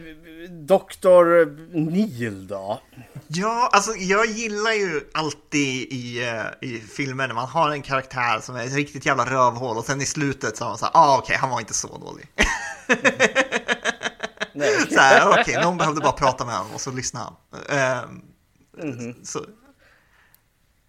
[0.49, 1.45] Dr.
[1.77, 2.81] Neil då?
[3.27, 6.31] Ja, alltså jag gillar ju alltid i,
[6.61, 9.85] uh, i filmer när man har en karaktär som är ett riktigt jävla rövhål och
[9.85, 11.97] sen i slutet så har man så här, ah okej, okay, han var inte så
[11.97, 12.27] dålig.
[14.53, 14.75] Nej.
[14.91, 17.35] så här, okej, okay, någon behövde bara prata med honom och så lyssnade han.
[17.77, 18.03] Uh,
[18.83, 19.23] mm -hmm.
[19.23, 19.39] så,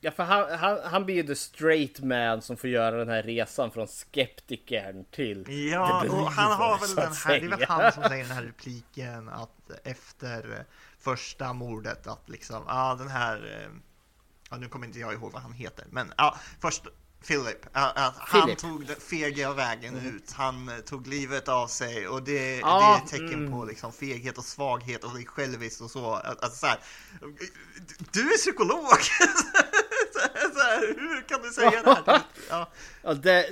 [0.02, 3.22] Ja, för han, han, han blir ju the straight man som får göra den här
[3.22, 7.92] resan från skeptikern till Ja, och han har väl den här, det är väl han
[7.92, 10.64] som säger den här repliken att efter
[10.98, 13.68] första mordet att liksom, ja den här,
[14.50, 16.82] ja nu kommer inte jag ihåg vad han heter, men ja, först,
[17.26, 18.58] Philip, han Philip.
[18.58, 20.16] tog fega vägen mm.
[20.16, 20.32] ut.
[20.32, 23.52] Han tog livet av sig och det, ah, det är ett tecken mm.
[23.52, 26.14] på liksom feghet och svaghet och själviskt och så.
[26.14, 26.78] Att så här,
[28.12, 28.86] du är psykolog!
[30.54, 32.20] så här, hur kan du säga det här?
[32.50, 32.70] Ja.
[33.02, 33.46] ja det,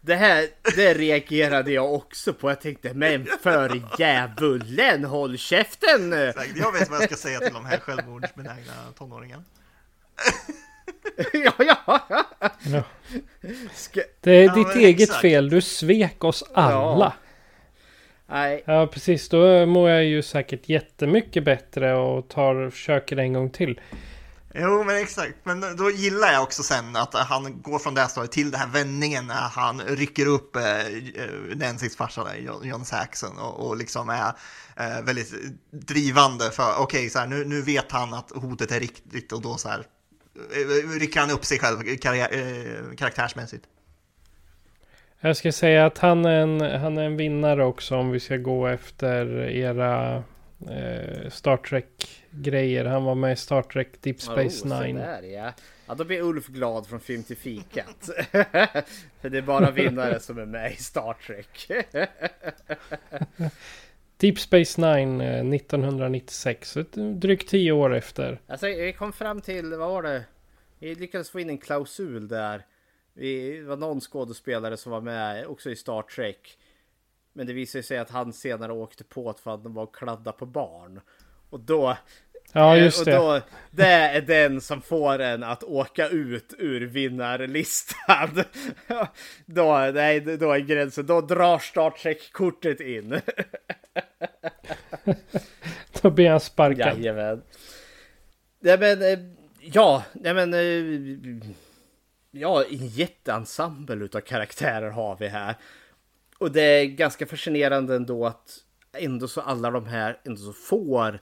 [0.00, 2.50] det här det reagerade jag också på.
[2.50, 6.12] Jag tänkte, men för djävulen, håll käften!
[6.54, 9.44] Jag vet vad jag ska säga till de här självmordsbenägna tonåringarna.
[11.32, 12.00] ja, ja.
[12.62, 12.82] ja.
[13.74, 14.00] Ska...
[14.20, 15.20] Det är ja, ditt eget exakt.
[15.20, 15.50] fel.
[15.50, 17.04] Du svek oss alla.
[17.04, 17.12] Ja.
[18.30, 18.62] Nej.
[18.66, 19.28] Ja, precis.
[19.28, 23.80] Då mår jag ju säkert jättemycket bättre och tar, försöker en gång till.
[24.54, 25.34] Jo, men exakt.
[25.44, 28.68] Men då gillar jag också sen att han går från det stadiet till den här
[28.68, 34.08] vändningen när han rycker upp eh, eh Nancys farsa, där, John Saxon, och, och liksom
[34.08, 34.32] är
[34.76, 35.34] eh, väldigt
[35.70, 39.42] drivande för, okej, okay, så här, nu, nu vet han att hotet är riktigt och
[39.42, 39.86] då så här
[41.00, 43.64] rycker han upp sig själv eh, karaktärsmässigt.
[45.20, 48.36] Jag ska säga att han är, en, han är en vinnare också om vi ska
[48.36, 50.22] gå efter era
[50.70, 52.84] eh, Star Trek-grejer.
[52.84, 54.96] Han var med i Star Trek Deep Space oh, Nine.
[54.96, 55.52] Där, ja.
[55.86, 58.10] ja, då blir Ulf glad från film till fikat.
[59.20, 61.70] För det är bara vinnare som är med i Star Trek.
[64.20, 65.20] Deep Space Nine
[65.54, 68.40] 1996, eh, drygt tio år efter.
[68.46, 70.24] Alltså vi kom fram till, vad var det?
[70.78, 72.66] Vi lyckades få in en klausul där.
[73.14, 76.58] det var någon skådespelare som var med också i Star Trek.
[77.32, 81.00] Men det visade sig att han senare åkte på att han var kladda på barn.
[81.50, 81.96] Och då...
[82.52, 83.18] Ja, eh, just det.
[83.18, 83.40] Och då,
[83.70, 88.44] det är den som får en att åka ut ur vinnarlistan.
[89.46, 91.06] då, nej, då är gränsen.
[91.06, 93.20] Då drar Star Trek-kortet in.
[96.02, 96.98] Då blir han sparkad.
[96.98, 97.42] Jajamän.
[98.60, 99.18] Nej men, eh,
[99.60, 100.54] ja, nej men.
[100.54, 100.60] Eh,
[102.30, 105.54] ja, en jätteensemble utav karaktärer har vi här.
[106.38, 108.58] Och det är ganska fascinerande ändå att
[108.92, 111.20] ändå så alla de här ändå så får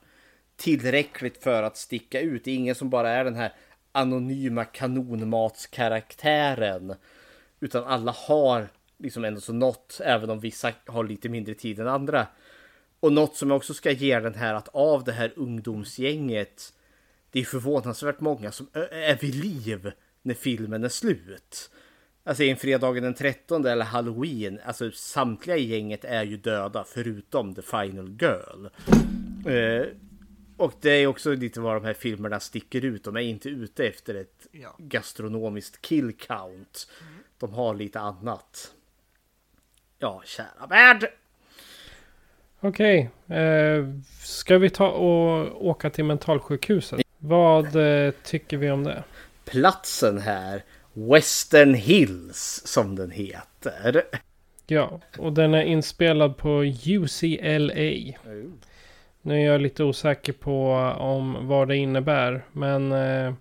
[0.57, 2.45] tillräckligt för att sticka ut.
[2.45, 3.53] Det är ingen som bara är den här
[3.93, 6.95] anonyma kanonmatskaraktären.
[7.61, 11.89] Utan alla har liksom ändå så något, även om vissa har lite mindre tid än
[11.89, 12.27] andra.
[13.01, 16.73] Och något som jag också ska ge den här att av det här ungdomsgänget
[17.31, 19.93] det är förvånansvärt många som är vid liv
[20.23, 21.71] när filmen är slut.
[22.25, 27.55] Alltså en fredagen den 13 eller halloween, alltså samtliga i gänget är ju döda förutom
[27.55, 28.67] the final girl.
[29.47, 29.87] Eh,
[30.57, 33.05] och det är också lite vad de här filmerna sticker ut.
[33.05, 34.75] De är inte ute efter ett ja.
[34.79, 36.89] gastronomiskt kill count.
[37.01, 37.15] Mm.
[37.39, 38.75] De har lite annat.
[39.99, 41.09] Ja, kära värld!
[42.61, 43.39] Okej, okay.
[43.39, 43.85] eh,
[44.23, 47.01] ska vi ta och åka till mentalsjukhuset?
[47.19, 49.05] Vad eh, tycker vi om det?
[49.45, 50.63] Platsen här,
[50.93, 54.03] Western Hills som den heter.
[54.67, 58.19] Ja, och den är inspelad på UCLA.
[59.23, 63.35] Nu är jag lite osäker på om vad det innebär, men eh,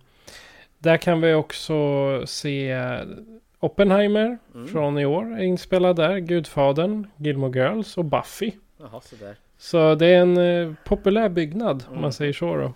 [0.78, 1.74] där kan vi också
[2.28, 2.76] se
[3.60, 4.68] Oppenheimer mm.
[4.68, 6.18] från i år är inspelad där.
[6.18, 8.52] Gudfadern, Gilmore Girls och Buffy.
[8.92, 9.36] Jaha, sådär.
[9.58, 12.12] Så det är en eh, populär byggnad om man mm.
[12.12, 12.74] säger så då.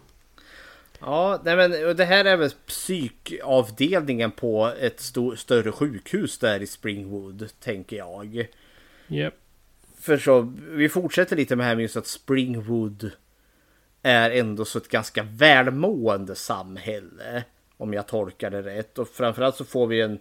[1.00, 6.68] Ja, nej men det här är väl psykavdelningen på ett stor, större sjukhus där i
[6.68, 8.48] Springwood, tänker jag.
[9.10, 9.34] Yep.
[10.00, 13.12] för så, vi fortsätter lite med det här med just att Springwood
[14.02, 17.44] är ändå så ett ganska välmående samhälle.
[17.78, 19.00] Om jag tolkar det rätt.
[19.00, 20.20] Och framförallt så får vi en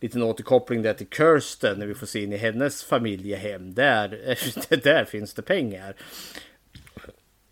[0.00, 3.74] liten återkoppling där till Kirsten när vi får se in i hennes familjehem.
[3.74, 4.08] Där,
[4.82, 5.96] där finns det pengar.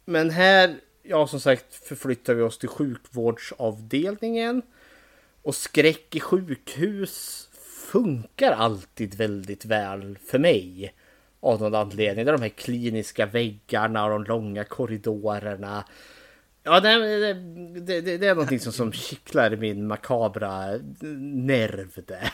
[0.05, 4.63] Men här, ja som sagt, förflyttar vi oss till sjukvårdsavdelningen.
[5.43, 7.49] Och skräck i sjukhus
[7.93, 10.95] funkar alltid väldigt väl för mig.
[11.41, 12.25] Av någon anledning.
[12.25, 15.85] Det är de här kliniska väggarna och de långa korridorerna.
[16.69, 17.35] Ja, det,
[17.81, 20.67] det, det, det är någonting som, som kittlar min makabra
[21.47, 22.33] nerv där.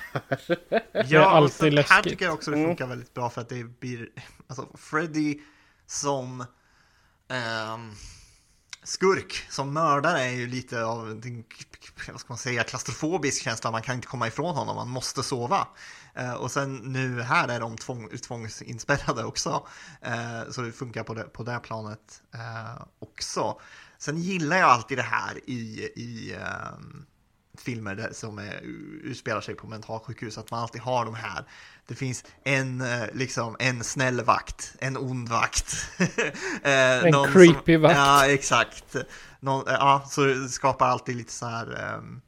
[1.08, 2.04] Ja, alltid och sen, här läskigt.
[2.04, 4.08] tycker jag också det funkar väldigt bra för att det blir,
[4.46, 5.38] alltså Freddy
[5.86, 6.44] som
[7.28, 7.90] ehm,
[8.82, 11.22] skurk, som mördare är ju lite av
[12.08, 15.68] vad ska man säga, klaustrofobisk känsla, man kan inte komma ifrån honom, man måste sova.
[16.16, 19.66] Eh, och sen nu här är de tvång, tvångsinspärrade också,
[20.00, 23.60] eh, så det funkar på det, på det planet eh, också.
[23.98, 26.36] Sen gillar jag alltid det här i, i
[27.58, 28.60] filmer där, som är,
[29.02, 31.44] utspelar sig på mentalsjukhus, att man alltid har de här.
[31.86, 35.76] Det finns en, liksom, en snäll vakt, en ond vakt.
[36.62, 37.96] En någon creepy vakt.
[37.96, 38.96] Ja, exakt.
[39.40, 42.20] Någon, ja, så skapar alltid lite så här, ehm,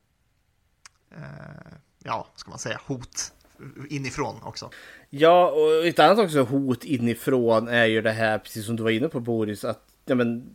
[1.10, 1.72] eh,
[2.04, 3.32] ja, ska man säga, hot
[3.90, 4.70] inifrån också.
[5.10, 8.90] Ja, och ett annat också hot inifrån är ju det här, precis som du var
[8.90, 10.50] inne på Boris, att ja, men,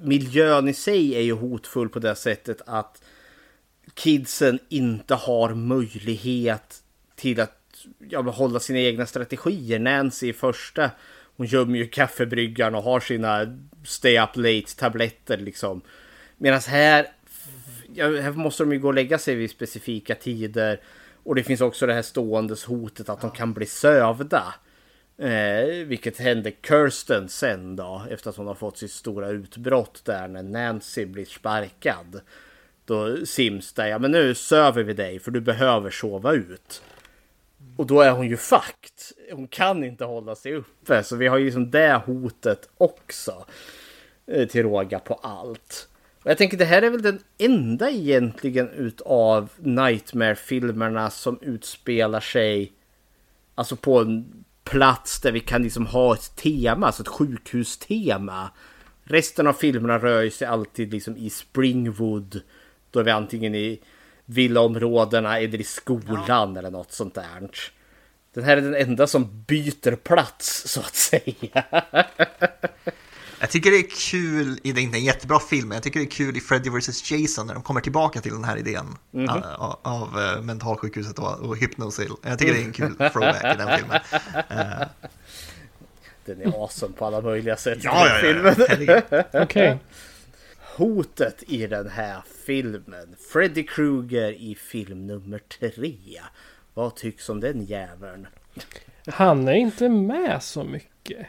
[0.00, 3.02] miljön i sig är ju hotfull på det sättet att
[3.94, 6.82] kidsen inte har möjlighet
[7.14, 9.78] till att ja, hålla sina egna strategier.
[9.78, 10.90] Nancy i första,
[11.36, 15.80] hon gömmer ju kaffebryggaren och har sina stay up late tabletter liksom.
[16.36, 17.06] Medan här,
[17.94, 20.80] ja, här måste de ju gå och lägga sig vid specifika tider.
[21.24, 24.54] Och det finns också det här ståendes hotet att de kan bli sövda.
[25.18, 30.28] Eh, vilket hände Kirsten sen då, efter att hon har fått sitt stora utbrott där
[30.28, 32.20] när Nancy blir sparkad.
[32.84, 36.82] Då Sims där, ja men nu söver vi dig för du behöver sova ut.
[37.76, 39.16] Och då är hon ju fucked.
[39.32, 41.02] Hon kan inte hålla sig uppe.
[41.02, 43.46] Så vi har ju liksom det hotet också.
[44.26, 45.88] eh, Till råga på allt.
[46.22, 52.72] Och jag tänker det här är väl den enda egentligen utav Nightmare-filmerna som utspelar sig
[53.54, 58.50] Alltså på en plats där vi kan liksom ha ett tema, alltså ett sjukhustema.
[59.04, 62.40] Resten av filmerna rör sig alltid liksom i Springwood.
[62.90, 63.80] Då är vi antingen i
[64.24, 67.50] villaområdena eller i skolan eller något sånt där.
[68.34, 71.64] Den här är den enda som byter plats så att säga.
[73.42, 76.06] Jag tycker det är kul, det är inte en jättebra film, men jag tycker det
[76.06, 79.24] är kul i Freddy vs Jason när de kommer tillbaka till den här idén Mhm.
[79.28, 82.10] äh, av, av äh, mentalsjukhuset och, och Hypnosil.
[82.22, 84.00] Jag tycker det är en kul throwback i den filmen.
[84.50, 84.86] Äh,
[86.24, 87.78] Den är awesome på alla möjliga sätt.
[87.82, 88.54] ja, den ja, filmen.
[88.58, 89.24] ja, herregud.
[89.42, 89.78] Okej.
[90.76, 93.16] Hotet i den här filmen.
[93.32, 95.96] Freddy Krueger i film nummer tre.
[96.74, 98.26] Vad tycks om den jäveln?
[99.06, 101.26] Han är inte med så mycket.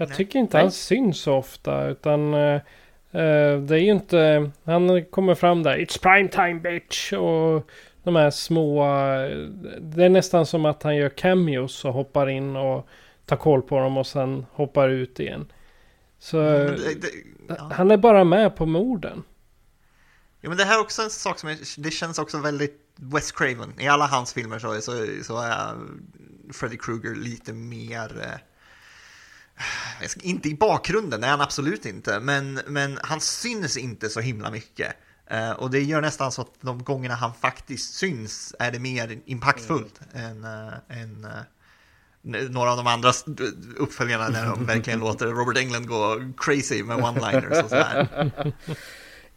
[0.00, 2.54] Jag tycker inte han syns så ofta utan eh,
[3.10, 4.50] eh, det är ju inte...
[4.64, 5.78] Han kommer fram där.
[5.78, 7.12] It's prime time bitch!
[7.12, 7.70] Och
[8.02, 8.82] de här små...
[8.82, 9.36] eh,
[9.80, 12.88] Det är nästan som att han gör cameos och hoppar in och
[13.26, 15.52] tar koll på dem och sen hoppar ut igen.
[16.18, 17.08] Så Men det, det,
[17.48, 17.70] ja.
[17.72, 19.22] han är bara med på morden.
[20.40, 23.32] Ja, men det här är också en sak som är, det känns också väldigt Wes
[23.32, 23.80] Craven.
[23.80, 25.74] I alla hans filmer så, så, så är
[26.52, 28.40] Freddy Krueger lite mer...
[30.22, 34.92] Inte i bakgrunden, är han absolut inte, men, men han syns inte så himla mycket.
[35.30, 39.18] Eh, och det gör nästan så att de gångerna han faktiskt syns är det mer
[39.24, 41.26] impactfullt än, eh, än
[42.24, 43.12] n- några av de andra
[43.76, 48.30] uppföljarna när de verkligen låter Robert Englund gå crazy med one-liners och sådär.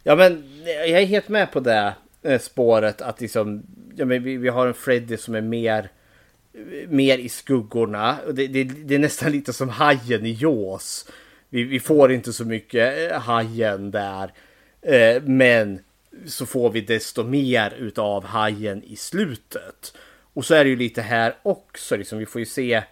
[0.06, 1.94] Ja men jag är helt med på det
[2.40, 3.62] spåret att liksom,
[3.96, 5.90] ja, men vi, vi har en Freddy som är mer,
[6.88, 8.18] mer i skuggorna.
[8.32, 11.08] Det, det, det är nästan lite som hajen i Jaws.
[11.48, 14.32] Vi, vi får inte så mycket eh, hajen där.
[14.82, 15.78] Eh, men
[16.26, 19.94] så får vi desto mer utav hajen i slutet.
[20.34, 21.96] Och så är det ju lite här också.
[21.96, 22.82] Liksom, vi får ju se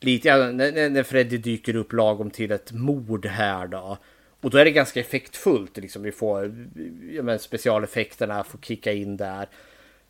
[0.00, 3.98] lite ja, när, när- när Freddy dyker upp lagom till ett mord här då.
[4.40, 5.76] Och då är det ganska effektfullt.
[5.76, 6.66] Liksom, vi får
[7.10, 9.48] ja, men specialeffekterna får kicka in där.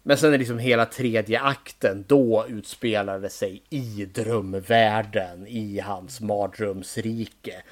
[0.02, 2.04] Men sen är liksom hela tredje akten.
[2.08, 5.46] Då utspelar det sig i drömvärlden.
[5.46, 7.62] I hans mardrömsrike.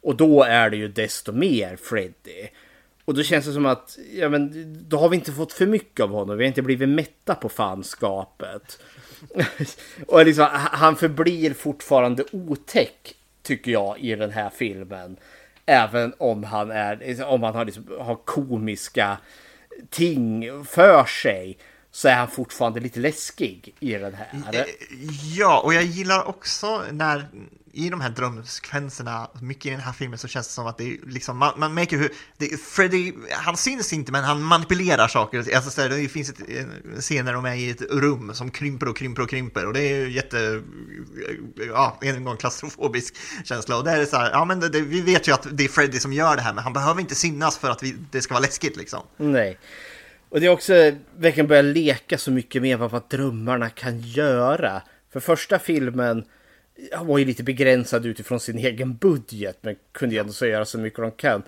[0.00, 2.48] Och då är det ju desto mer Freddy.
[3.04, 6.00] Och då känns det som att ja, men, då har vi inte fått för mycket
[6.00, 6.36] av honom.
[6.36, 8.82] Vi har inte blivit mätta på fanskapet.
[10.06, 15.16] och liksom, han förblir fortfarande otäck tycker jag i den här filmen.
[15.66, 19.18] Även om han, är, om han har, liksom, har komiska
[19.90, 21.58] ting för sig
[21.92, 24.66] så är han fortfarande lite läskig i den här.
[25.36, 27.28] Ja, och jag gillar också när
[27.72, 30.84] i de här drömsekvenserna, mycket i den här filmen så känns det som att det
[30.84, 35.38] är liksom, man, man märker hur, det, Freddy, han syns inte men han manipulerar saker.
[35.38, 38.88] Alltså, så det finns ett, en scen där de är i ett rum som krymper
[38.88, 40.62] och krymper och krymper och det är ju jätte,
[41.68, 43.76] ja, en gång klaustrofobisk känsla.
[43.76, 45.98] Och det är så här, ja men det, vi vet ju att det är Freddy
[45.98, 48.42] som gör det här men han behöver inte synas för att vi, det ska vara
[48.42, 49.02] läskigt liksom.
[49.16, 49.58] Nej.
[50.28, 54.82] Och det är också verkligen börja leka så mycket med vad drömmarna kan göra.
[55.10, 56.24] För första filmen
[57.02, 60.78] var ju lite begränsad utifrån sin egen budget men kunde ju ändå så göra så
[60.78, 61.42] mycket de kan.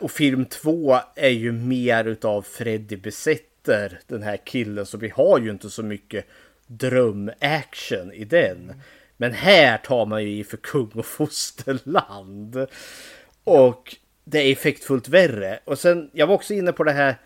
[0.00, 5.38] och film två är ju mer utav Freddy besätter den här killen så vi har
[5.40, 6.26] ju inte så mycket
[6.66, 8.82] drömaction i den.
[9.16, 12.66] Men här tar man ju i för kung och fosterland.
[13.44, 15.60] Och det är effektfullt värre.
[15.64, 17.16] Och sen, jag var också inne på det här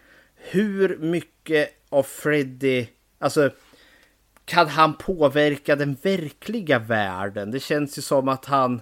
[0.51, 2.87] hur mycket av Freddy,
[3.19, 3.51] alltså
[4.45, 7.51] kan han påverka den verkliga världen?
[7.51, 8.81] Det känns ju som att han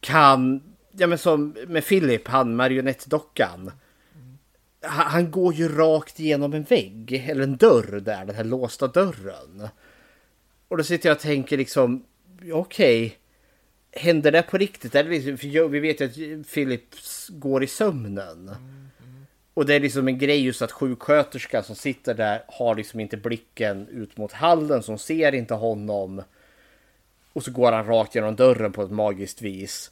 [0.00, 0.62] kan,
[0.92, 3.70] ja men som med Philip, han marionettdockan.
[4.82, 8.86] Han, han går ju rakt genom en vägg, eller en dörr där, den här låsta
[8.86, 9.68] dörren.
[10.68, 12.04] Och då sitter jag och tänker liksom,
[12.52, 13.10] okej, okay,
[13.92, 14.94] händer det på riktigt?
[14.94, 16.04] Eller liksom, för vi vet ju
[16.40, 16.94] att Philip
[17.28, 18.48] går i sömnen.
[18.48, 18.79] Mm.
[19.54, 23.16] Och det är liksom en grej just att sjuksköterskan som sitter där har liksom inte
[23.16, 26.22] blicken ut mot hallen som ser inte honom.
[27.32, 29.90] Och så går han rakt genom dörren på ett magiskt vis.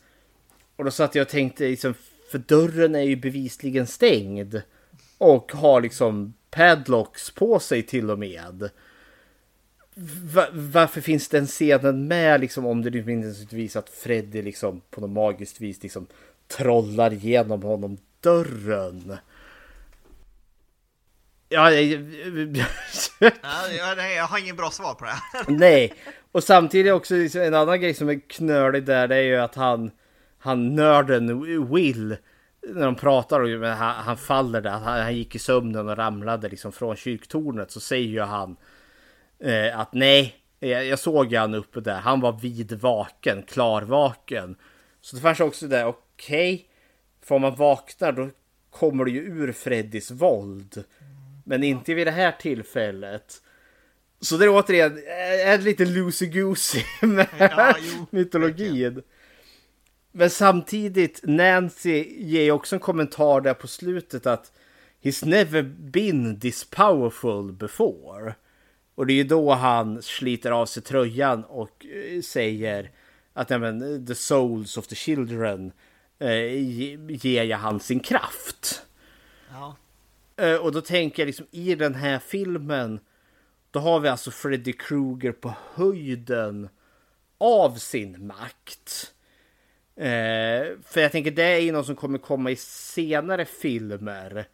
[0.77, 1.95] Och då satt jag och tänkte liksom,
[2.31, 4.63] för dörren är ju bevisligen stängd.
[5.19, 8.71] Och har liksom padlocks på sig till och med.
[10.53, 15.11] varför finns den scenen med liksom om det inte vis att Freddy liksom på något
[15.11, 16.07] magiskt vis liksom
[16.47, 19.17] trollar genom honom dörren.
[21.49, 21.91] Ja, jag...
[24.17, 25.45] jag har ingen bra svar på det här.
[25.49, 25.95] Nej,
[26.33, 29.55] och samtidigt också liksom en annan grej som är knölig där det är ju att
[29.55, 29.91] han,
[30.39, 31.43] han nörden
[31.75, 32.17] Will,
[32.69, 36.49] när de pratar och han, han faller där, han, han gick i sömnen och ramlade
[36.49, 38.57] liksom från kyrktornet så säger ju han
[39.41, 44.57] eh, att nej, jag, jag såg ju han uppe där, han var vidvaken, klarvaken.
[45.01, 46.67] Så det fanns också där, okej, okay,
[47.23, 48.29] för man vaknar då
[48.71, 50.85] kommer det ju ur Freddys våld.
[51.49, 53.43] Men inte vid det här tillfället.
[54.21, 54.99] Så det är återigen
[55.47, 57.75] är lite loosey-goosey med ja,
[58.11, 59.03] mytologin.
[60.13, 64.53] Men samtidigt, Nancy ger också en kommentar där på slutet att
[65.03, 68.35] He's never been this powerful before.
[68.95, 72.91] Och det är ju då han sliter av sig tröjan och eh, säger
[73.33, 75.73] att men, the souls of the children
[76.19, 76.53] eh,
[77.09, 78.83] ger jag han sin kraft.
[79.53, 79.77] Ja.
[80.39, 83.01] Eh, och då tänker jag liksom i den här filmen.
[83.71, 86.69] Då har vi alltså Freddy Krueger på höjden
[87.39, 89.15] av sin makt.
[89.97, 94.45] Eh, för jag tänker det är ju något som kommer komma i senare filmer.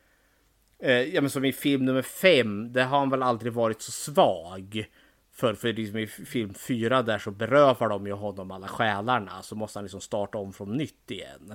[0.79, 3.93] Eh, ja men som i film nummer fem, där har han väl aldrig varit så
[3.93, 4.87] svag.
[5.33, 9.43] För, för liksom i film fyra där så berövar de ju honom alla själarna.
[9.43, 11.55] Så måste han liksom starta om från nytt igen.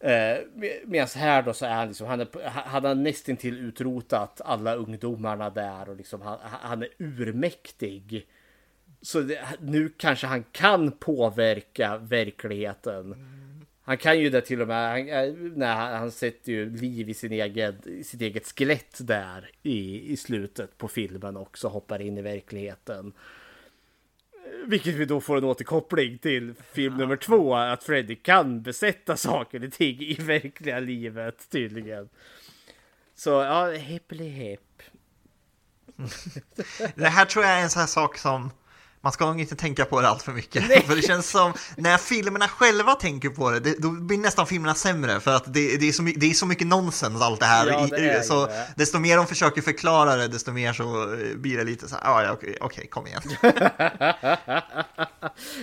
[0.00, 0.38] Eh,
[0.84, 5.50] Medan här då så är han liksom, han, är, han har nästintill utrotat alla ungdomarna
[5.50, 8.26] där och liksom han, han är urmäktig.
[9.00, 13.14] Så det, nu kanske han kan påverka verkligheten.
[13.82, 17.14] Han kan ju det till och med, han, eh, nej, han, sätter ju liv i
[17.14, 22.22] sin egen, sitt eget skelett där i, i slutet på filmen också, hoppar in i
[22.22, 23.12] verkligheten.
[24.66, 26.98] Vilket vi då får en återkoppling till film ja.
[26.98, 32.08] nummer två, att Freddy kan besätta saker och ting i verkliga livet tydligen.
[33.14, 34.82] Så ja, hippeli hipp.
[36.94, 38.50] Det här tror jag är en sån här sak som
[39.06, 40.68] man ska nog inte tänka på det allt för mycket.
[40.68, 40.82] Nej.
[40.86, 44.74] För det känns som, när filmerna själva tänker på det, det då blir nästan filmerna
[44.74, 45.20] sämre.
[45.20, 47.66] För att det, det, är, så, det är så mycket nonsens allt det här.
[47.66, 48.66] Ja, det så det.
[48.76, 52.02] Desto mer de försöker förklara det, desto mer så eh, blir det lite så här,
[52.04, 53.22] ah, ja, okej, okej, kom igen.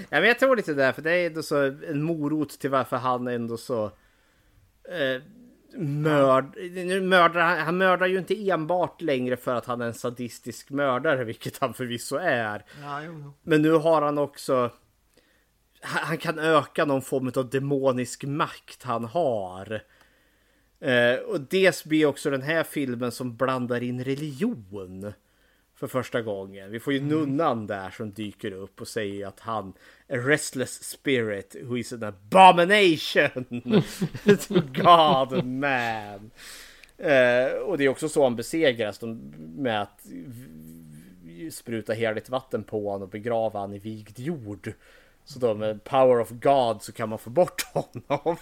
[0.09, 2.97] ja, men jag tror lite där, för det är ändå så en morot till varför
[2.97, 3.85] han ändå så...
[3.85, 5.21] Eh,
[5.77, 10.69] mörd, nu mördar, han mördar ju inte enbart längre för att han är en sadistisk
[10.69, 12.65] mördare, vilket han förvisso är.
[12.81, 13.01] Ja,
[13.43, 14.71] Men nu har han också...
[15.81, 19.81] Han kan öka någon form av demonisk makt han har.
[20.79, 25.13] Eh, och dels blir också den här filmen som blandar in religion
[25.75, 26.71] för första gången.
[26.71, 29.73] Vi får ju nunnan där som dyker upp och säger att han
[30.13, 33.83] är restless spirit who is an abomination
[34.47, 36.31] to God man.
[36.97, 40.05] Eh, och det är också så han besegras de, med att
[41.51, 44.73] spruta heligt vatten på honom och begrava han i vigd jord.
[45.25, 48.37] Så då med power of God så kan man få bort honom.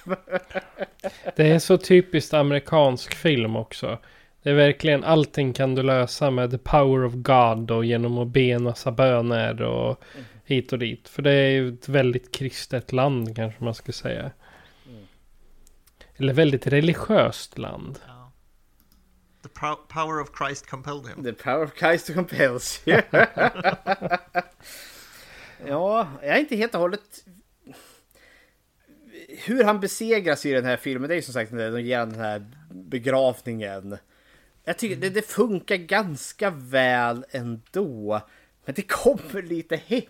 [1.35, 3.97] Det är så typiskt amerikansk film också.
[4.43, 8.27] Det är verkligen allting kan du lösa med the power of God och genom att
[8.27, 10.03] be en massa böner och
[10.51, 11.09] hit och dit.
[11.09, 14.31] För det är ju ett väldigt kristet land kanske man skulle säga.
[16.15, 17.99] Eller väldigt religiöst land.
[18.07, 18.31] Ja.
[19.43, 19.49] The
[19.87, 21.23] power of Christ compelled him.
[21.23, 23.01] The power of Christ compels you.
[25.67, 27.25] ja, jag är inte helt och hållet...
[29.45, 31.99] Hur han besegras i den här filmen, det är ju som sagt när de ger
[31.99, 33.97] den här begravningen.
[34.63, 38.21] Jag tycker det, det funkar ganska väl ändå.
[38.65, 40.09] Men det kommer lite hipp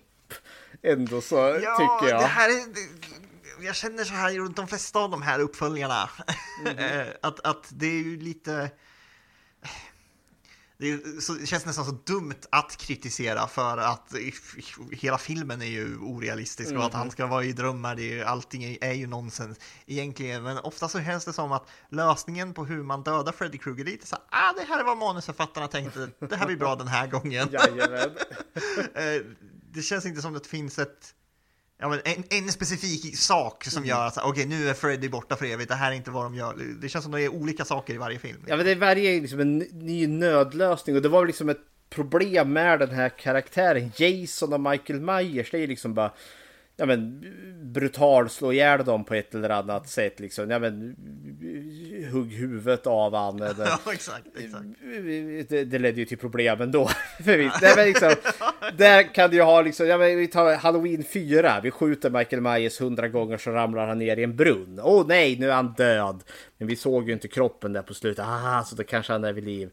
[0.84, 2.22] ändå så Ja, tycker jag.
[2.22, 2.74] det här är...
[2.74, 6.10] det- Jag känner så här runt de flesta av de här uppföljarna.
[6.78, 8.72] Eh, att, att det är ju lite...
[10.78, 14.14] Det, är, så, det känns nästan så dumt att kritisera för att
[14.92, 18.24] hela filmen är ju orealistisk och att han ska vara i drömmar, det är, ju-
[18.24, 20.44] allting är, är ju nonsens egentligen.
[20.44, 24.08] Men ofta så känns det som att lösningen på hur man dödar Freddy Krueger lite
[24.08, 27.08] så här, ah, det här är vad manusförfattarna tänkte, det här blir bra den här
[27.08, 27.50] gången.
[27.52, 28.10] Jajamän.
[29.74, 31.14] Det känns inte som att det finns ett
[31.82, 35.46] Ja, men en, en specifik sak som gör att okej nu är Freddy borta för
[35.46, 36.56] evigt, det här är inte vad de gör.
[36.82, 38.46] Det känns som att det är olika saker i varje film.
[38.48, 42.54] Ja men det är varje liksom en ny nödlösning och det var liksom ett problem
[42.54, 43.92] med den här karaktären.
[43.96, 46.12] Jason och Michael Myers, det är liksom bara
[46.82, 47.26] ja men
[47.62, 50.50] brutal slå ihjäl dem på ett eller annat sätt liksom.
[50.50, 50.96] Ja men
[52.12, 54.66] hugg huvudet av han eller Ja, exakt, exakt.
[55.50, 56.90] det, det ledde ju till problem ändå.
[57.26, 58.14] Nej, men liksom,
[58.78, 61.60] där kan du ju ha liksom, ja, men vi tar Halloween 4.
[61.64, 64.80] Vi skjuter Michael Myers hundra gånger så ramlar han ner i en brunn.
[64.84, 66.24] Åh oh, nej, nu är han död.
[66.58, 68.26] Men vi såg ju inte kroppen där på slutet.
[68.28, 69.70] Ah, så då kanske han är vid liv.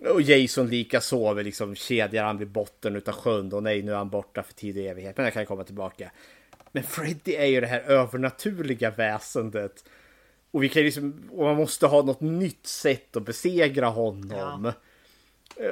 [0.00, 3.52] Och Jason lika sover liksom kedjar han vid botten utav sjön.
[3.52, 5.16] Och nej, nu är han borta för tid och evighet.
[5.16, 6.10] Men jag kan komma tillbaka.
[6.72, 9.84] Men Freddy är ju det här övernaturliga väsendet.
[10.50, 14.72] Och vi kan liksom, och man måste ha något nytt sätt att besegra honom.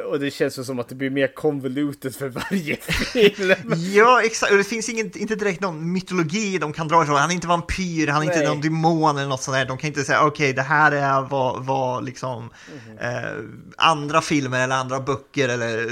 [0.06, 3.54] Och det känns som att det blir mer convoluted för varje film.
[3.94, 4.52] Ja, exakt.
[4.52, 7.16] Och det finns ingen, inte direkt någon mytologi de kan dra ifrån.
[7.16, 8.46] Han är inte vampyr, han är inte Nej.
[8.48, 9.64] någon demon eller något sånt där.
[9.64, 12.50] De kan inte säga okej, det här är vad, vad liksom
[13.00, 13.10] eh,
[13.76, 15.90] andra filmer eller andra böcker eller eh,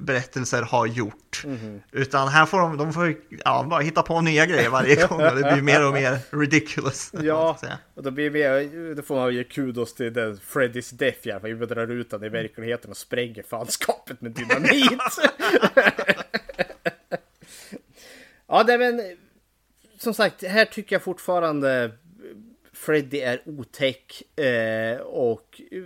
[0.00, 1.44] berättelser har gjort.
[1.92, 3.14] Utan här får de, de får
[3.44, 7.12] ja, bara hitta på nya grejer varje gång och det blir mer och mer ridiculous.
[7.22, 7.58] Ja.
[8.00, 11.40] Och då, blir mer, då får man ge kudos till den Freddys Death i alla
[11.40, 11.54] fall.
[11.54, 15.00] Vi drar ut den i verkligheten och spränger fanskapet med dynamit.
[18.46, 19.16] ja, det men
[19.98, 21.90] som sagt, här tycker jag fortfarande
[22.72, 25.82] Freddy är otäck eh, och eh,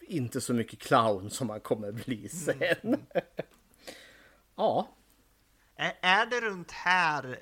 [0.00, 2.96] inte så mycket clown som han kommer bli sen.
[4.56, 4.88] ja.
[5.76, 7.38] Är, är det runt här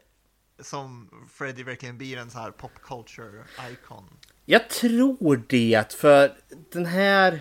[0.60, 4.04] som Freddy verkligen blir en så här pop culture icon?
[4.44, 6.32] Jag tror det, för
[6.72, 7.40] den här...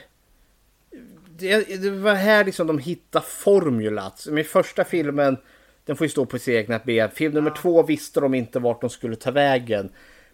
[1.38, 4.28] Det, det var här liksom de hittade formulat.
[4.30, 5.38] Med första filmen,
[5.86, 7.12] den får ju stå på sina egna ben.
[7.12, 9.90] Film nummer två visste de inte vart de skulle ta vägen.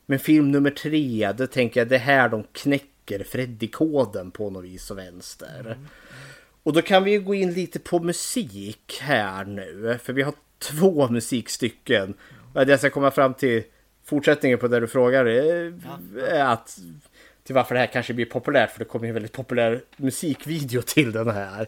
[0.06, 4.64] Men film nummer tre, det tänker jag, det är här de knäcker Freddy-koden på något
[4.64, 5.78] vis och vänster.
[6.64, 10.00] Och då kan vi ju gå in lite på musik här nu.
[10.04, 12.14] För vi har två musikstycken.
[12.54, 13.64] Det jag ska komma fram till
[14.06, 15.74] fortsättningen på det du frågar är
[16.28, 16.80] är att
[17.44, 18.72] till varför det här kanske blir populärt.
[18.72, 21.68] För det kommer ju en väldigt populär musikvideo till den här.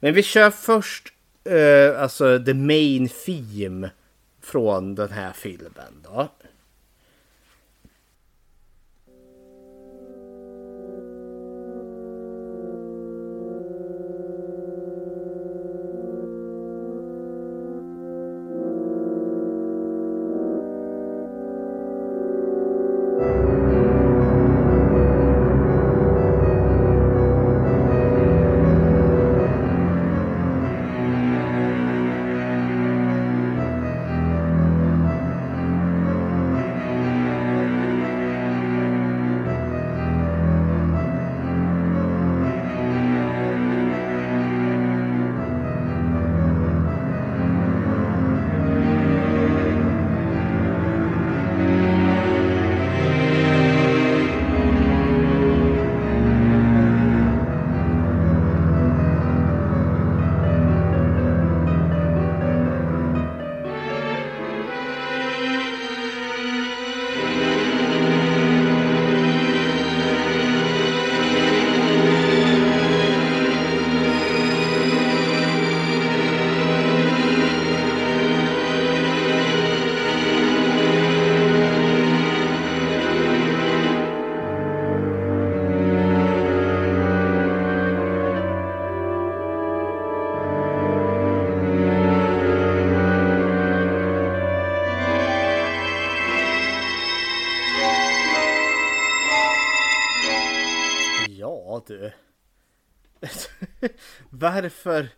[0.00, 1.12] Men vi kör först
[1.44, 3.90] eh, alltså the main theme
[4.42, 6.28] från den här filmen då.
[104.50, 105.08] Varför?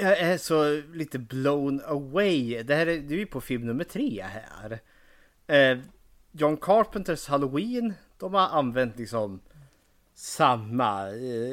[0.00, 2.62] Jag är så lite blown away.
[2.62, 4.78] Det här är, du är på film nummer tre här.
[5.46, 5.78] Eh,
[6.32, 7.94] John Carpenters Halloween.
[8.18, 9.40] De har använt liksom
[10.14, 11.08] samma.
[11.08, 11.52] Eh,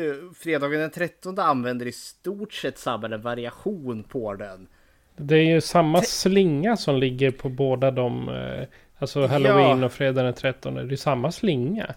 [0.00, 4.66] eh, fredagen den 13 använder i stort sett samma variation på den.
[5.16, 8.28] Det är ju samma slinga som ligger på båda de.
[8.28, 8.66] eh,
[8.98, 9.84] Alltså Halloween Ja.
[9.86, 10.74] och fredag den 13.
[10.74, 11.94] Det är samma slinga.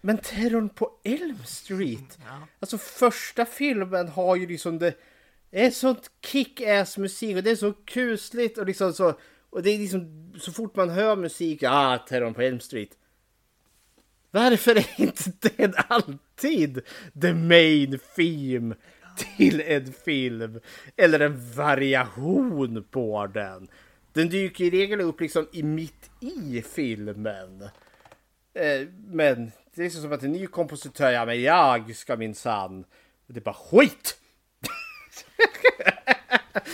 [0.00, 2.18] Men terrorn på Elm Street.
[2.60, 4.94] Alltså första filmen har ju liksom det.
[5.50, 9.14] Det är sånt kick-ass musik och det är så kusligt och liksom så.
[9.50, 11.62] Och det är liksom så fort man hör musik.
[11.62, 12.90] Ah, terrorn på Elm Street.
[14.30, 16.80] Varför är inte den alltid
[17.22, 18.74] the main theme
[19.38, 20.60] till en film?
[20.96, 23.68] Eller en variation på den.
[24.12, 27.68] Den dyker i regel upp liksom i mitt i filmen.
[28.54, 32.84] Eh, men det är så som att en ny kompositör, ja men jag ska minsann.
[33.26, 34.16] Det är bara skit!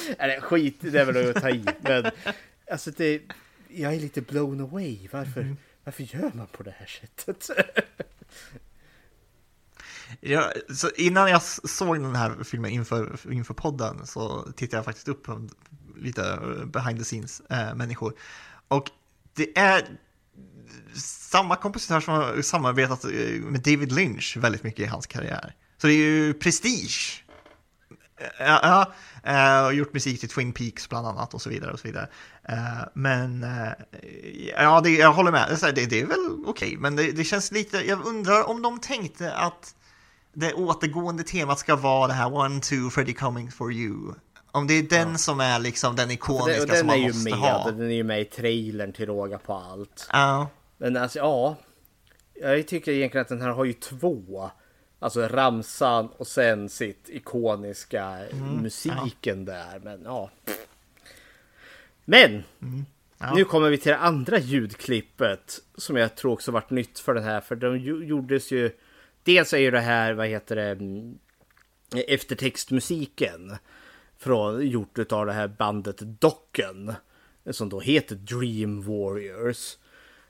[0.19, 1.65] Eller skit, det är väl att ta i.
[1.81, 2.11] Men
[2.71, 3.23] alltså det,
[3.69, 5.09] jag är lite blown away.
[5.13, 7.51] Varför, varför gör man på det här sättet?
[10.21, 15.09] Ja, så innan jag såg den här filmen inför, inför podden så tittade jag faktiskt
[15.09, 15.49] upp på
[15.97, 18.15] lite eh, behind the scenes eh, människor.
[18.69, 18.91] Och
[19.35, 19.99] det är
[21.31, 23.11] samma kompositör som har samarbetat eh,
[23.41, 25.55] med David Lynch väldigt mycket i hans karriär.
[25.79, 27.23] Så det är ju prestige.
[28.39, 28.93] Ja,
[29.67, 32.09] och gjort musik till Twin Peaks bland annat och så vidare och så vidare.
[32.95, 33.47] Men
[34.57, 35.49] ja, det, jag håller med.
[35.61, 38.81] Det, är det, är väl okej, men det, det känns lite, jag undrar om de
[38.81, 39.75] tänkte att
[40.35, 44.15] det återgående temat ska vara det här One, two, Freddy coming for you.
[44.57, 47.39] Om det är den som är liksom den ikoniska och den som man måste med.
[47.39, 47.71] ha.
[47.71, 50.09] Den är ju med i trailern till råga på allt.
[50.13, 51.57] Ja, Men alltså ja.
[52.35, 54.51] Jag tycker egentligen att den här har ju två.
[54.99, 58.19] Alltså ramsan och sen sitt ikoniska
[58.61, 59.81] musiken där.
[59.85, 60.31] Men ja.
[62.05, 62.43] Men.
[63.19, 63.35] Ja.
[63.35, 65.59] Nu kommer vi till det andra ljudklippet.
[65.75, 67.41] Som jag tror också varit nytt för den här.
[67.41, 68.71] För de gjordes ju.
[69.23, 70.71] Dels är ju det här, vad heter det.
[70.71, 71.19] mm,
[72.09, 73.57] Eftertextmusiken.
[74.19, 76.95] Från, gjort av det här bandet Docken.
[77.51, 79.77] Som då heter Dream Warriors.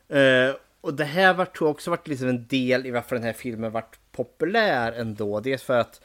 [0.09, 3.25] Eh, och det här var, tror jag också varit liksom en del i varför den
[3.25, 5.41] här filmen varit populär ändå.
[5.41, 6.01] Dels för att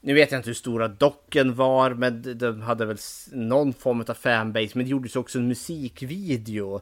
[0.00, 2.96] nu vet jag inte hur stora docken var, men de- hade väl
[3.32, 4.70] någon form av fanbase.
[4.74, 6.80] Men det gjordes också en musikvideo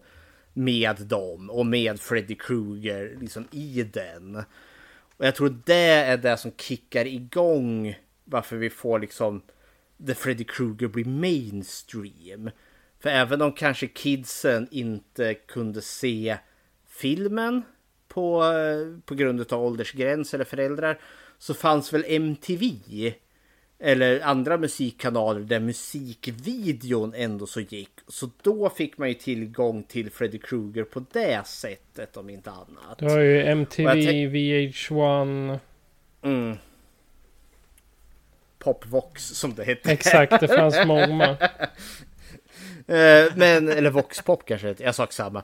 [0.52, 4.36] med dem och med Freddy Krueger liksom i den.
[5.16, 9.42] Och jag tror det är det som kickar igång varför vi får liksom
[10.06, 12.50] The Freddy Krueger blir mainstream.
[13.00, 16.36] För även om kanske kidsen inte kunde se
[16.88, 17.62] filmen
[18.08, 21.00] på, eh, på grund av åldersgräns eller föräldrar
[21.38, 23.14] så fanns väl MTV
[23.78, 27.90] eller andra musikkanaler där musikvideon ändå så gick.
[28.08, 32.98] Så då fick man ju tillgång till Freddy Krueger på det sättet om inte annat.
[32.98, 35.58] Du har ju MTV, tänk- VH1.
[36.22, 36.56] Mm.
[38.64, 39.92] Popvox som det hette.
[39.92, 41.36] Exakt, det fanns många.
[42.86, 45.38] Eh, men, eller Voxpop kanske, jag sa samma.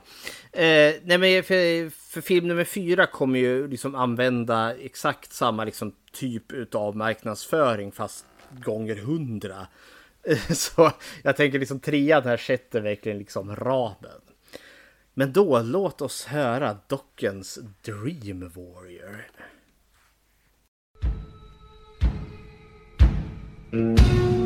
[0.51, 5.95] Eh, nej men för, för film nummer fyra kommer ju liksom använda exakt samma liksom
[6.11, 9.67] typ utav marknadsföring fast gånger hundra.
[10.23, 10.91] Eh, Så
[11.23, 14.21] jag tänker liksom trean här sätter verkligen liksom ramen.
[15.13, 19.27] Men då låt oss höra Dockens Dream Warrior.
[23.71, 24.38] Música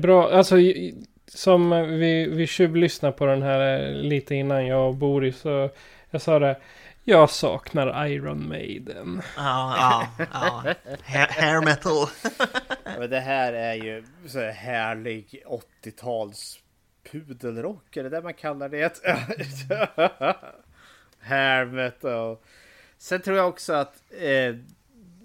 [0.00, 0.56] En bra, alltså
[1.26, 5.38] som vi, vi tjuvlyssnade på den här eh, lite innan jag och Boris.
[5.38, 5.70] Så
[6.10, 6.56] jag sa det.
[7.04, 9.22] Jag saknar Iron Maiden.
[9.36, 10.62] Ja, ja, ja.
[11.06, 12.06] Ha- Hair metal.
[12.98, 15.42] Men det här är ju så här härlig
[15.82, 16.58] 80-tals
[17.12, 19.00] pudelrock, är det det man kallar det?
[21.20, 22.36] Hair metal.
[22.98, 24.54] Sen tror jag också att eh,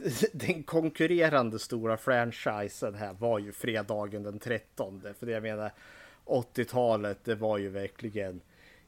[0.32, 5.02] den konkurrerande stora franchisen här var ju fredagen den 13.
[5.20, 5.72] För det jag menar
[6.26, 8.42] 80-talet det var ju verkligen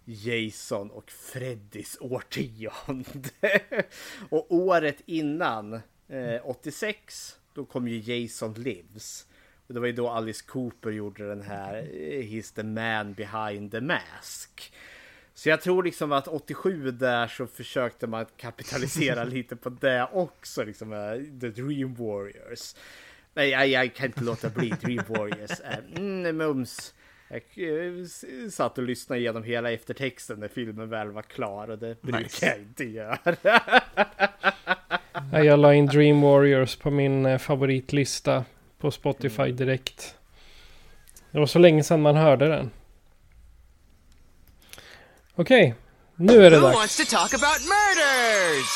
[0.06, 3.30] Jason och Freddys årtionde.
[4.30, 5.74] och året innan,
[6.08, 9.28] eh, 86, då kom ju Jason Lives.
[9.68, 13.72] Och det var ju då Alice Cooper gjorde den här eh, He's the man behind
[13.72, 14.74] the mask.
[15.38, 20.64] Så jag tror liksom att 87 där så försökte man kapitalisera lite på det också.
[20.64, 22.76] Liksom, eh, The Dream Warriors.
[23.34, 25.52] Nej, jag, jag kan inte låta bli Dream Warriors.
[25.62, 26.94] Eh, Mm, mums.
[27.30, 28.06] Jag eh,
[28.52, 32.46] satt och lyssnade igenom hela eftertexten när filmen väl var klar och det brukar Nice.
[32.46, 33.18] jag inte göra.
[35.32, 38.46] Ja, Jag la in Dream Warriors på min favoritlista
[38.78, 40.16] på Spotify direkt.
[41.32, 42.72] Det var så länge sedan man hörde den.
[45.40, 45.76] Okej,
[46.16, 46.98] nu är det dags.
[46.98, 48.68] to talk about murders?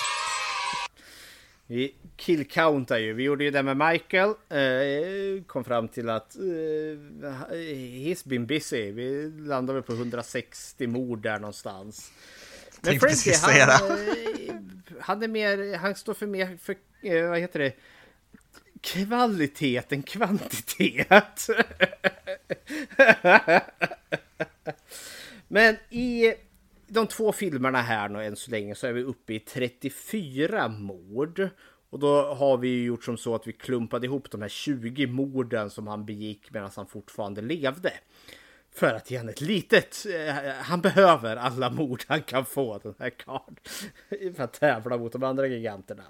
[1.67, 3.13] Vi killcountar ju.
[3.13, 4.29] Vi gjorde ju det med Michael.
[4.29, 6.41] Eh, kom fram till att eh,
[7.51, 8.91] he's been busy.
[8.91, 12.11] Vi landade väl på 160 mord där någonstans.
[12.81, 13.67] Men Frankie, han, eh,
[14.99, 17.73] han är mer, han står för mer för, eh, vad heter det?
[18.81, 21.47] Kvalitet än kvantitet.
[25.47, 26.33] Men i
[26.93, 31.49] de två filmerna här nu än så länge så är vi uppe i 34 mord.
[31.89, 35.07] Och då har vi ju gjort som så att vi klumpade ihop de här 20
[35.07, 37.93] morden som han begick medan han fortfarande levde.
[38.73, 40.05] För att ge han ett litet...
[40.05, 43.55] Eh, han behöver alla mord han kan få den här karln.
[44.35, 46.03] För att tävla mot de andra giganterna.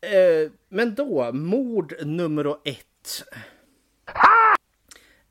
[0.00, 3.24] Eh, men då, mord nummer ett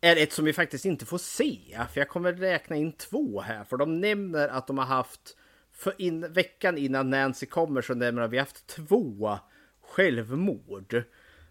[0.01, 1.79] är ett som vi faktiskt inte får se.
[1.93, 3.63] För jag kommer räkna in två här.
[3.63, 5.37] För de nämner att de har haft...
[5.73, 9.39] För in, veckan innan Nancy kommer så nämner de att vi har haft två
[9.81, 11.03] självmord.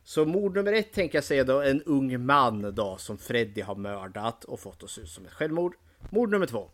[0.04, 3.74] Så mord nummer ett tänker jag säga då en ung man då som Freddy har
[3.74, 5.74] mördat och fått att se ut som ett självmord.
[6.10, 6.70] Mord nummer två.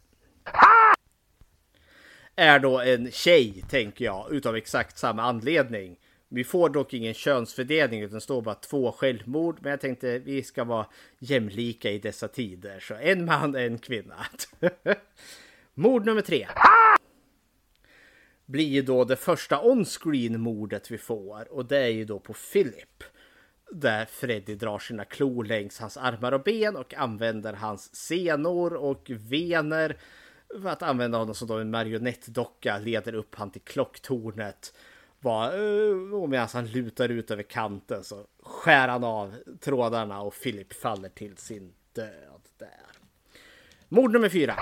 [2.37, 5.99] Är då en tjej tänker jag utav exakt samma anledning.
[6.29, 9.59] Vi får dock ingen könsfördelning utan det står bara två självmord.
[9.63, 10.87] Men jag tänkte vi ska vara
[11.19, 12.81] jämlika i dessa tider.
[12.81, 14.27] Så en man, en kvinna.
[15.75, 16.49] Mord nummer tre.
[18.47, 21.53] Blir ju då det första on-screen mordet vi får.
[21.53, 23.05] Och det är ju då på Philip.
[23.71, 29.11] Där Freddy drar sina klor längs hans armar och ben och använder hans senor och
[29.11, 29.97] vener.
[30.63, 34.73] För att använda honom som då en marionettdocka leder upp han till klocktornet.
[35.27, 35.53] Bara,
[36.17, 41.09] och medan han lutar ut över kanten så skär han av trådarna och Philip faller
[41.09, 42.87] till sin död där.
[43.89, 44.57] Mord nummer fyra.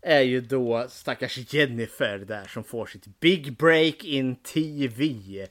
[0.00, 5.46] Är ju då stackars Jennifer där som får sitt big break in TV.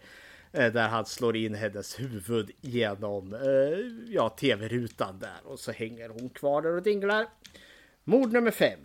[0.51, 6.09] Eh, där han slår in hennes huvud genom eh, ja, tv-rutan där och så hänger
[6.09, 7.27] hon kvar där och dinglar.
[8.03, 8.79] Mord nummer fem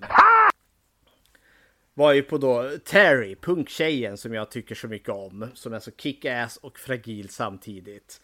[1.98, 5.48] var ju på då Terry, punktjejen som jag tycker så mycket om.
[5.55, 8.20] Som är så kick-ass och fragil samtidigt.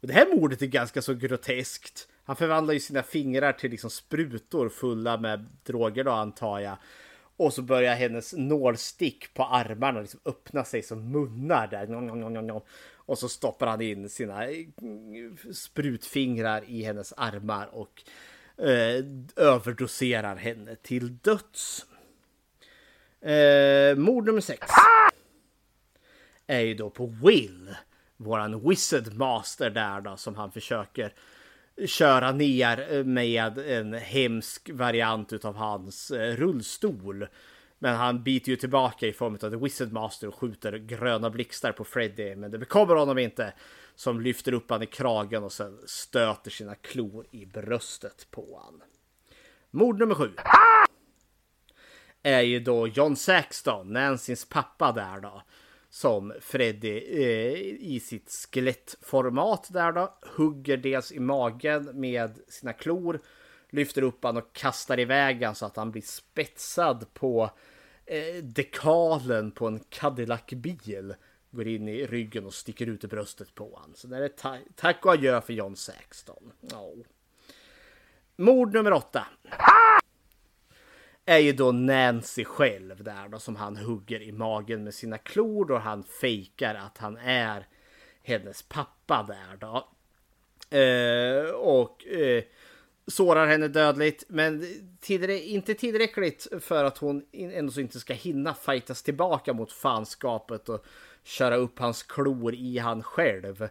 [0.00, 2.08] Och det här mordet är ganska så groteskt.
[2.24, 6.76] Han förvandlar ju sina fingrar till liksom sprutor fulla med droger då antar jag.
[7.36, 12.62] Och så börjar hennes nålstick på armarna liksom öppna sig som munnar där.
[12.96, 14.66] Och så stoppar han in sina eh,
[15.52, 18.02] sprutfingrar i hennes armar och
[18.64, 19.04] eh,
[19.36, 21.86] överdoserar henne till döds.
[23.22, 24.66] Eh, mord nummer sex.
[24.70, 25.10] Ah!
[26.46, 27.74] Är ju då på Will.
[28.16, 31.12] Våran Wizard Master där då som han försöker
[31.86, 37.26] köra ner eh, med en hemsk variant utav hans eh, rullstol.
[37.78, 41.72] Men han biter ju tillbaka i form av The Wizard Master och skjuter gröna blixtar
[41.72, 42.36] på Freddy.
[42.36, 43.52] Men det bekommer honom inte.
[43.94, 48.82] Som lyfter upp han i kragen och sen stöter sina klor i bröstet på han.
[49.70, 50.86] Mord nummer sju ah!
[52.22, 55.42] Är ju då John Saxton, Nancys pappa där då.
[55.90, 63.20] Som Freddy eh, i sitt skelettformat där då hugger dels i magen med sina klor.
[63.70, 67.50] Lyfter upp han och kastar iväg han så att han blir spetsad på
[68.06, 71.14] eh, dekalen på en Cadillac-bil.
[71.50, 73.92] Går in i ryggen och sticker ut i bröstet på han.
[73.94, 76.52] Så det är ta- tack och adjö för John Saxton.
[76.72, 76.98] Oh.
[78.36, 79.26] Mord nummer åtta.
[81.24, 85.70] Är ju då Nancy själv där då som han hugger i magen med sina klor
[85.70, 87.66] och han fejkar att han är
[88.22, 89.88] hennes pappa där då.
[90.78, 92.44] Eh, och eh,
[93.06, 94.66] sårar henne dödligt men
[95.00, 100.68] tillrä inte tillräckligt för att hon ändå så inte ska hinna fightas tillbaka mot fanskapet
[100.68, 100.84] och
[101.24, 103.68] köra upp hans klor i han själv.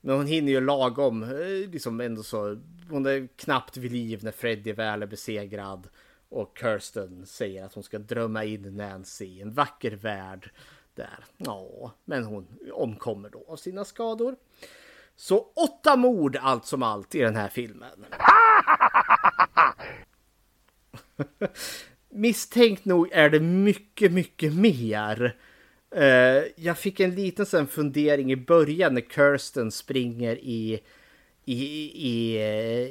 [0.00, 2.58] Men hon hinner ju lagom, eh, liksom ändå så,
[2.90, 5.88] hon är knappt vid liv när Freddy väl är besegrad.
[6.28, 10.50] Och Kirsten säger att hon ska drömma in Nancy i en vacker värld
[10.94, 11.24] där.
[11.36, 14.36] Ja, men hon omkommer då av sina skador.
[15.16, 18.04] Så åtta mord allt som allt i den här filmen.
[22.08, 25.36] Misstänkt nog är det mycket, mycket mer.
[25.96, 30.80] Uh, jag fick en liten sån fundering i början när Kirsten springer i,
[31.44, 31.64] i,
[32.08, 32.38] i,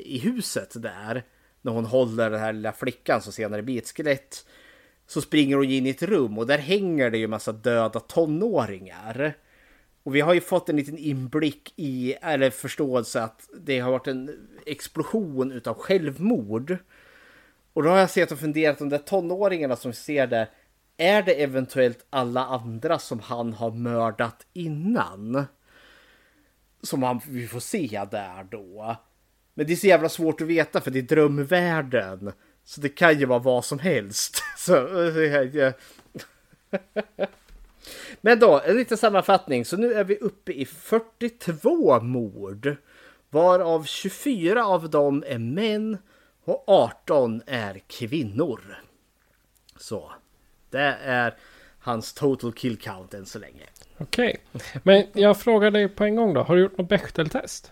[0.06, 1.24] i huset där.
[1.64, 4.46] När hon håller den här lilla flickan som senare blir ett skelett.
[5.08, 9.34] Så springer hon in i ett rum och där hänger det ju massa döda tonåringar.
[10.04, 14.08] Och vi har ju fått en liten inblick i, eller förståelse att det har varit
[14.08, 16.78] en explosion utav självmord.
[17.74, 20.50] Och då har jag sett och funderat om de där tonåringarna som vi ser där,
[20.98, 25.46] är det eventuellt alla andra som han har mördat innan?
[26.82, 28.96] Som han, vi får se där då.
[29.54, 32.32] Men det är så jävla svårt att veta för det är drömvärlden.
[32.64, 34.44] Så det kan ju vara vad som helst.
[34.58, 35.62] Så, ja.
[35.62, 35.74] Eh,
[38.22, 39.66] men då, en liten sammanfattning.
[39.66, 42.76] Så nu är vi uppe i 42 mord.
[43.30, 45.98] Varav 24 av dem är män
[46.44, 48.62] och 18 är kvinnor.
[49.78, 50.12] Så,
[50.70, 51.38] det är
[51.80, 53.64] hans total kill count än så länge.
[53.98, 54.38] Okej,
[54.84, 56.42] men jag frågar dig på en gång då.
[56.42, 57.72] Har du gjort något Bechteltest?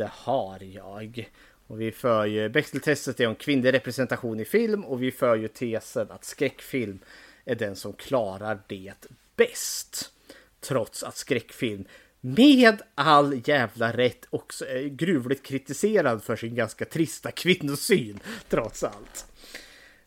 [0.00, 1.30] Det har jag.
[1.66, 5.48] Och vi för ju Bechteltestet är om kvinnlig representation i film och vi för ju
[5.48, 6.98] tesen att skräckfilm
[7.44, 10.12] är den som klarar det bäst.
[10.60, 11.84] Trots att skräckfilm
[12.20, 19.26] med all jävla rätt också är gruvligt kritiserad för sin ganska trista kvinnosyn trots allt.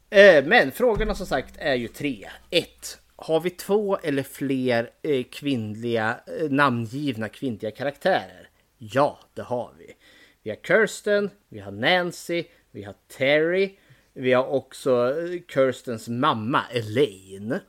[0.10, 2.30] Eh, men frågorna som sagt är ju tre.
[2.50, 3.00] 1.
[3.16, 8.43] Har vi två eller fler eh, kvinnliga eh, namngivna kvinnliga karaktärer?
[8.92, 9.96] Ja, det har vi.
[10.44, 13.78] Vi har Kirsten, vi har Nancy, vi har Terry,
[14.14, 17.60] vi har också eh, Kirstens mamma Elaine.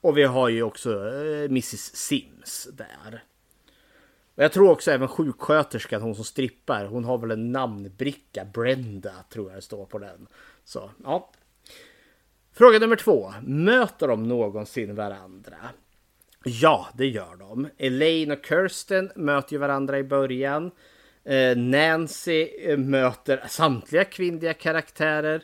[0.00, 3.24] Och vi har ju också eh, Mrs Sims där.
[4.34, 9.14] Och jag tror också även sjuksköterskan, hon som strippar, hon har väl en namnbricka, Brenda
[9.30, 10.26] tror jag det står på den.
[10.64, 11.32] Så ja.
[12.52, 13.34] Fråga nummer två.
[13.42, 15.56] Möter de någonsin varandra?
[16.44, 17.68] Ja, det gör de.
[17.78, 20.70] Elaine och Kirsten möter ju varandra i början.
[21.24, 25.42] Eh, Nancy eh, möter samtliga kvinnliga karaktärer.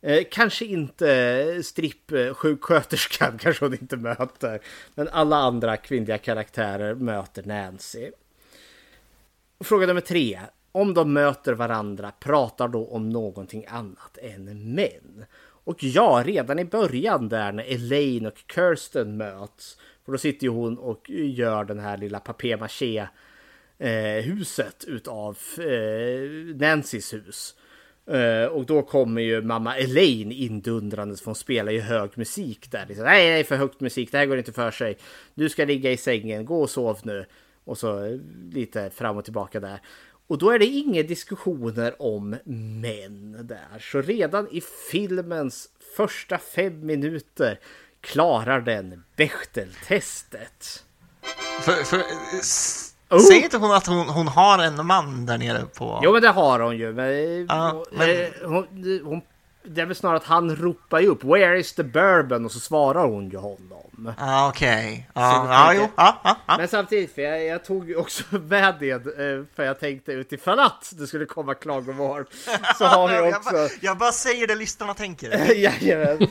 [0.00, 4.60] Eh, kanske inte strippsjuksköterskan, kanske hon inte möter.
[4.94, 8.10] Men alla andra kvinnliga karaktärer möter Nancy.
[9.60, 10.40] Fråga nummer tre.
[10.72, 15.24] Om de möter varandra, pratar då om någonting annat än män?
[15.64, 19.78] Och ja, redan i början där när Elaine och Kirsten möts.
[20.04, 23.06] För då sitter ju hon och gör den här lilla papier-maché
[24.22, 27.54] huset utav eh, Nancys hus.
[28.06, 32.86] Eh, och då kommer ju mamma Elaine indundrandes för hon spelar ju hög musik där.
[32.86, 34.96] Liksom, nej, nej, för högt musik, det här går inte för sig.
[35.34, 37.26] Du ska ligga i sängen, gå och sov nu.
[37.64, 38.20] Och så
[38.52, 39.80] lite fram och tillbaka där.
[40.26, 42.36] Och då är det inga diskussioner om
[42.80, 43.78] män där.
[43.80, 44.60] Så redan i
[44.90, 47.60] filmens första fem minuter
[48.04, 50.84] klarar den Bechteltestet.
[51.60, 51.98] För, för,
[53.10, 53.18] oh.
[53.18, 56.00] Säger inte hon att hon, hon har en man där nere på...
[56.02, 56.92] Jo men det har hon ju.
[56.92, 58.08] Men, ah, men...
[58.44, 58.66] Hon,
[59.04, 59.22] hon,
[59.64, 62.44] det är väl snarare att han ropar ju upp Where is the bourbon?
[62.44, 64.14] Och så svarar hon ju honom.
[64.18, 65.08] Ah, Okej.
[65.10, 65.24] Okay.
[65.24, 66.14] Ah, ah.
[66.22, 66.56] Ah, ah.
[66.58, 70.92] Men samtidigt, för jag, jag tog också med det eh, för jag tänkte utifrån att
[70.98, 72.24] det skulle komma klagomål.
[72.78, 73.50] Så har vi också...
[73.50, 75.54] jag, bara, jag bara säger det lyssnarna tänker.
[75.54, 76.28] Jajamän.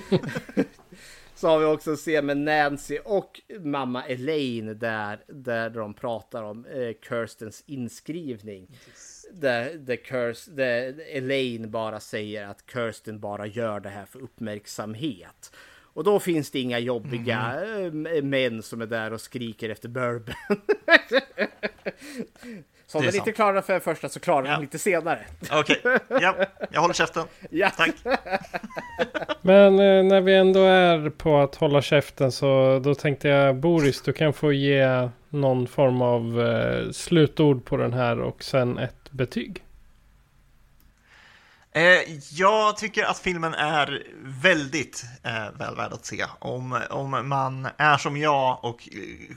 [1.44, 6.66] Så har vi också scen med Nancy och mamma Elaine där, där de pratar om
[6.66, 8.68] eh, Kirstens inskrivning.
[8.72, 9.26] Yes.
[9.32, 15.56] Där, där, Kirst, där Elaine bara säger att Kirsten bara gör det här för uppmärksamhet.
[15.94, 18.30] Och då finns det inga jobbiga mm.
[18.30, 20.36] män som är där och skriker efter bourbon.
[22.94, 24.52] Så om den inte klarar för första så klarar ja.
[24.52, 25.20] den lite senare.
[25.52, 26.00] Okej, okay.
[26.22, 26.36] ja,
[26.72, 27.26] jag håller käften.
[27.50, 27.70] Ja.
[27.70, 27.92] Tack.
[29.42, 34.02] Men eh, när vi ändå är på att hålla käften så då tänkte jag Boris,
[34.02, 39.12] du kan få ge någon form av eh, slutord på den här och sen ett
[39.12, 39.64] betyg.
[41.72, 41.84] Eh,
[42.32, 46.26] jag tycker att filmen är väldigt eh, väl värd att se.
[46.40, 49.36] Om, om man är som jag och eh,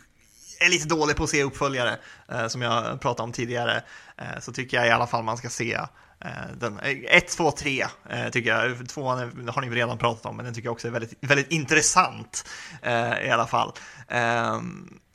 [0.60, 3.82] är lite dålig på att se uppföljare, eh, som jag pratade om tidigare,
[4.16, 5.72] eh, så tycker jag i alla fall man ska se
[6.20, 7.86] eh, den, 1, 2, 3
[8.32, 8.88] tycker jag.
[8.88, 12.48] Tvåan har ni redan pratat om, men den tycker jag också är väldigt, väldigt intressant
[12.82, 13.72] eh, i alla fall.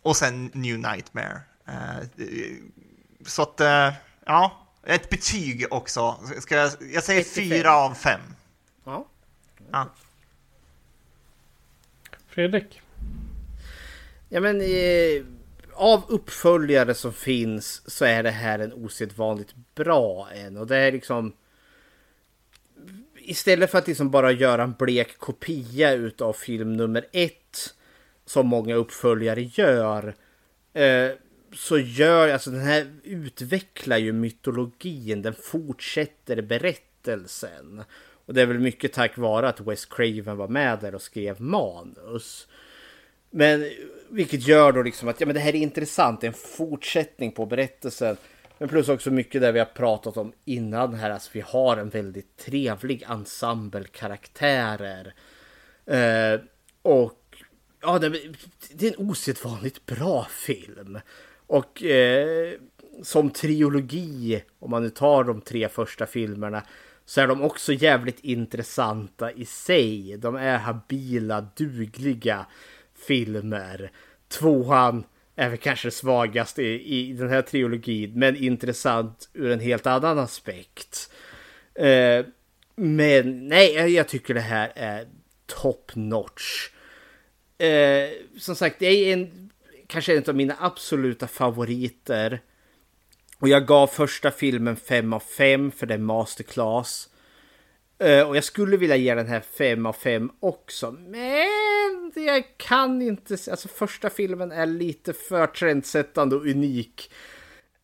[0.04, 1.42] Och sen New Nightmare.
[1.68, 2.08] Eh,
[3.26, 3.94] så att, eh,
[4.26, 6.20] ja, ett betyg också.
[6.40, 7.74] Ska jag, jag säger Ett till fyra fem.
[7.74, 8.22] av fem.
[8.86, 9.06] Ja.
[9.72, 9.90] Ja.
[12.28, 12.82] Fredrik?
[14.34, 15.24] Ja men eh,
[15.74, 20.92] av uppföljare som finns så är det här en osedvanligt bra en och det är
[20.92, 21.34] liksom
[23.16, 27.74] istället för att liksom bara göra en blek kopia utav film nummer ett
[28.26, 30.16] som många uppföljare gör
[30.74, 31.12] eh,
[31.54, 37.84] så gör alltså den här utvecklar ju mytologin, den fortsätter berättelsen.
[38.26, 41.42] Och det är väl mycket tack vare att Wes Craven var med där och skrev
[41.42, 42.48] manus.
[43.32, 43.66] Men
[44.10, 47.32] vilket gör då liksom att ja, men det här är intressant, det är en fortsättning
[47.32, 48.18] på berättelsen.
[48.58, 51.90] Men plus också mycket där vi har pratat om innan här, alltså vi har en
[51.90, 55.14] väldigt trevlig ensemble karaktärer.
[55.86, 56.40] Eh,
[56.82, 57.38] och
[57.82, 58.10] ja, det,
[58.74, 61.00] det är en osedvanligt bra film.
[61.48, 62.54] Och eh,
[63.04, 66.64] som trilogi, om man nu tar de tre första filmerna,
[67.06, 70.18] så är de också jävligt intressanta i sig.
[70.18, 72.46] De är habila, dugliga
[73.08, 73.92] filmer.
[74.28, 75.04] Tvåan
[75.36, 80.20] är väl kanske svagast i, i den här trilogin, men intressant ur en helt annan
[80.20, 81.12] aspekt.
[81.76, 82.26] Eh,
[82.76, 85.08] men nej, jag tycker det här är
[85.46, 86.70] top notch.
[87.58, 89.50] Eh, som sagt, det är en,
[89.88, 92.40] kanske en av mina absoluta favoriter.
[93.40, 97.10] Och jag gav första filmen 5 av 5 för det är masterclass.
[98.02, 100.92] Eh, och jag skulle vilja ge den här 5 av 5 också.
[100.92, 103.38] Men jag kan inte.
[103.38, 107.12] se- Alltså första filmen är lite för trendsättande och unik.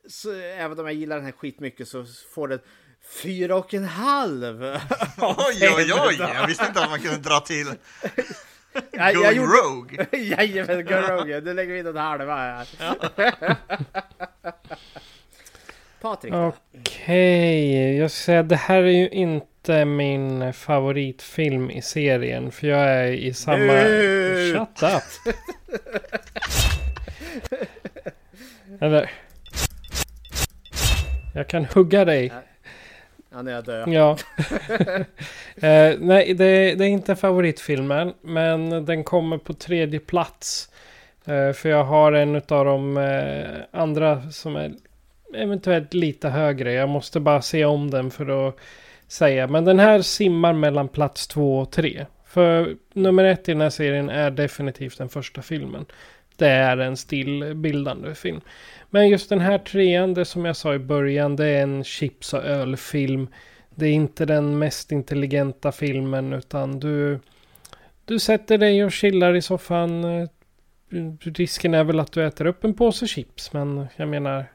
[0.09, 2.59] Så även om jag gillar den här skitmycket så får den
[3.23, 4.61] fyra och en halv.
[5.17, 6.15] Oj, oj, oj!
[6.19, 7.67] Jag visste inte att man kunde dra till
[8.91, 9.47] Jag, Going jag gjorde...
[9.47, 10.07] Rogue.
[10.17, 11.41] Jajamän, go rogue.
[11.41, 12.67] Nu lägger vi in en halva här.
[16.01, 16.33] Patrik.
[16.33, 16.53] då?
[16.79, 19.45] Okej, jag ska säga det här är ju inte
[19.85, 22.51] min favoritfilm i serien.
[22.51, 23.57] För jag är i samma...
[23.57, 24.53] Nu!
[24.53, 25.35] Shut up!
[28.81, 29.09] Eller...
[31.33, 32.31] Jag kan hugga dig.
[33.31, 33.87] Ja, nu är död.
[33.87, 34.17] Ja.
[35.67, 38.13] eh, nej, det, det är inte favoritfilmen.
[38.21, 40.69] Men den kommer på tredje plats.
[41.25, 44.73] Eh, för jag har en av de eh, andra som är
[45.33, 46.73] eventuellt lite högre.
[46.73, 48.55] Jag måste bara se om den för att
[49.07, 49.47] säga.
[49.47, 52.05] Men den här simmar mellan plats två och tre.
[52.25, 55.85] För nummer ett i den här serien är definitivt den första filmen.
[56.35, 58.41] Det är en stillbildande film.
[58.89, 62.33] Men just den här trean, det som jag sa i början, det är en chips
[62.33, 63.27] och ölfilm.
[63.69, 67.19] Det är inte den mest intelligenta filmen utan du,
[68.05, 70.05] du sätter dig och chillar i soffan.
[71.19, 74.45] Risken är väl att du äter upp en påse chips, men jag menar,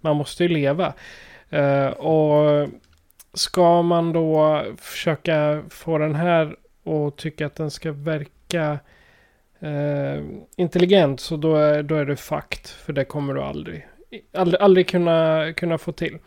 [0.00, 0.94] man måste ju leva.
[1.52, 2.68] Uh, och
[3.34, 8.78] ska man då försöka få den här och tycka att den ska verka
[9.60, 10.24] eh,
[10.56, 12.68] intelligent så då är, då är det fakt.
[12.68, 13.86] För det kommer du aldrig,
[14.34, 16.18] aldrig, aldrig kunna, kunna få till.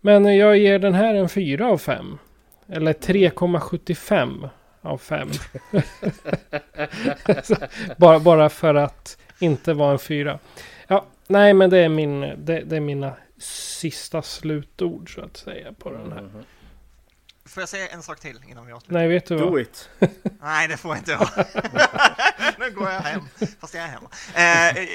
[0.00, 2.18] Men jag ger den här en 4 av 5.
[2.68, 4.48] Eller 3,75
[4.80, 5.28] av 5.
[7.96, 10.38] bara, bara för att inte vara en 4.
[10.88, 15.72] Ja, nej men det är, min, det, det är mina sista slutord så att säga
[15.72, 16.30] på den här.
[17.46, 18.94] Får jag säga en sak till innan vi avslutar?
[18.94, 19.60] Nej, vet du Do vad?
[19.60, 19.88] it.
[20.42, 21.28] Nej, det får jag inte göra.
[22.58, 23.20] nu går jag hem,
[23.60, 24.08] fast jag är hemma.
[24.34, 24.86] Eh, eh,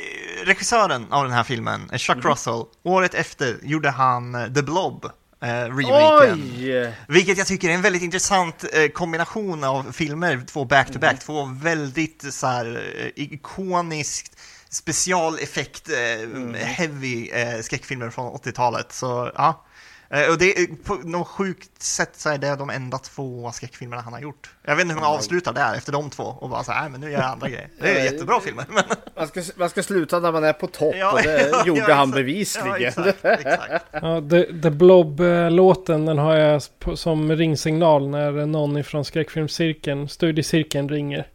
[0.46, 5.06] regissören av den här filmen, Chuck Russell, året efter gjorde han eh, The Blob,
[5.42, 6.52] eh, remaken.
[6.58, 6.94] Oj!
[7.08, 12.34] Vilket jag tycker är en väldigt intressant eh, kombination av filmer, två back-to-back, två väldigt
[12.34, 14.40] så här, eh, ikoniskt
[14.70, 18.92] specialeffekt eh, heavy eh, skräckfilmer från 80-talet.
[18.92, 19.66] Så ja.
[20.12, 24.02] Eh, och det, är- på något sjukt sätt så är det de enda två skräckfilmerna
[24.02, 24.50] han har gjort.
[24.66, 26.90] Jag vet inte hur man avslutar där efter de två och bara så här, "Nej,
[26.90, 27.68] men nu gör jag andra grejer.
[27.82, 28.66] Det är jättebra filmer.
[28.70, 28.84] Men,
[29.16, 31.86] Man ska, man ska sluta när man är på topp Ja, och det ja, gjorde
[31.88, 32.68] ja, han bevisligen.
[32.82, 33.86] ja, exakt, exakt.
[33.92, 36.62] Ja, The, The Blob-låten den har jag
[36.96, 41.28] som ringsignal när någon ifrån skräckfilmscirkeln, studiecirkeln ringer.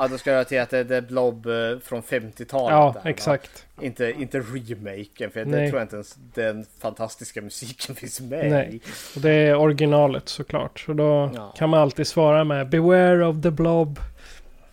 [0.00, 1.52] Ja, då ska jag till att det är The Blob eh,
[1.82, 2.72] från 50-talet.
[2.72, 3.10] Ja, där, va?
[3.10, 3.66] exakt.
[3.80, 5.68] Inte, inte remaken, för det Nej.
[5.68, 8.80] tror jag inte ens den fantastiska musiken finns med Nej, i.
[9.16, 10.80] och det är originalet såklart.
[10.80, 11.54] Så då Ja.
[11.56, 13.98] kan man alltid svara med Beware of the Blob.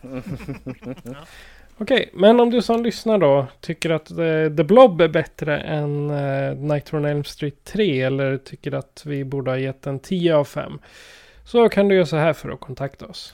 [1.77, 4.05] Okej, men om du som lyssnar då tycker att
[4.57, 9.23] The Blob är bättre än uh, Nightmare on Elm Street 3 eller tycker att vi
[9.23, 10.79] borde ha gett en 10 av 5
[11.43, 13.33] så kan du göra så här för att kontakta oss.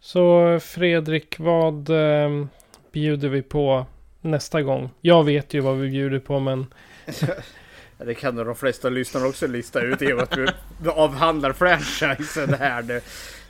[0.00, 2.46] Så Fredrik, vad eh,
[2.92, 3.86] bjuder vi på
[4.20, 4.90] nästa gång?
[5.00, 6.66] Jag vet ju vad vi bjuder på men
[7.06, 7.34] Ja,
[8.04, 11.52] Det kan nog de flesta lyssnare också lista ut i och med att vi avhandlar
[11.52, 13.00] franchisen här nu.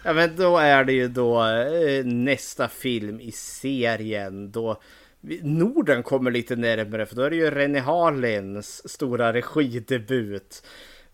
[0.05, 4.81] Ja, men då är det ju då eh, nästa film i serien då
[5.43, 10.63] Norden kommer lite närmare för då är det ju Rennie Harlins stora regidebut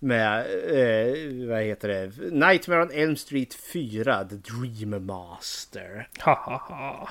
[0.05, 6.09] med, eh, vad heter det, Nightmare on Elm Street 4, The Dream Master.
[6.20, 7.09] ha ha ha.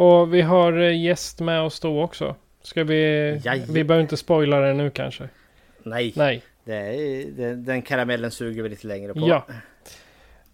[0.00, 2.36] Och vi har eh, gäst med oss då också.
[2.62, 3.30] Ska vi...
[3.44, 3.74] Jajamän.
[3.74, 5.28] Vi behöver inte spoila det nu kanske.
[5.82, 6.42] Nej, Nej.
[6.64, 9.28] Det är, den, den karamellen suger vi lite längre på.
[9.28, 9.46] Ja.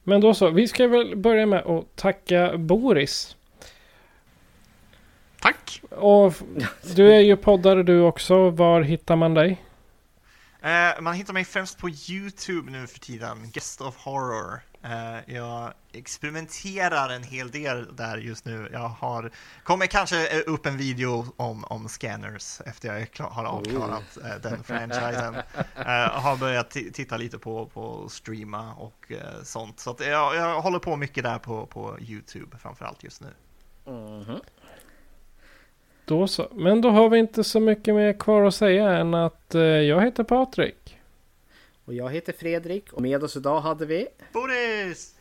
[0.02, 0.51] Men då så.
[0.51, 3.36] Vi ska väl börja med att tacka Boris.
[5.40, 5.82] Tack!
[5.90, 6.34] Och
[6.97, 8.51] du är ju poddare du också.
[8.51, 9.60] Var hittar man dig?
[10.62, 14.60] Eh, man hittar mig främst på YouTube nu för tiden, Guest of Horror.
[14.82, 18.68] Eh, jag experimenterar en hel del där just nu.
[18.72, 19.30] Jag har,
[19.62, 24.36] kommer kanske eh, upp en video om, om scanners efter jag klar, har avklarat eh,
[24.43, 25.34] den franchisen.
[25.76, 29.12] Eh, har börjat ti- titta lite på, på streama och
[29.43, 29.80] sånt.
[29.80, 33.28] Så jag, jag håller på mycket där på, på YouTube framförallt just nu.
[33.86, 34.40] Mhm.
[36.04, 36.48] Då så.
[36.54, 40.02] Men då har vi inte så mycket mer kvar att säga än att eh, jag
[40.04, 40.98] heter Patrik.
[41.84, 44.06] Och jag heter Fredrik och med oss idag hade vi...
[44.32, 45.14] Boris!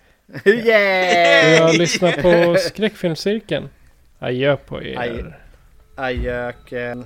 [0.45, 1.55] Yay!
[1.55, 3.69] Jag lyssnar på skräckfilmscirkeln.
[4.19, 4.97] Adjö på er.
[4.99, 5.23] Aj.
[5.95, 7.05] Ajöken.